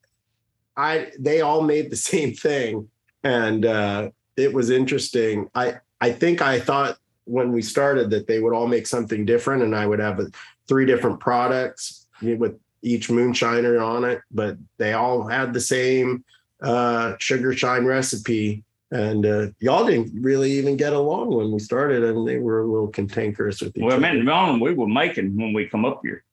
I 0.75 1.11
they 1.19 1.41
all 1.41 1.61
made 1.61 1.89
the 1.89 1.95
same 2.11 2.33
thing, 2.33 2.89
and 3.23 3.65
uh, 3.65 4.09
it 4.35 4.53
was 4.53 4.69
interesting. 4.69 5.49
I 5.55 5.77
I 5.99 6.11
think 6.11 6.41
I 6.41 6.59
thought 6.59 6.97
when 7.25 7.51
we 7.51 7.61
started 7.61 8.09
that 8.11 8.27
they 8.27 8.39
would 8.39 8.53
all 8.53 8.67
make 8.67 8.87
something 8.87 9.25
different, 9.25 9.63
and 9.63 9.75
I 9.75 9.85
would 9.85 9.99
have 9.99 10.19
a, 10.19 10.27
three 10.67 10.85
different 10.85 11.19
products 11.19 12.07
with 12.21 12.57
each 12.81 13.09
moonshiner 13.09 13.83
on 13.83 14.03
it, 14.03 14.21
but 14.31 14.57
they 14.77 14.93
all 14.93 15.27
had 15.27 15.53
the 15.53 15.59
same 15.59 16.23
uh, 16.61 17.15
sugar 17.19 17.53
shine 17.53 17.85
recipe. 17.85 18.63
And 18.91 19.25
uh, 19.25 19.47
y'all 19.59 19.85
didn't 19.85 20.11
really 20.21 20.51
even 20.53 20.77
get 20.77 20.93
along 20.93 21.35
when 21.35 21.51
we 21.51 21.59
started, 21.59 22.03
and 22.03 22.25
they 22.25 22.37
were 22.37 22.61
a 22.61 22.65
little 22.65 22.87
cantankerous 22.87 23.61
with 23.61 23.75
each 23.75 23.83
Well, 23.83 23.93
other. 23.93 23.99
man, 24.01 24.25
Ron, 24.25 24.61
we 24.61 24.73
were 24.73 24.87
making 24.87 25.35
when 25.35 25.51
we 25.51 25.65
come 25.67 25.83
up 25.83 25.99
here. 26.03 26.23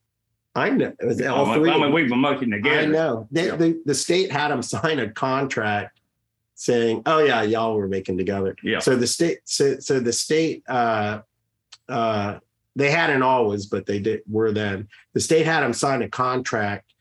I 0.54 0.70
know. 0.70 0.92
It 1.00 1.04
was 1.04 1.20
I 1.20 1.26
all 1.26 1.46
mean, 1.46 1.54
three. 1.56 1.70
I 1.70 1.78
mean, 1.78 1.92
we 1.92 2.08
were 2.08 2.16
making 2.16 2.52
together. 2.52 2.78
I 2.78 2.84
know. 2.86 3.26
They, 3.32 3.46
Yeah. 3.46 3.56
the, 3.56 3.82
the 3.86 3.94
state 3.94 4.30
had 4.30 4.48
them 4.52 4.62
sign 4.74 5.00
a 5.00 5.10
contract 5.10 5.98
saying, 6.54 7.02
"Oh 7.06 7.18
yeah, 7.18 7.42
y'all 7.42 7.74
were 7.74 7.88
making 7.88 8.18
together." 8.18 8.54
Yeah. 8.62 8.78
So 8.78 8.94
the 8.94 9.08
state, 9.08 9.38
so 9.44 9.80
so 9.80 9.98
the 9.98 10.12
state, 10.12 10.62
uh, 10.68 11.22
uh, 11.88 12.38
they 12.76 12.92
hadn't 12.92 13.22
always, 13.24 13.66
but 13.66 13.84
they 13.86 13.98
did 13.98 14.20
were 14.30 14.52
then. 14.52 14.86
The 15.12 15.20
state 15.20 15.44
had 15.44 15.62
them 15.64 15.72
sign 15.72 16.02
a 16.02 16.08
contract 16.08 16.92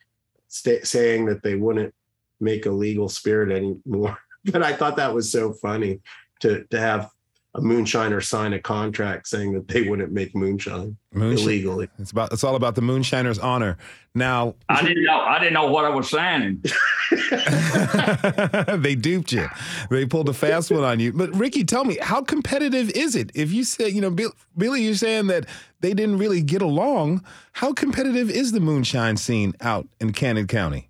sta- 0.48 0.84
saying 0.84 1.26
that 1.28 1.44
they 1.44 1.54
wouldn't 1.54 1.94
make 2.40 2.66
a 2.66 2.72
legal 2.72 3.08
spirit 3.08 3.52
anymore. 3.56 4.18
but 4.52 4.64
I 4.64 4.74
thought 4.74 4.96
that 4.98 5.14
was 5.14 5.32
so 5.32 5.54
funny 5.54 6.00
to 6.42 6.66
to 6.66 6.80
have 6.80 7.10
a 7.56 7.62
moonshiner 7.62 8.24
sign 8.24 8.54
a 8.54 8.60
contract 8.60 9.28
saying 9.28 9.54
that 9.54 9.68
they 9.68 9.84
wouldn't 9.84 10.12
make 10.12 10.36
moonshine 10.36 10.98
Moonshine. 11.14 11.46
illegally. 11.46 11.88
It's 12.00 12.10
about 12.10 12.34
it's 12.34 12.44
all 12.44 12.56
about 12.56 12.74
the 12.76 12.82
moonshiner's 12.82 13.38
honor. 13.38 13.78
Now 14.16 14.56
I 14.70 14.82
didn't 14.82 15.04
know. 15.04 15.20
I 15.20 15.38
didn't 15.40 15.54
know 15.54 15.68
what 15.68 15.86
I 15.86 15.90
was 15.90 16.10
signing. 16.10 16.64
they 18.82 18.96
duped 18.96 19.32
you. 19.32 19.48
They 19.90 20.06
pulled 20.06 20.30
a 20.30 20.34
fast 20.34 20.72
one 20.72 20.84
on 20.84 21.00
you. 21.00 21.14
But 21.14 21.36
Ricky, 21.36 21.64
tell 21.64 21.84
me, 21.86 21.98
how 22.02 22.22
competitive 22.22 22.90
is 22.92 23.16
it? 23.16 23.32
If 23.36 23.52
you 23.52 23.64
say, 23.64 23.90
you 23.90 24.02
know, 24.02 24.10
Bill, 24.10 24.32
Billy, 24.58 24.84
you're 24.84 24.96
saying 24.96 25.28
that 25.28 25.46
they 25.82 25.94
didn't 25.94 26.18
really 26.18 26.42
get 26.42 26.62
along. 26.62 27.24
How 27.54 27.72
competitive 27.74 28.32
is 28.32 28.52
the 28.52 28.60
moonshine 28.60 29.18
scene 29.18 29.54
out 29.62 29.88
in 30.00 30.12
Cannon 30.14 30.48
County? 30.48 30.90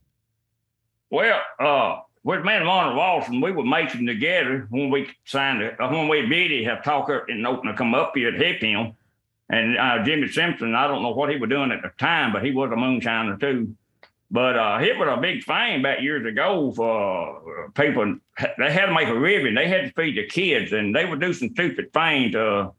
Well, 1.10 1.42
uh, 1.60 2.00
with 2.24 2.46
me 2.46 2.54
and 2.54 2.66
Ronald 2.66 2.96
Lawson, 2.96 3.42
we 3.42 3.52
were 3.52 3.66
making 3.66 4.06
together 4.06 4.68
when 4.70 4.90
we 4.90 5.10
signed 5.26 5.62
it. 5.62 5.80
Uh, 5.80 5.90
when 5.90 6.08
we 6.08 6.22
did 6.28 6.52
it, 6.52 6.66
have 6.66 6.84
talk 6.84 7.10
up 7.10 7.26
and 7.28 7.46
open 7.46 7.68
to 7.68 7.74
come 7.76 7.94
up 7.94 8.14
here 8.16 8.32
to 8.32 8.38
help 8.38 8.62
him. 8.62 8.94
And 9.50 9.78
uh, 9.78 10.04
Jimmy 10.04 10.30
Simpson, 10.30 10.74
I 10.74 10.88
don't 10.88 11.04
know 11.04 11.12
what 11.12 11.30
he 11.30 11.36
was 11.36 11.50
doing 11.50 11.72
at 11.72 11.82
the 11.82 11.92
time, 12.00 12.32
but 12.32 12.44
he 12.44 12.52
was 12.52 12.72
a 12.72 12.76
moonshiner 12.76 13.40
too. 13.40 13.76
But 14.32 14.56
uh, 14.56 14.80
was 14.98 15.16
a 15.16 15.22
big 15.22 15.44
thing 15.44 15.84
back 15.84 16.02
years 16.02 16.26
ago 16.26 16.72
for 16.72 17.66
uh, 17.66 17.70
people. 17.72 18.18
They 18.58 18.72
had 18.72 18.88
to 18.88 18.94
make 18.94 19.10
a 19.10 19.14
living. 19.14 19.54
They 19.54 19.68
had 19.68 19.86
to 19.86 19.92
feed 19.92 20.18
the 20.18 20.26
kids, 20.26 20.72
and 20.72 20.96
they 20.96 21.06
would 21.06 21.22
do 21.22 21.34
some 21.34 21.50
stupid 21.50 21.94
things. 21.94 22.36
Uh, 22.36 22.72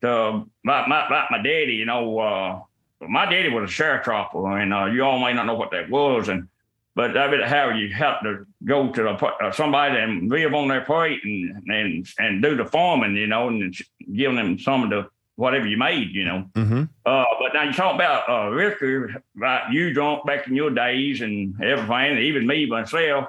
to 0.00 0.46
like 0.64 0.88
my, 0.88 1.08
like 1.08 1.30
my 1.30 1.38
daddy, 1.38 1.74
you 1.74 1.84
know, 1.84 2.18
uh, 2.18 2.60
my 3.00 3.26
daddy 3.26 3.48
was 3.48 3.70
a 3.70 3.82
sharecropper, 3.82 4.60
and 4.60 4.72
uh, 4.72 4.86
you 4.86 5.02
all 5.02 5.18
may 5.18 5.32
not 5.32 5.46
know 5.46 5.54
what 5.54 5.70
that 5.72 5.90
was. 5.90 6.28
And 6.28 6.48
but 6.94 7.16
I 7.16 7.30
mean, 7.30 7.40
how 7.42 7.70
you 7.70 7.92
have 7.94 8.22
to 8.22 8.46
go 8.64 8.92
to 8.92 9.02
the, 9.02 9.26
uh, 9.26 9.52
somebody 9.52 9.98
and 9.98 10.30
live 10.30 10.52
on 10.52 10.68
their 10.68 10.82
plate 10.82 11.20
and 11.24 11.62
and 11.68 12.06
and 12.18 12.42
do 12.42 12.56
the 12.56 12.66
farming, 12.66 13.16
you 13.16 13.26
know, 13.26 13.48
and 13.48 13.74
give 14.14 14.34
them 14.34 14.58
some 14.58 14.84
of 14.84 14.90
the 14.90 15.08
whatever 15.36 15.66
you 15.66 15.78
made, 15.78 16.10
you 16.14 16.24
know. 16.24 16.44
Mm-hmm. 16.54 16.82
Uh, 17.06 17.24
but 17.40 17.54
now 17.54 17.62
you 17.62 17.72
talk 17.72 17.94
about 17.94 18.28
uh, 18.28 18.50
Ricker, 18.50 19.22
right? 19.34 19.72
You 19.72 19.92
drunk 19.94 20.26
back 20.26 20.46
in 20.46 20.54
your 20.54 20.70
days 20.70 21.22
and 21.22 21.60
everything, 21.62 22.18
even 22.18 22.46
me 22.46 22.66
myself. 22.66 23.28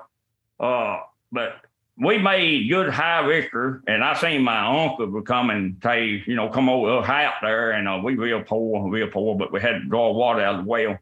Uh, 0.59 0.99
but 1.31 1.61
we 1.97 2.17
made 2.17 2.69
good 2.69 2.89
high 2.89 3.25
Ricker, 3.25 3.81
and 3.87 4.03
I 4.03 4.13
seen 4.15 4.43
my 4.43 4.83
uncle 4.83 5.07
would 5.07 5.25
come 5.25 5.49
and 5.49 5.77
say, 5.81 6.23
you 6.25 6.35
know, 6.35 6.49
come 6.49 6.67
over 6.67 7.05
high 7.05 7.25
out 7.25 7.35
there, 7.41 7.71
and 7.71 7.87
uh, 7.87 8.01
we 8.03 8.15
real 8.15 8.43
poor, 8.43 8.89
real 8.89 9.07
poor, 9.07 9.37
but 9.37 9.51
we 9.51 9.61
had 9.61 9.73
to 9.73 9.85
draw 9.85 10.11
water 10.11 10.41
out 10.41 10.55
of 10.55 10.65
the 10.65 10.69
well. 10.69 10.97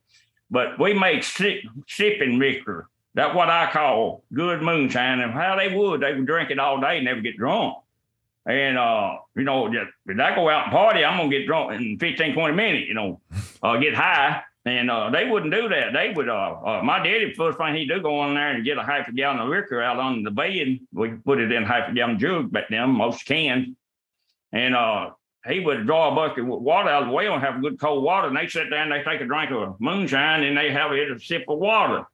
But 0.51 0.77
we 0.77 0.93
made 0.93 1.23
sip, 1.23 1.63
sipping 1.87 2.37
Ricker. 2.37 2.89
That's 3.13 3.33
what 3.33 3.49
I 3.49 3.71
call 3.71 4.23
good 4.33 4.61
moonshine. 4.61 5.21
And 5.21 5.31
how 5.31 5.55
they 5.55 5.73
would, 5.73 6.01
they 6.01 6.13
would 6.13 6.27
drink 6.27 6.51
it 6.51 6.59
all 6.59 6.79
day 6.79 6.97
and 6.97 7.05
never 7.05 7.21
get 7.21 7.37
drunk. 7.37 7.77
And, 8.45 8.77
uh, 8.77 9.17
you 9.35 9.43
know, 9.43 9.71
just, 9.71 9.91
if 10.05 10.19
I 10.19 10.35
go 10.35 10.49
out 10.49 10.65
and 10.65 10.71
party, 10.71 11.05
I'm 11.05 11.17
going 11.17 11.31
to 11.31 11.37
get 11.37 11.47
drunk 11.47 11.79
in 11.79 11.97
15, 11.99 12.33
20 12.33 12.55
minutes, 12.55 12.87
you 12.87 12.93
know, 12.93 13.21
uh, 13.63 13.77
get 13.77 13.95
high. 13.95 14.43
And 14.63 14.91
uh, 14.91 15.09
they 15.09 15.27
wouldn't 15.27 15.51
do 15.51 15.69
that. 15.69 15.93
They 15.93 16.13
would, 16.15 16.29
uh, 16.29 16.55
uh, 16.63 16.81
my 16.83 16.99
daddy, 16.99 17.33
first 17.33 17.57
thing 17.57 17.75
he'd 17.75 17.87
do, 17.87 17.99
go 17.99 18.19
on 18.19 18.35
there 18.35 18.51
and 18.51 18.63
get 18.63 18.77
a 18.77 18.83
half 18.83 19.07
a 19.07 19.11
gallon 19.11 19.39
of 19.39 19.49
liquor 19.49 19.81
out 19.81 19.97
on 19.97 20.21
the 20.21 20.29
bed. 20.29 20.79
We 20.93 21.09
put 21.09 21.39
it 21.39 21.51
in 21.51 21.63
half 21.63 21.89
a 21.89 21.93
gallon 21.93 22.19
jug 22.19 22.51
back 22.51 22.69
then, 22.69 22.91
most 22.91 23.25
cans. 23.25 23.69
And 24.51 24.75
uh, 24.75 25.11
he 25.47 25.59
would 25.59 25.85
draw 25.85 26.11
a 26.11 26.15
bucket 26.15 26.43
of 26.43 26.47
water 26.47 26.89
out 26.89 27.03
of 27.03 27.09
the 27.09 27.13
well 27.13 27.33
and 27.33 27.43
have 27.43 27.61
good 27.61 27.79
cold 27.79 28.03
water. 28.03 28.27
And 28.27 28.37
they 28.37 28.47
sit 28.47 28.69
down, 28.69 28.89
they 28.89 29.03
take 29.03 29.21
a 29.21 29.25
drink 29.25 29.51
of 29.51 29.79
moonshine 29.79 30.43
and 30.43 30.57
they 30.57 30.71
have 30.71 30.91
a 30.91 31.19
sip 31.19 31.45
of 31.47 31.57
water. 31.57 32.05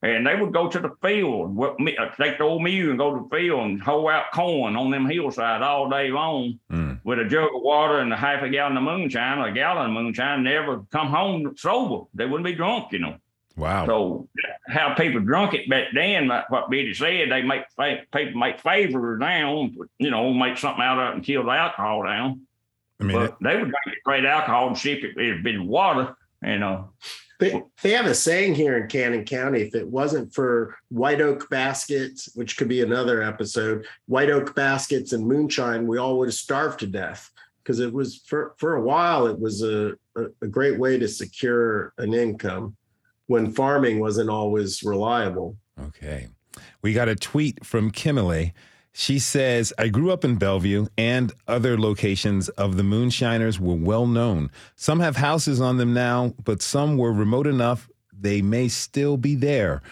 And 0.00 0.24
they 0.24 0.36
would 0.36 0.52
go 0.52 0.68
to 0.68 0.78
the 0.78 0.92
field, 1.02 1.58
uh, 1.60 1.74
take 2.16 2.38
the 2.38 2.44
old 2.44 2.62
mule 2.62 2.90
and 2.90 2.98
go 2.98 3.16
to 3.16 3.24
the 3.24 3.36
field 3.36 3.60
and 3.62 3.82
hoe 3.82 4.08
out 4.08 4.30
corn 4.32 4.76
on 4.76 4.92
them 4.92 5.10
hillside 5.10 5.60
all 5.60 5.90
day 5.90 6.08
long 6.08 6.60
mm. 6.70 7.00
with 7.02 7.18
a 7.18 7.24
jug 7.24 7.52
of 7.52 7.62
water 7.62 7.98
and 7.98 8.12
a 8.12 8.16
half 8.16 8.44
a 8.44 8.48
gallon 8.48 8.76
of 8.76 8.84
moonshine 8.84 9.38
or 9.38 9.48
a 9.48 9.52
gallon 9.52 9.86
of 9.86 9.92
moonshine, 9.92 10.44
never 10.44 10.84
come 10.92 11.08
home 11.08 11.52
sober. 11.56 12.04
They 12.14 12.26
wouldn't 12.26 12.44
be 12.44 12.54
drunk, 12.54 12.92
you 12.92 13.00
know. 13.00 13.16
Wow. 13.56 13.86
So 13.86 14.28
how 14.68 14.94
people 14.94 15.20
drunk 15.20 15.54
it 15.54 15.68
back 15.68 15.88
then, 15.92 16.28
like 16.28 16.48
what 16.48 16.70
Betty 16.70 16.94
said, 16.94 17.32
they 17.32 17.42
make 17.42 17.64
people 18.12 18.40
make 18.40 18.60
favors 18.60 19.18
now, 19.18 19.68
you 19.98 20.10
know, 20.12 20.32
make 20.32 20.58
something 20.58 20.82
out 20.82 21.00
of 21.00 21.08
it 21.08 21.14
and 21.16 21.24
kill 21.24 21.42
the 21.42 21.50
alcohol 21.50 22.04
down. 22.04 22.42
I 23.00 23.04
mean, 23.04 23.16
but 23.16 23.24
it, 23.30 23.34
they 23.42 23.54
would 23.56 23.70
drink 23.70 23.98
straight 24.00 24.24
alcohol 24.24 24.68
and 24.68 24.78
sip 24.78 25.04
it 25.04 25.16
with 25.16 25.42
been 25.42 25.66
water, 25.66 26.16
you 26.42 26.58
know. 26.58 26.90
They, 27.38 27.62
they 27.82 27.90
have 27.92 28.06
a 28.06 28.14
saying 28.14 28.56
here 28.56 28.76
in 28.76 28.88
Cannon 28.88 29.24
County 29.24 29.60
if 29.60 29.74
it 29.74 29.86
wasn't 29.86 30.34
for 30.34 30.76
white 30.88 31.20
oak 31.20 31.48
baskets, 31.50 32.30
which 32.34 32.56
could 32.56 32.66
be 32.68 32.82
another 32.82 33.22
episode, 33.22 33.86
white 34.06 34.30
oak 34.30 34.56
baskets 34.56 35.12
and 35.12 35.24
moonshine, 35.24 35.86
we 35.86 35.98
all 35.98 36.18
would 36.18 36.28
have 36.28 36.34
starved 36.34 36.80
to 36.80 36.86
death 36.88 37.30
because 37.62 37.78
it 37.78 37.92
was 37.92 38.22
for, 38.26 38.54
for 38.56 38.74
a 38.74 38.82
while, 38.82 39.26
it 39.26 39.38
was 39.38 39.62
a, 39.62 39.92
a, 40.16 40.24
a 40.42 40.46
great 40.48 40.78
way 40.78 40.98
to 40.98 41.06
secure 41.06 41.92
an 41.98 42.12
income 42.12 42.76
when 43.26 43.52
farming 43.52 44.00
wasn't 44.00 44.30
always 44.30 44.82
reliable. 44.82 45.56
Okay. 45.80 46.28
We 46.82 46.92
got 46.92 47.08
a 47.08 47.14
tweet 47.14 47.64
from 47.64 47.92
Kimberly 47.92 48.52
she 48.98 49.20
says, 49.20 49.72
I 49.78 49.86
grew 49.88 50.10
up 50.10 50.24
in 50.24 50.34
Bellevue 50.34 50.88
and 50.98 51.32
other 51.46 51.78
locations 51.78 52.48
of 52.48 52.76
the 52.76 52.82
Moonshiners 52.82 53.60
were 53.60 53.76
well 53.76 54.08
known. 54.08 54.50
Some 54.74 54.98
have 54.98 55.14
houses 55.14 55.60
on 55.60 55.76
them 55.76 55.94
now, 55.94 56.34
but 56.42 56.60
some 56.60 56.96
were 56.98 57.12
remote 57.12 57.46
enough 57.46 57.88
they 58.20 58.42
may 58.42 58.66
still 58.66 59.16
be 59.16 59.36
there. 59.36 59.82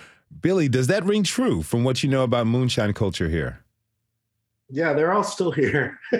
Billy, 0.40 0.68
does 0.68 0.88
that 0.88 1.04
ring 1.04 1.22
true 1.22 1.62
from 1.62 1.84
what 1.84 2.02
you 2.02 2.08
know 2.08 2.24
about 2.24 2.48
moonshine 2.48 2.94
culture 2.94 3.28
here? 3.28 3.60
Yeah, 4.68 4.92
they're 4.92 5.12
all 5.12 5.22
still 5.22 5.52
here. 5.52 6.00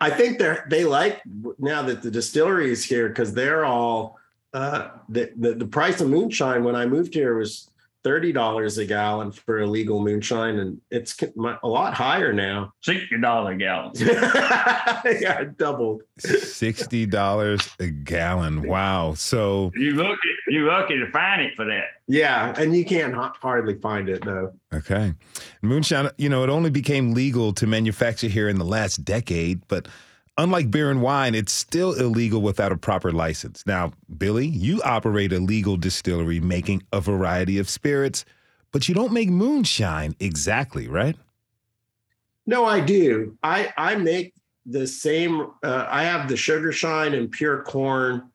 I 0.00 0.08
think 0.08 0.38
they're 0.38 0.66
they 0.70 0.84
like 0.84 1.20
now 1.58 1.82
that 1.82 2.00
the 2.00 2.10
distillery 2.10 2.72
is 2.72 2.82
here 2.82 3.10
because 3.10 3.34
they're 3.34 3.66
all 3.66 4.18
uh, 4.54 4.88
the, 5.10 5.30
the 5.36 5.52
the 5.52 5.66
price 5.66 6.00
of 6.00 6.08
moonshine 6.08 6.64
when 6.64 6.74
I 6.74 6.86
moved 6.86 7.12
here 7.12 7.36
was 7.36 7.68
thirty 8.04 8.32
dollars 8.32 8.78
a 8.78 8.84
gallon 8.84 9.32
for 9.32 9.58
illegal 9.60 10.02
moonshine, 10.02 10.58
and 10.58 10.80
it's 10.90 11.16
a 11.22 11.66
lot 11.66 11.94
higher 11.94 12.32
now. 12.32 12.72
Sixty 12.82 13.20
dollars 13.20 13.54
a 13.54 13.58
gallon. 13.58 13.92
yeah, 15.20 15.44
doubled. 15.56 16.02
Sixty 16.18 17.06
dollars 17.06 17.68
a 17.80 17.88
gallon. 17.88 18.66
Wow. 18.66 19.14
So 19.14 19.72
you 19.74 19.92
look 19.92 20.18
you 20.48 20.66
lucky 20.66 20.98
to 20.98 21.10
find 21.10 21.42
it 21.42 21.54
for 21.56 21.64
that. 21.66 21.84
Yeah, 22.06 22.54
and 22.56 22.74
you 22.74 22.84
can't 22.84 23.14
hardly 23.14 23.78
find 23.78 24.08
it 24.08 24.24
though. 24.24 24.52
Okay, 24.72 25.14
moonshine. 25.62 26.10
You 26.16 26.28
know, 26.28 26.44
it 26.44 26.50
only 26.50 26.70
became 26.70 27.12
legal 27.12 27.52
to 27.54 27.66
manufacture 27.66 28.28
here 28.28 28.48
in 28.48 28.58
the 28.58 28.64
last 28.64 29.04
decade, 29.04 29.60
but 29.68 29.88
Unlike 30.38 30.70
beer 30.70 30.88
and 30.88 31.02
wine, 31.02 31.34
it's 31.34 31.52
still 31.52 31.94
illegal 31.94 32.40
without 32.40 32.70
a 32.70 32.76
proper 32.76 33.10
license. 33.10 33.66
Now, 33.66 33.90
Billy, 34.18 34.46
you 34.46 34.80
operate 34.84 35.32
a 35.32 35.40
legal 35.40 35.76
distillery 35.76 36.38
making 36.38 36.84
a 36.92 37.00
variety 37.00 37.58
of 37.58 37.68
spirits, 37.68 38.24
but 38.70 38.88
you 38.88 38.94
don't 38.94 39.12
make 39.12 39.28
moonshine 39.28 40.14
exactly, 40.20 40.86
right? 40.86 41.16
No, 42.46 42.64
I 42.64 42.78
do. 42.78 43.36
I 43.42 43.72
I 43.76 43.96
make 43.96 44.32
the 44.64 44.86
same. 44.86 45.50
Uh, 45.64 45.86
I 45.90 46.04
have 46.04 46.28
the 46.28 46.36
sugar 46.36 46.70
shine 46.70 47.14
and 47.14 47.28
pure 47.32 47.64
corn 47.64 48.30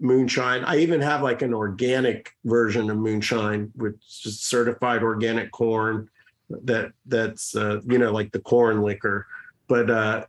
moonshine. 0.00 0.64
I 0.64 0.78
even 0.78 1.02
have 1.02 1.22
like 1.22 1.42
an 1.42 1.52
organic 1.52 2.32
version 2.46 2.88
of 2.88 2.96
moonshine, 2.96 3.70
with 3.76 3.96
certified 4.00 5.02
organic 5.02 5.52
corn. 5.52 6.08
That 6.48 6.92
that's 7.04 7.54
uh, 7.54 7.82
you 7.84 7.98
know 7.98 8.10
like 8.10 8.32
the 8.32 8.40
corn 8.40 8.80
liquor, 8.80 9.26
but 9.68 9.90
uh, 9.90 10.24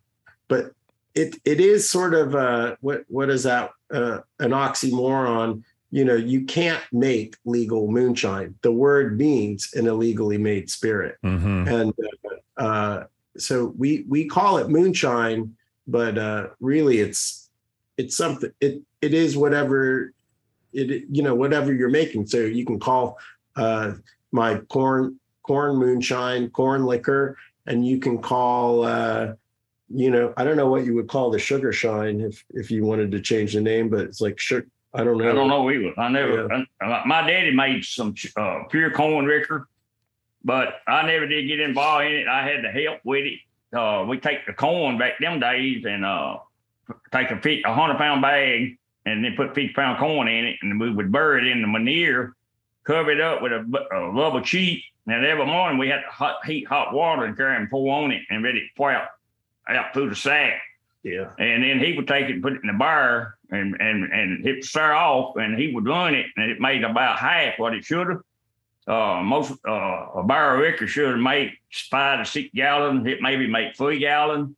but 0.50 0.74
it 1.18 1.36
it 1.46 1.60
is 1.60 1.90
sort 1.90 2.14
of 2.14 2.36
uh, 2.36 2.76
what 2.82 3.04
what 3.08 3.30
is 3.30 3.44
that 3.44 3.72
uh, 3.92 4.20
an 4.40 4.52
oxymoron? 4.52 5.64
You 5.90 6.06
know, 6.06 6.16
you 6.16 6.46
can't 6.46 6.84
make 6.92 7.38
legal 7.46 7.90
moonshine. 7.90 8.56
The 8.62 8.72
word 8.72 9.18
means 9.18 9.74
an 9.74 9.88
illegally 9.88 10.38
made 10.38 10.70
spirit, 10.70 11.18
mm-hmm. 11.24 11.68
and 11.68 11.94
uh, 12.58 12.62
uh, 12.62 13.04
so 13.38 13.74
we 13.78 14.06
we 14.08 14.26
call 14.26 14.60
it 14.60 14.70
moonshine, 14.70 15.56
but 15.88 16.18
uh, 16.18 16.50
really 16.60 17.00
it's 17.00 17.50
it's 17.98 18.16
something. 18.16 18.52
It 18.62 18.82
it 19.02 19.14
is 19.14 19.36
whatever 19.36 20.14
it 20.74 21.06
you 21.10 21.24
know 21.24 21.34
whatever 21.34 21.74
you're 21.74 21.90
making. 21.90 22.28
So 22.28 22.38
you 22.38 22.66
can 22.66 22.80
call 22.80 23.18
uh, 23.56 23.94
my 24.32 24.60
corn 24.70 25.20
corn 25.42 25.78
moonshine 25.78 26.52
corn 26.52 26.86
liquor, 26.86 27.38
and 27.66 27.88
you 27.88 27.98
can 28.00 28.20
call 28.20 28.84
uh, 28.84 29.34
you 29.90 30.12
know, 30.12 30.34
I 30.36 30.44
don't 30.44 30.58
know 30.58 30.68
what 30.68 30.86
you 30.86 30.94
would 30.96 31.08
call 31.08 31.32
the 31.32 31.40
sugar 31.40 31.72
shine 31.72 32.20
if 32.22 32.44
if 32.50 32.70
you 32.70 32.86
wanted 32.86 33.12
to 33.12 33.22
change 33.22 33.54
the 33.54 33.62
name, 33.62 33.90
but 33.90 34.02
it's 34.02 34.22
like 34.22 34.40
sugar. 34.40 34.68
I 34.94 35.04
don't 35.04 35.18
know. 35.18 35.30
I 35.30 35.34
don't 35.34 35.50
know 35.50 35.70
either. 35.70 35.94
I 35.98 36.10
never. 36.10 36.48
Yeah. 36.52 36.64
I, 36.82 37.04
my 37.06 37.28
daddy 37.28 37.52
made 37.52 37.84
some 37.84 38.16
uh, 38.36 38.64
pure 38.70 38.92
corn 38.92 39.28
liquor, 39.28 39.68
but 40.44 40.82
I 40.88 41.06
never 41.06 41.28
did 41.28 41.48
get 41.48 41.60
involved 41.60 42.06
in 42.06 42.14
it. 42.14 42.28
I 42.28 42.48
had 42.48 42.62
to 42.62 42.72
help 42.72 43.00
with 43.04 43.26
it. 43.26 43.40
Uh, 43.78 44.06
we 44.08 44.18
take 44.18 44.46
the 44.46 44.54
corn 44.54 44.98
back 44.98 45.20
them 45.20 45.40
days 45.40 45.86
and 45.86 46.06
uh, 46.06 46.38
take 47.12 47.32
a, 47.32 47.62
a 47.66 47.74
hundred 47.74 47.98
pound 47.98 48.22
bag 48.22 48.78
and 49.06 49.24
then 49.24 49.36
put 49.36 49.56
50 49.56 49.74
pound 49.74 50.00
corn 50.00 50.28
in 50.28 50.46
it, 50.46 50.58
and 50.62 50.80
we 50.80 50.92
would 50.92 51.12
bury 51.12 51.48
it 51.48 51.52
in 51.52 51.62
the 51.62 51.68
manure, 51.68 52.34
cover 52.86 53.12
it 53.12 53.22
up 53.22 53.42
with 53.42 53.54
a, 53.54 53.88
a 53.92 54.12
rubber 54.12 54.44
sheet. 54.44 54.84
And 55.06 55.26
every 55.26 55.46
morning 55.46 55.78
we 55.78 55.88
had 55.88 56.02
to 56.02 56.10
hot, 56.10 56.46
heat 56.46 56.68
hot 56.68 56.94
water 56.94 57.24
and 57.24 57.38
carry 57.38 57.56
and 57.56 57.70
pour 57.70 58.04
on 58.04 58.12
it 58.12 58.24
and 58.30 58.44
let 58.44 58.56
it 58.56 58.64
pour 58.76 58.92
out 58.92 59.08
out 59.70 59.94
through 59.94 60.10
the 60.10 60.16
sack. 60.16 60.62
Yeah. 61.04 61.30
And 61.40 61.64
then 61.64 61.80
he 61.80 61.94
would 61.94 62.08
take 62.08 62.30
it 62.30 62.34
and 62.34 62.44
put 62.44 62.54
it 62.54 62.62
in 62.62 62.68
the 62.68 62.78
bar 62.78 63.36
and 63.50 63.76
and 63.80 64.12
and 64.12 64.44
hit 64.44 64.64
stir 64.64 64.94
off 64.94 65.38
and 65.38 65.58
he 65.58 65.74
would 65.74 65.86
run 65.86 66.16
it 66.16 66.26
and 66.36 66.52
it 66.52 66.60
made 66.60 66.84
about 66.84 67.18
half 67.18 67.58
what 67.58 67.74
it 67.74 67.86
should 67.86 68.08
have. 68.08 68.22
Uh, 68.88 69.22
most 69.22 69.52
uh, 69.68 70.08
a 70.16 70.24
bar 70.24 70.56
of 70.56 70.62
liquor 70.62 70.88
should 70.88 71.10
have 71.10 71.20
made 71.20 71.52
five 71.90 72.24
to 72.24 72.30
six 72.30 72.50
gallons. 72.54 73.06
It 73.06 73.22
maybe 73.22 73.48
made 73.48 73.76
three 73.76 74.00
gallons. 74.00 74.56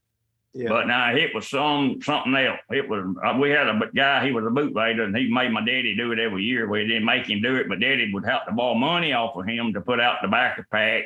Yeah. 0.53 0.69
But 0.69 0.87
now 0.87 1.15
it 1.15 1.33
was 1.33 1.47
some 1.47 2.01
something 2.01 2.35
else. 2.35 2.59
It 2.71 2.89
was 2.89 3.15
uh, 3.23 3.37
we 3.39 3.51
had 3.51 3.67
a 3.67 3.79
guy. 3.95 4.25
He 4.25 4.31
was 4.31 4.45
a 4.45 4.49
bootlegger, 4.49 5.03
and 5.03 5.15
he 5.15 5.31
made 5.31 5.51
my 5.51 5.61
daddy 5.61 5.95
do 5.95 6.11
it 6.11 6.19
every 6.19 6.43
year. 6.43 6.67
We 6.67 6.87
didn't 6.87 7.05
make 7.05 7.29
him 7.29 7.41
do 7.41 7.55
it, 7.55 7.69
but 7.69 7.79
daddy 7.79 8.11
would 8.11 8.25
have 8.25 8.45
to 8.47 8.51
borrow 8.51 8.73
money 8.73 9.13
off 9.13 9.35
of 9.35 9.45
him 9.45 9.73
to 9.73 9.81
put 9.81 9.99
out 9.99 10.17
the 10.21 10.27
tobacco 10.27 10.63
pack 10.71 11.03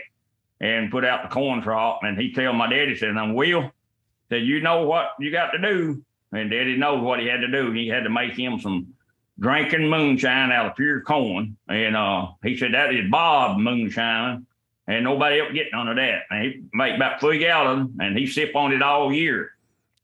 and 0.62 0.90
put 0.92 1.04
out 1.04 1.24
the 1.24 1.34
corn 1.34 1.62
crop. 1.62 2.00
And 2.04 2.18
he 2.18 2.32
tell 2.32 2.54
my 2.54 2.70
daddy 2.70 2.96
said, 2.96 3.18
"I'm 3.18 3.34
Will." 3.34 3.72
Said, 4.34 4.46
You 4.46 4.62
know 4.62 4.86
what 4.86 5.12
you 5.20 5.32
got 5.32 5.52
to 5.52 5.60
do. 5.60 6.04
And 6.32 6.50
Daddy 6.50 6.78
knows 6.78 7.02
what 7.02 7.20
he 7.20 7.28
had 7.28 7.42
to 7.42 7.48
do. 7.48 7.72
He 7.72 7.88
had 7.88 8.04
to 8.04 8.10
make 8.10 8.34
him 8.34 8.60
some 8.60 8.88
drinking 9.40 9.90
moonshine 9.90 10.52
out 10.52 10.66
of 10.66 10.76
pure 10.76 11.02
corn. 11.02 11.58
And 11.68 11.96
uh, 11.96 12.28
he 12.44 12.58
said, 12.58 12.74
That 12.74 12.94
is 12.94 13.10
Bob 13.10 13.58
moonshine. 13.58 14.46
And 14.88 15.06
nobody 15.06 15.40
else 15.40 15.54
get 15.54 15.68
none 15.72 15.88
of 15.88 15.96
that. 15.96 16.24
And 16.30 16.44
he 16.44 16.64
make 16.74 16.96
about 16.96 17.20
three 17.22 17.40
gallons 17.40 17.92
and 18.00 18.18
he 18.18 18.28
sip 18.28 18.56
on 18.56 18.74
it 18.74 18.82
all 18.82 19.14
year. 19.14 19.52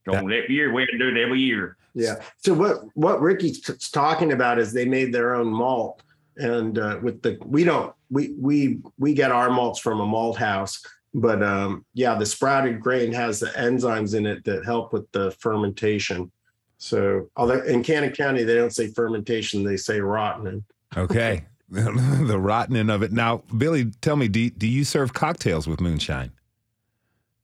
So 0.05 0.13
that, 0.13 0.23
every 0.23 0.55
year 0.55 0.71
we 0.71 0.84
had 0.84 0.89
to 0.91 0.97
do 0.97 1.09
it 1.09 1.17
every 1.17 1.41
year. 1.41 1.75
Yeah. 1.93 2.15
So 2.38 2.53
what 2.53 2.84
what 2.93 3.19
Ricky's 3.19 3.59
talking 3.91 4.32
about 4.32 4.59
is 4.59 4.71
they 4.71 4.86
made 4.86 5.13
their 5.13 5.36
own 5.36 5.47
malt 5.47 6.01
and 6.38 6.80
uh, 6.80 6.99
with 7.01 7.21
the 7.21 7.38
we 7.45 7.63
don't 7.63 7.93
we 8.09 8.34
we 8.39 8.80
we 8.97 9.13
get 9.13 9.32
our 9.32 9.49
malts 9.49 9.80
from 9.80 9.99
a 9.99 10.05
malt 10.05 10.38
house, 10.38 10.82
but 11.14 11.41
um, 11.41 11.86
yeah, 11.93 12.16
the 12.16 12.26
sprouted 12.26 12.80
grain 12.80 13.12
has 13.14 13.39
the 13.39 13.47
enzymes 13.47 14.16
in 14.16 14.26
it 14.26 14.43
that 14.45 14.66
help 14.66 14.93
with 14.93 15.12
the 15.12 15.32
fermentation. 15.32 16.32
So, 16.78 17.30
although 17.36 17.62
in 17.64 17.84
Cannon 17.84 18.12
County 18.12 18.43
they 18.43 18.55
don't 18.55 18.74
say 18.74 18.88
fermentation, 18.88 19.64
they 19.64 19.78
say 19.78 19.99
rottening. 19.99 20.64
Okay, 20.95 21.45
the 21.70 22.39
rottening 22.39 22.93
of 22.93 23.03
it. 23.03 23.12
Now, 23.12 23.43
Billy, 23.57 23.91
tell 24.01 24.16
me, 24.16 24.28
do 24.28 24.49
do 24.49 24.68
you 24.68 24.84
serve 24.84 25.14
cocktails 25.14 25.68
with 25.68 25.82
moonshine? 25.82 26.32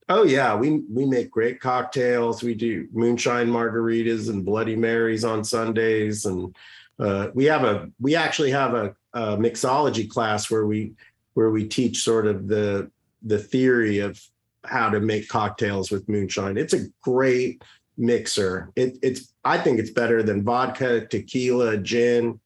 Oh 0.07 0.23
yeah, 0.23 0.55
we 0.55 0.83
we 0.91 1.05
make 1.05 1.31
great 1.31 1.59
cocktails. 1.59 2.43
We 2.43 2.53
do 2.53 2.87
moonshine 2.93 3.47
margaritas 3.47 4.29
and 4.29 4.45
Bloody 4.45 4.75
Marys 4.75 5.25
on 5.25 5.43
Sundays, 5.43 6.25
and 6.25 6.55
uh, 6.99 7.29
we 7.33 7.45
have 7.45 7.63
a 7.63 7.89
we 7.99 8.15
actually 8.15 8.51
have 8.51 8.75
a, 8.75 8.95
a, 9.13 9.37
mixology 9.37 10.07
class 10.07 10.51
where 10.51 10.67
we 10.67 10.93
where 11.33 11.49
we 11.49 11.67
teach 11.67 12.03
sort 12.03 12.27
of 12.27 12.47
the 12.47 12.89
the 13.25 13.39
theory 13.39 13.99
of 13.99 14.21
how 14.63 14.89
to 14.89 14.99
make 14.99 15.27
cocktails 15.27 15.91
with 15.91 16.07
moonshine. 16.07 16.57
It's 16.57 16.73
a 16.73 16.87
great 17.01 17.63
mixer. 17.97 18.71
It, 18.75 18.97
it's 19.01 19.33
I 19.43 19.57
think 19.57 19.79
it's 19.79 19.91
better 19.91 20.23
than 20.23 20.43
vodka, 20.43 21.05
tequila, 21.07 21.77
gin, 21.77 22.39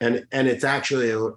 and 0.00 0.26
and 0.32 0.48
it's 0.48 0.64
actually 0.64 1.10
a, 1.10 1.30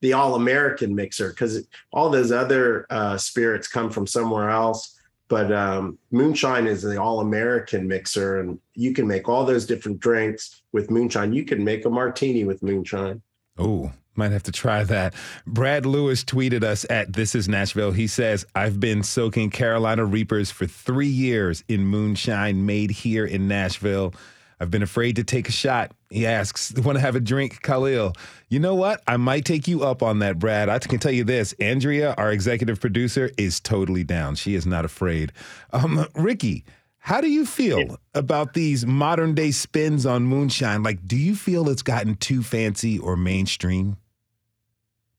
the 0.00 0.12
all 0.12 0.34
American 0.34 0.94
mixer 0.94 1.30
because 1.30 1.66
all 1.92 2.10
those 2.10 2.32
other 2.32 2.86
uh, 2.90 3.16
spirits 3.16 3.68
come 3.68 3.90
from 3.90 4.06
somewhere 4.06 4.50
else 4.50 4.94
but 5.28 5.52
um, 5.52 5.98
moonshine 6.10 6.66
is 6.66 6.82
the 6.82 7.00
all-american 7.00 7.88
mixer 7.88 8.40
and 8.40 8.58
you 8.74 8.92
can 8.92 9.06
make 9.06 9.28
all 9.28 9.44
those 9.44 9.66
different 9.66 9.98
drinks 9.98 10.62
with 10.72 10.90
moonshine 10.90 11.32
you 11.32 11.44
can 11.44 11.64
make 11.64 11.84
a 11.84 11.90
martini 11.90 12.44
with 12.44 12.62
moonshine 12.62 13.20
oh 13.58 13.92
might 14.16 14.32
have 14.32 14.42
to 14.44 14.52
try 14.52 14.84
that. 14.84 15.14
Brad 15.46 15.86
Lewis 15.86 16.24
tweeted 16.24 16.62
us 16.62 16.86
at 16.88 17.12
This 17.12 17.34
Is 17.34 17.48
Nashville. 17.48 17.92
He 17.92 18.06
says, 18.06 18.46
I've 18.54 18.78
been 18.78 19.02
soaking 19.02 19.50
Carolina 19.50 20.04
Reapers 20.04 20.50
for 20.50 20.66
three 20.66 21.08
years 21.08 21.64
in 21.68 21.86
moonshine 21.86 22.64
made 22.66 22.90
here 22.90 23.26
in 23.26 23.48
Nashville. 23.48 24.14
I've 24.60 24.70
been 24.70 24.82
afraid 24.82 25.16
to 25.16 25.24
take 25.24 25.48
a 25.48 25.52
shot. 25.52 25.92
He 26.10 26.26
asks, 26.26 26.72
Want 26.76 26.96
to 26.96 27.00
have 27.00 27.16
a 27.16 27.20
drink, 27.20 27.60
Khalil? 27.62 28.12
You 28.48 28.60
know 28.60 28.76
what? 28.76 29.02
I 29.06 29.16
might 29.16 29.44
take 29.44 29.66
you 29.66 29.82
up 29.82 30.02
on 30.02 30.20
that, 30.20 30.38
Brad. 30.38 30.68
I 30.68 30.78
can 30.78 31.00
tell 31.00 31.12
you 31.12 31.24
this 31.24 31.52
Andrea, 31.54 32.14
our 32.16 32.30
executive 32.30 32.80
producer, 32.80 33.30
is 33.36 33.58
totally 33.58 34.04
down. 34.04 34.36
She 34.36 34.54
is 34.54 34.64
not 34.64 34.84
afraid. 34.84 35.32
Um, 35.72 36.06
Ricky, 36.14 36.64
how 37.04 37.20
do 37.20 37.30
you 37.30 37.44
feel 37.44 37.98
about 38.14 38.54
these 38.54 38.86
modern 38.86 39.34
day 39.34 39.50
spins 39.50 40.06
on 40.06 40.24
moonshine? 40.24 40.82
Like, 40.82 41.06
do 41.06 41.16
you 41.16 41.34
feel 41.34 41.68
it's 41.68 41.82
gotten 41.82 42.16
too 42.16 42.42
fancy 42.42 42.98
or 42.98 43.16
mainstream? 43.16 43.96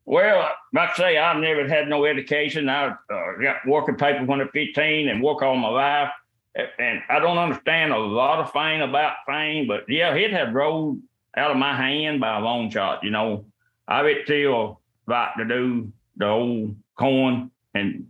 Well, 0.05 0.49
like 0.73 0.89
I 0.91 0.95
say, 0.95 1.17
I've 1.17 1.41
never 1.41 1.67
had 1.67 1.87
no 1.87 2.05
education. 2.05 2.69
I 2.69 2.87
uh, 2.87 2.95
got 3.41 3.65
working 3.67 3.95
paper 3.95 4.23
when 4.25 4.41
I 4.41 4.43
was 4.43 4.51
15 4.53 5.09
and 5.09 5.23
work 5.23 5.41
all 5.41 5.55
my 5.55 5.69
life 5.69 6.11
and 6.55 7.01
I 7.09 7.19
don't 7.19 7.37
understand 7.37 7.91
a 7.91 7.97
lot 7.97 8.39
of 8.39 8.51
thing 8.51 8.81
about 8.81 9.17
fame, 9.27 9.67
but 9.67 9.85
yeah, 9.89 10.13
it 10.15 10.31
had 10.31 10.53
rolled 10.53 10.99
out 11.35 11.51
of 11.51 11.57
my 11.57 11.75
hand 11.75 12.21
by 12.21 12.37
a 12.37 12.41
long 12.41 12.69
shot. 12.69 13.03
You 13.03 13.11
know, 13.11 13.45
I 13.87 14.03
bet 14.03 14.23
still 14.23 14.79
like 15.05 15.35
to 15.37 15.45
do 15.45 15.91
the 16.15 16.27
old 16.27 16.77
corn 16.97 17.51
and 17.73 18.07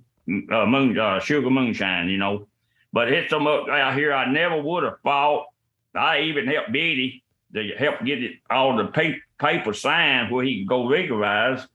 uh, 0.52 0.66
moon, 0.66 0.98
uh, 0.98 1.20
sugar 1.20 1.50
moonshine, 1.50 2.08
you 2.08 2.18
know. 2.18 2.48
But 2.96 3.12
it's 3.12 3.30
so 3.30 3.42
much 3.42 3.68
out 3.68 3.94
here, 3.94 4.14
I 4.14 4.32
never 4.32 4.62
would 4.62 4.86
have 4.86 5.02
thought. 5.04 5.48
I 5.94 6.22
even 6.22 6.48
helped 6.48 6.72
Betty 6.72 7.26
to 7.54 7.76
help 7.78 8.06
get 8.06 8.24
it 8.24 8.38
all 8.50 8.78
the 8.78 8.86
paper, 8.86 9.20
paper 9.38 9.74
signed 9.74 10.32
where 10.32 10.46
he 10.46 10.60
could 10.60 10.70
go 10.70 10.86
legalize. 10.86 11.68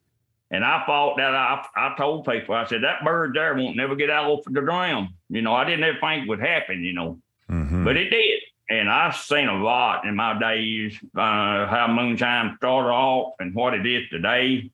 And 0.51 0.65
I 0.65 0.83
thought 0.87 1.19
that 1.19 1.35
I, 1.35 1.63
I 1.77 1.95
told 1.99 2.25
people, 2.25 2.55
I 2.55 2.65
said, 2.65 2.85
that 2.85 3.05
bird 3.05 3.35
there 3.35 3.55
won't 3.55 3.77
never 3.77 3.97
get 3.97 4.09
out 4.09 4.31
of 4.31 4.45
the 4.47 4.63
ground. 4.63 5.11
You 5.29 5.43
know, 5.43 5.55
I 5.55 5.67
didn't 5.67 5.85
ever 5.85 5.99
think 6.01 6.23
it 6.23 6.29
would 6.31 6.41
happen, 6.41 6.83
you 6.83 6.95
know, 6.95 7.19
mm-hmm. 7.51 7.85
but 7.85 7.99
it 7.99 8.09
did. 8.09 8.41
And 8.71 8.89
I've 8.89 9.17
seen 9.17 9.49
a 9.49 9.63
lot 9.63 10.07
in 10.07 10.17
my 10.17 10.39
days, 10.39 10.97
uh, 11.15 11.67
how 11.67 11.87
moonshine 11.95 12.57
started 12.57 12.89
off 12.89 13.35
and 13.41 13.55
what 13.55 13.75
it 13.75 13.85
is 13.85 14.09
today. 14.09 14.71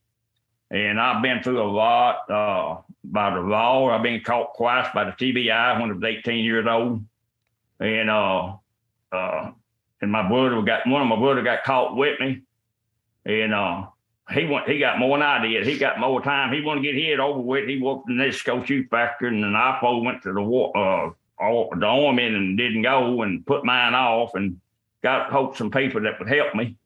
And 0.71 1.01
I've 1.01 1.25
been 1.25 1.43
through 1.43 1.61
a 1.61 1.67
lot 1.67 2.31
uh, 2.31 2.83
by 3.13 3.35
the 3.35 3.41
law. 3.41 3.91
I've 3.91 4.03
been 4.03 4.21
caught 4.23 4.57
twice 4.57 4.89
by 4.95 5.05
the 5.05 5.13
TBI 5.13 5.81
when 5.81 5.91
I 5.91 5.95
was 5.95 6.03
18 6.03 6.45
years 6.45 6.67
old. 6.69 7.05
And 7.81 8.11
uh, 8.11 8.55
uh, 9.13 9.51
and 10.01 10.13
my 10.13 10.29
brother 10.29 10.61
got 10.63 10.87
one 10.87 11.03
of 11.03 11.09
my 11.09 11.17
brother 11.17 11.43
got 11.43 11.65
caught 11.65 11.97
with 11.97 12.19
me. 12.21 12.43
And 13.25 13.53
uh, 13.53 13.87
he 14.33 14.47
went. 14.47 14.69
He 14.69 14.79
got 14.79 14.99
more 14.99 15.19
than 15.19 15.27
I 15.27 15.47
did. 15.47 15.67
He 15.67 15.79
got 15.79 16.01
more 16.01 16.23
time. 16.23 16.53
He 16.53 16.63
wanted 16.63 16.83
to 16.83 16.93
get 16.93 17.01
hit 17.01 17.21
over 17.21 17.41
with. 17.41 17.69
He 17.69 17.81
worked 17.81 18.09
in 18.09 18.19
this 18.19 18.43
Nisco 18.43 18.65
shoe 18.65 18.87
factory, 18.89 19.29
and 19.29 19.43
then 19.43 19.55
I 19.55 19.79
went 19.83 20.23
to 20.23 20.33
the 20.33 20.43
war 20.43 20.77
uh, 20.77 21.11
the 21.39 21.87
army 21.87 22.27
and 22.27 22.57
didn't 22.57 22.83
go 22.83 23.23
and 23.23 23.47
put 23.47 23.65
mine 23.65 23.95
off 23.95 24.35
and 24.35 24.61
got 25.03 25.31
hope 25.31 25.57
some 25.57 25.71
people 25.71 26.01
that 26.03 26.19
would 26.19 26.29
help 26.29 26.55
me 26.55 26.77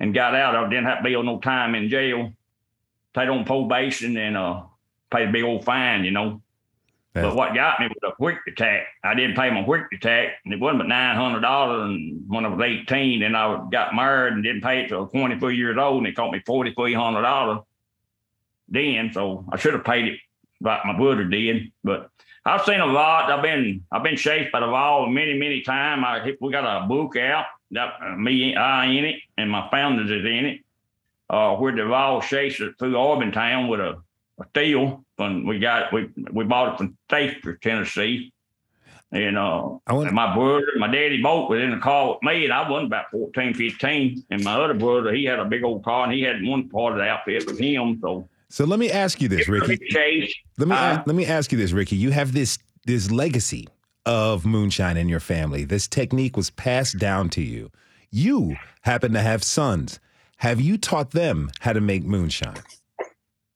and 0.00 0.14
got 0.14 0.34
out. 0.34 0.56
I 0.56 0.68
didn't 0.68 0.86
have 0.86 0.98
to 0.98 1.04
be 1.04 1.14
on 1.14 1.26
no 1.26 1.38
time 1.38 1.74
in 1.74 1.88
jail. 1.88 2.32
Paid 3.14 3.28
on 3.28 3.44
probation 3.44 4.16
and 4.16 4.36
uh 4.36 4.62
paid 5.14 5.28
a 5.28 5.32
big 5.32 5.44
old 5.44 5.64
fine, 5.64 6.04
you 6.04 6.10
know. 6.10 6.40
But 7.14 7.36
what 7.36 7.54
got 7.54 7.78
me 7.78 7.86
was 7.86 8.12
a 8.12 8.16
quick 8.16 8.38
attack. 8.48 8.86
I 9.04 9.14
didn't 9.14 9.36
pay 9.36 9.48
my 9.48 9.62
quick 9.62 9.84
attack, 9.92 10.30
and 10.44 10.52
it 10.52 10.58
wasn't 10.58 10.80
but 10.80 10.88
nine 10.88 11.14
hundred 11.14 11.42
dollars. 11.42 11.90
And 11.90 12.24
when 12.26 12.44
I 12.44 12.48
was 12.48 12.60
eighteen, 12.60 13.22
and 13.22 13.36
I 13.36 13.64
got 13.70 13.94
married 13.94 14.32
and 14.32 14.42
didn't 14.42 14.62
pay 14.62 14.80
it 14.82 14.88
till 14.88 15.06
twenty 15.06 15.38
four 15.38 15.52
years 15.52 15.78
old, 15.78 15.98
and 15.98 16.08
it 16.08 16.16
cost 16.16 16.32
me 16.32 16.42
forty 16.44 16.74
three 16.74 16.92
hundred 16.92 17.22
dollars. 17.22 17.60
Then, 18.68 19.12
so 19.12 19.44
I 19.52 19.58
should 19.58 19.74
have 19.74 19.84
paid 19.84 20.06
it 20.06 20.20
like 20.60 20.84
my 20.84 20.96
brother 20.96 21.22
did. 21.22 21.70
But 21.84 22.10
I've 22.44 22.64
seen 22.64 22.80
a 22.80 22.86
lot. 22.86 23.30
I've 23.30 23.42
been 23.42 23.84
I've 23.92 24.02
been 24.02 24.16
chased 24.16 24.50
by 24.50 24.58
the 24.58 24.66
law 24.66 25.06
many 25.06 25.34
many 25.38 25.60
times. 25.60 26.02
I 26.04 26.32
we 26.40 26.50
got 26.50 26.84
a 26.84 26.88
book 26.88 27.16
out 27.16 27.46
that 27.70 27.94
uh, 28.04 28.16
me 28.16 28.56
I 28.56 28.86
in 28.86 29.04
it, 29.04 29.20
and 29.38 29.48
my 29.48 29.68
founders 29.70 30.10
is 30.10 30.24
in 30.24 30.46
it. 30.46 30.60
Uh, 31.30 31.54
where 31.56 31.74
the 31.74 31.84
law 31.84 32.20
chased 32.20 32.60
it 32.60 32.74
through 32.78 32.94
Auburntown 32.94 33.68
with 33.68 33.80
a 33.80 34.02
a 34.40 34.44
steel 34.50 35.04
when 35.16 35.46
we 35.46 35.58
got 35.58 35.92
we 35.92 36.10
we 36.32 36.44
bought 36.44 36.74
it 36.74 36.78
from 36.78 36.96
Stafford, 37.08 37.62
Tennessee. 37.62 38.32
And 39.12 39.38
uh 39.38 39.76
and 39.86 40.12
my 40.12 40.34
brother, 40.34 40.66
my 40.76 40.88
daddy 40.88 41.22
both 41.22 41.48
was 41.48 41.62
in 41.62 41.70
the 41.70 41.78
car 41.78 42.14
with 42.14 42.22
me, 42.22 42.44
and 42.44 42.52
I 42.52 42.68
wasn't 42.68 42.88
about 42.88 43.10
14, 43.12 43.54
15. 43.54 44.24
And 44.30 44.42
my 44.42 44.54
other 44.54 44.74
brother, 44.74 45.14
he 45.14 45.24
had 45.24 45.38
a 45.38 45.44
big 45.44 45.62
old 45.62 45.84
car, 45.84 46.04
and 46.04 46.12
he 46.12 46.22
had 46.22 46.42
one 46.42 46.68
part 46.68 46.94
of 46.94 46.98
the 46.98 47.04
outfit 47.04 47.46
with 47.46 47.58
him. 47.58 47.98
So 48.00 48.28
So 48.48 48.64
let 48.64 48.80
me 48.80 48.90
ask 48.90 49.20
you 49.20 49.28
this, 49.28 49.48
Ricky. 49.48 49.78
Chase, 49.88 50.34
let 50.58 50.68
me 50.68 50.74
uh, 50.74 51.02
let 51.06 51.14
me 51.14 51.26
ask 51.26 51.52
you 51.52 51.58
this, 51.58 51.72
Ricky. 51.72 51.96
You 51.96 52.10
have 52.10 52.32
this 52.32 52.58
this 52.86 53.10
legacy 53.10 53.68
of 54.04 54.44
moonshine 54.44 54.96
in 54.96 55.08
your 55.08 55.20
family. 55.20 55.64
This 55.64 55.86
technique 55.86 56.36
was 56.36 56.50
passed 56.50 56.98
down 56.98 57.30
to 57.30 57.42
you. 57.42 57.70
You 58.10 58.56
happen 58.82 59.12
to 59.12 59.20
have 59.20 59.44
sons. 59.44 60.00
Have 60.38 60.60
you 60.60 60.76
taught 60.76 61.12
them 61.12 61.50
how 61.60 61.72
to 61.72 61.80
make 61.80 62.04
moonshine? 62.04 62.58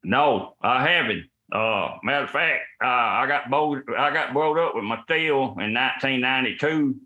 No, 0.04 0.54
I 0.60 0.86
haven't. 0.88 1.24
Uh, 1.50 1.96
matter 2.02 2.24
of 2.24 2.30
fact, 2.30 2.62
uh, 2.82 2.86
I 2.86 3.26
got 3.26 3.50
bowled, 3.50 3.82
I 3.96 4.12
got 4.12 4.32
brought 4.32 4.58
up 4.58 4.74
with 4.74 4.84
my 4.84 5.02
steel 5.04 5.56
in 5.58 5.72
1992. 5.74 6.96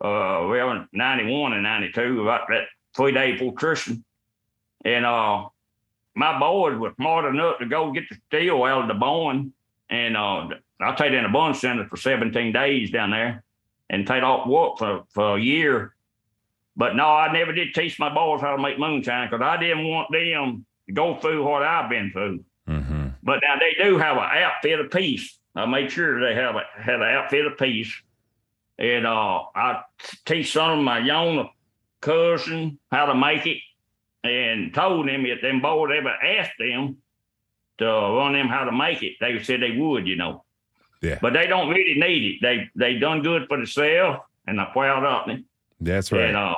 Uh, 0.00 0.46
well, 0.48 0.86
91 0.92 1.52
and 1.52 1.62
92, 1.62 2.22
about 2.22 2.48
that 2.48 2.64
three 2.96 3.12
day 3.12 3.52
Christmas. 3.54 3.98
And 4.84 5.06
uh, 5.06 5.48
my 6.14 6.38
boys 6.38 6.78
were 6.78 6.92
smart 6.96 7.32
enough 7.32 7.58
to 7.60 7.66
go 7.66 7.92
get 7.92 8.04
the 8.08 8.16
steel 8.26 8.64
out 8.64 8.82
of 8.82 8.88
the 8.88 8.94
bone. 8.94 9.52
And 9.88 10.16
uh, 10.16 10.48
I 10.80 10.94
stayed 10.96 11.14
in 11.14 11.24
a 11.24 11.28
bun 11.28 11.54
center 11.54 11.86
for 11.86 11.96
17 11.96 12.52
days 12.52 12.90
down 12.90 13.10
there 13.10 13.44
and 13.88 14.06
take 14.06 14.22
off 14.22 14.48
work 14.48 14.78
for, 14.78 15.04
for 15.10 15.36
a 15.36 15.40
year. 15.40 15.94
But 16.76 16.96
no, 16.96 17.06
I 17.06 17.32
never 17.32 17.52
did 17.52 17.72
teach 17.72 17.98
my 17.98 18.12
boys 18.12 18.40
how 18.40 18.54
to 18.54 18.62
make 18.62 18.78
moonshine 18.78 19.28
because 19.30 19.42
I 19.42 19.56
didn't 19.58 19.86
want 19.86 20.10
them 20.10 20.66
go 20.92 21.16
through 21.16 21.44
what 21.44 21.62
I've 21.62 21.90
been 21.90 22.10
through. 22.12 22.44
Mm-hmm. 22.68 23.08
But 23.22 23.40
now 23.42 23.56
they 23.58 23.82
do 23.82 23.98
have 23.98 24.16
an 24.16 24.42
outfit 24.42 24.80
of 24.80 24.90
peace. 24.90 25.38
I 25.54 25.66
made 25.66 25.90
sure 25.90 26.20
they 26.20 26.34
have 26.34 26.54
a 26.56 26.62
had 26.80 26.96
an 26.96 27.02
outfit 27.02 27.46
of 27.46 27.58
peace, 27.58 27.92
and 28.78 29.06
uh, 29.06 29.42
I 29.54 29.82
teach 30.24 30.52
some 30.52 30.78
of 30.78 30.84
my 30.84 30.98
young 30.98 31.48
cousin 32.00 32.78
how 32.90 33.06
to 33.06 33.14
make 33.14 33.46
it, 33.46 33.58
and 34.22 34.74
told 34.74 35.08
them 35.08 35.24
if 35.24 35.40
them 35.40 35.60
boys 35.60 35.90
ever 35.96 36.10
asked 36.10 36.58
them 36.58 36.98
to 37.78 37.86
run 37.86 38.32
them 38.34 38.48
how 38.48 38.64
to 38.64 38.72
make 38.72 39.02
it, 39.02 39.14
they 39.20 39.42
said 39.42 39.60
they 39.62 39.76
would, 39.76 40.06
you 40.06 40.16
know. 40.16 40.44
Yeah. 41.02 41.18
But 41.20 41.32
they 41.34 41.46
don't 41.46 41.68
really 41.68 41.98
need 41.98 42.34
it. 42.34 42.38
They 42.42 42.70
they 42.74 42.98
done 42.98 43.22
good 43.22 43.46
for 43.48 43.56
themselves, 43.56 44.20
and 44.46 44.60
I'm 44.60 44.72
proud 44.72 45.04
of 45.04 45.26
them. 45.26 45.46
That's 45.80 46.10
right. 46.12 46.26
And 46.26 46.36
uh, 46.36 46.54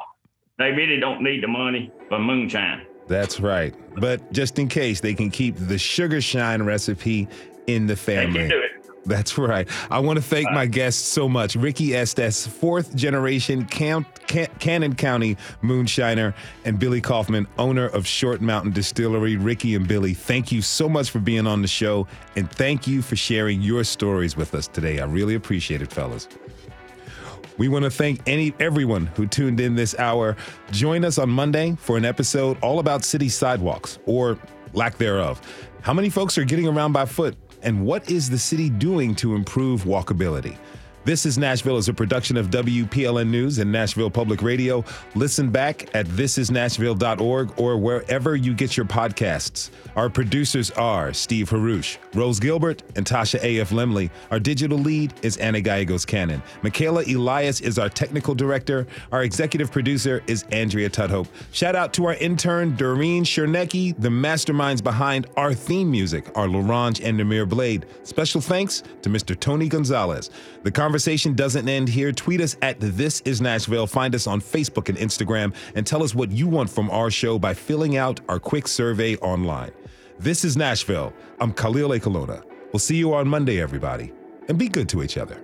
they 0.59 0.72
really 0.72 0.99
don't 0.99 1.22
need 1.22 1.43
the 1.43 1.49
money 1.49 1.93
for 2.09 2.18
moonshine. 2.18 2.87
That's 3.09 3.41
right. 3.41 3.75
But 3.97 4.33
just 4.33 4.59
in 4.59 4.69
case, 4.69 5.01
they 5.01 5.15
can 5.15 5.31
keep 5.31 5.57
the 5.57 5.79
sugar 5.79 6.21
shine 6.21 6.63
recipe 6.63 7.27
in 7.67 7.87
the 7.87 7.97
family. 7.97 8.43
They 8.43 8.49
can 8.49 8.51
do 8.51 8.59
it. 8.65 8.71
That's 9.07 9.39
right. 9.39 9.67
I 9.91 10.01
want 10.01 10.19
to 10.19 10.23
thank 10.23 10.51
my 10.53 10.67
guests 10.67 11.01
so 11.03 11.31
much. 11.31 11.57
Ricky 11.57 11.97
Estes, 11.97 12.47
fourth 12.47 12.95
generation 12.95 13.65
Cam- 13.65 14.05
Can- 14.27 14.51
Cannon 14.59 14.95
County 14.95 15.39
moonshiner, 15.63 16.35
and 16.67 16.79
Billy 16.79 17.01
Kaufman, 17.01 17.47
owner 17.57 17.87
of 17.87 18.07
Short 18.07 18.43
Mountain 18.43 18.73
Distillery. 18.73 19.37
Ricky 19.37 19.75
and 19.75 19.89
Billy, 19.89 20.13
thank 20.13 20.53
you 20.53 20.61
so 20.61 20.91
much 20.91 21.09
for 21.09 21.21
being 21.21 21.47
on 21.47 21.63
the 21.63 21.69
show, 21.69 22.07
and 22.37 22.51
thank 22.51 22.87
you 22.87 23.01
for 23.01 23.17
sharing 23.17 23.63
your 23.63 23.83
stories 23.83 24.37
with 24.37 24.55
us 24.55 24.69
today. 24.69 25.01
I 25.01 25.07
really 25.07 25.37
appreciate 25.37 25.81
it, 25.81 25.91
fellas. 25.91 26.29
We 27.59 27.69
want 27.69 27.85
to 27.85 27.91
thank 27.91 28.21
any 28.27 28.55
everyone 28.61 29.07
who 29.07 29.27
tuned 29.27 29.59
in 29.61 29.75
this 29.75 29.99
hour. 29.99 30.37
Join 30.71 31.05
us 31.05 31.19
on 31.19 31.29
Monday 31.29 31.77
for 31.81 31.97
an 31.97 32.05
episode 32.05 32.57
all 32.63 32.79
about 32.79 33.05
city 33.05 33.29
sidewalks 33.29 33.99
or 34.07 34.39
lack 34.73 34.97
thereof. 34.97 35.41
How 35.83 35.93
many 35.93 36.09
folks 36.09 36.39
are 36.39 36.45
getting 36.45 36.69
around 36.69 36.93
by 36.93 37.05
foot? 37.05 37.37
And 37.63 37.85
what 37.85 38.09
is 38.11 38.31
the 38.31 38.39
city 38.39 38.71
doing 38.71 39.15
to 39.17 39.35
improve 39.35 39.83
walkability? 39.83 40.57
This 41.05 41.24
is 41.24 41.38
Nashville 41.38 41.78
is 41.78 41.88
a 41.88 41.94
production 41.94 42.36
of 42.36 42.51
WPLN 42.51 43.28
News 43.30 43.59
and 43.59 43.72
Nashville 43.72 44.11
Public 44.11 44.42
Radio. 44.42 44.84
Listen 45.14 45.49
back 45.49 45.94
at 45.94 46.07
thisisnashville.org 46.07 47.59
or 47.59 47.78
wherever 47.78 48.36
you 48.36 48.53
get 48.53 48.76
your 48.76 48.84
podcasts. 48.84 49.70
Our 49.96 50.11
producers 50.11 50.70
are 50.72 51.14
Steve 51.14 51.49
Haruch, 51.49 51.96
Rose 52.14 52.38
Gilbert, 52.38 52.82
and 52.96 53.07
Tasha 53.07 53.42
A.F. 53.42 53.70
Lemley. 53.70 54.11
Our 54.30 54.38
digital 54.38 54.76
lead 54.76 55.14
is 55.22 55.38
Anna 55.38 55.62
Gallegos 55.62 56.05
Cannon. 56.05 56.42
Michaela 56.62 57.05
Elias 57.05 57.62
is 57.62 57.78
our 57.78 57.88
technical 57.88 58.34
director. 58.34 58.86
Our 59.11 59.22
executive 59.22 59.72
producer 59.72 60.22
is 60.26 60.44
Andrea 60.53 60.90
Tudhope. 60.90 61.28
Shout 61.53 61.74
out 61.74 61.94
to 61.94 62.07
our 62.07 62.14
intern, 62.14 62.76
Doreen 62.76 63.24
Chernecki. 63.24 63.99
The 63.99 64.09
masterminds 64.11 64.82
behind 64.82 65.26
our 65.38 65.55
theme 65.55 65.90
music 65.90 66.28
are 66.36 66.49
Larange 66.49 67.01
and 67.03 67.18
Namir 67.18 67.49
Blade. 67.49 67.86
Special 68.03 68.42
thanks 68.42 68.82
to 69.01 69.09
Mr. 69.09 69.38
Tony 69.38 69.68
Gonzalez. 69.68 70.28
The 70.64 70.70
conversation 70.89 71.34
doesn't 71.34 71.68
end 71.68 71.86
here. 71.86 72.12
Tweet 72.12 72.41
us 72.41 72.57
at 72.62 72.80
This 72.80 73.20
Is 73.26 73.43
Nashville. 73.43 73.86
Find 73.86 74.14
us 74.14 74.26
on 74.26 74.41
Facebook 74.41 74.89
and 74.89 74.97
Instagram 74.97 75.55
and 75.74 75.86
tell 75.86 76.03
us 76.03 76.14
what 76.14 76.30
you 76.30 76.47
want 76.47 76.70
from 76.70 76.91
our 76.91 77.11
show 77.11 77.39
by 77.39 77.53
filling 77.53 77.99
out 77.99 78.22
our 78.26 78.41
quick 78.41 78.66
survey 78.66 79.14
online. 79.16 79.70
This 80.18 80.47
is 80.47 80.57
Nashville. 80.57 81.12
I'm 81.41 81.53
Khalil 81.53 81.91
Ekulona. 81.91 82.43
We'll 82.72 82.80
see 82.80 82.97
you 82.97 83.12
on 83.12 83.28
Monday, 83.28 83.61
everybody, 83.61 84.14
and 84.49 84.57
be 84.57 84.66
good 84.66 84.89
to 84.89 85.03
each 85.03 85.18
other. 85.18 85.39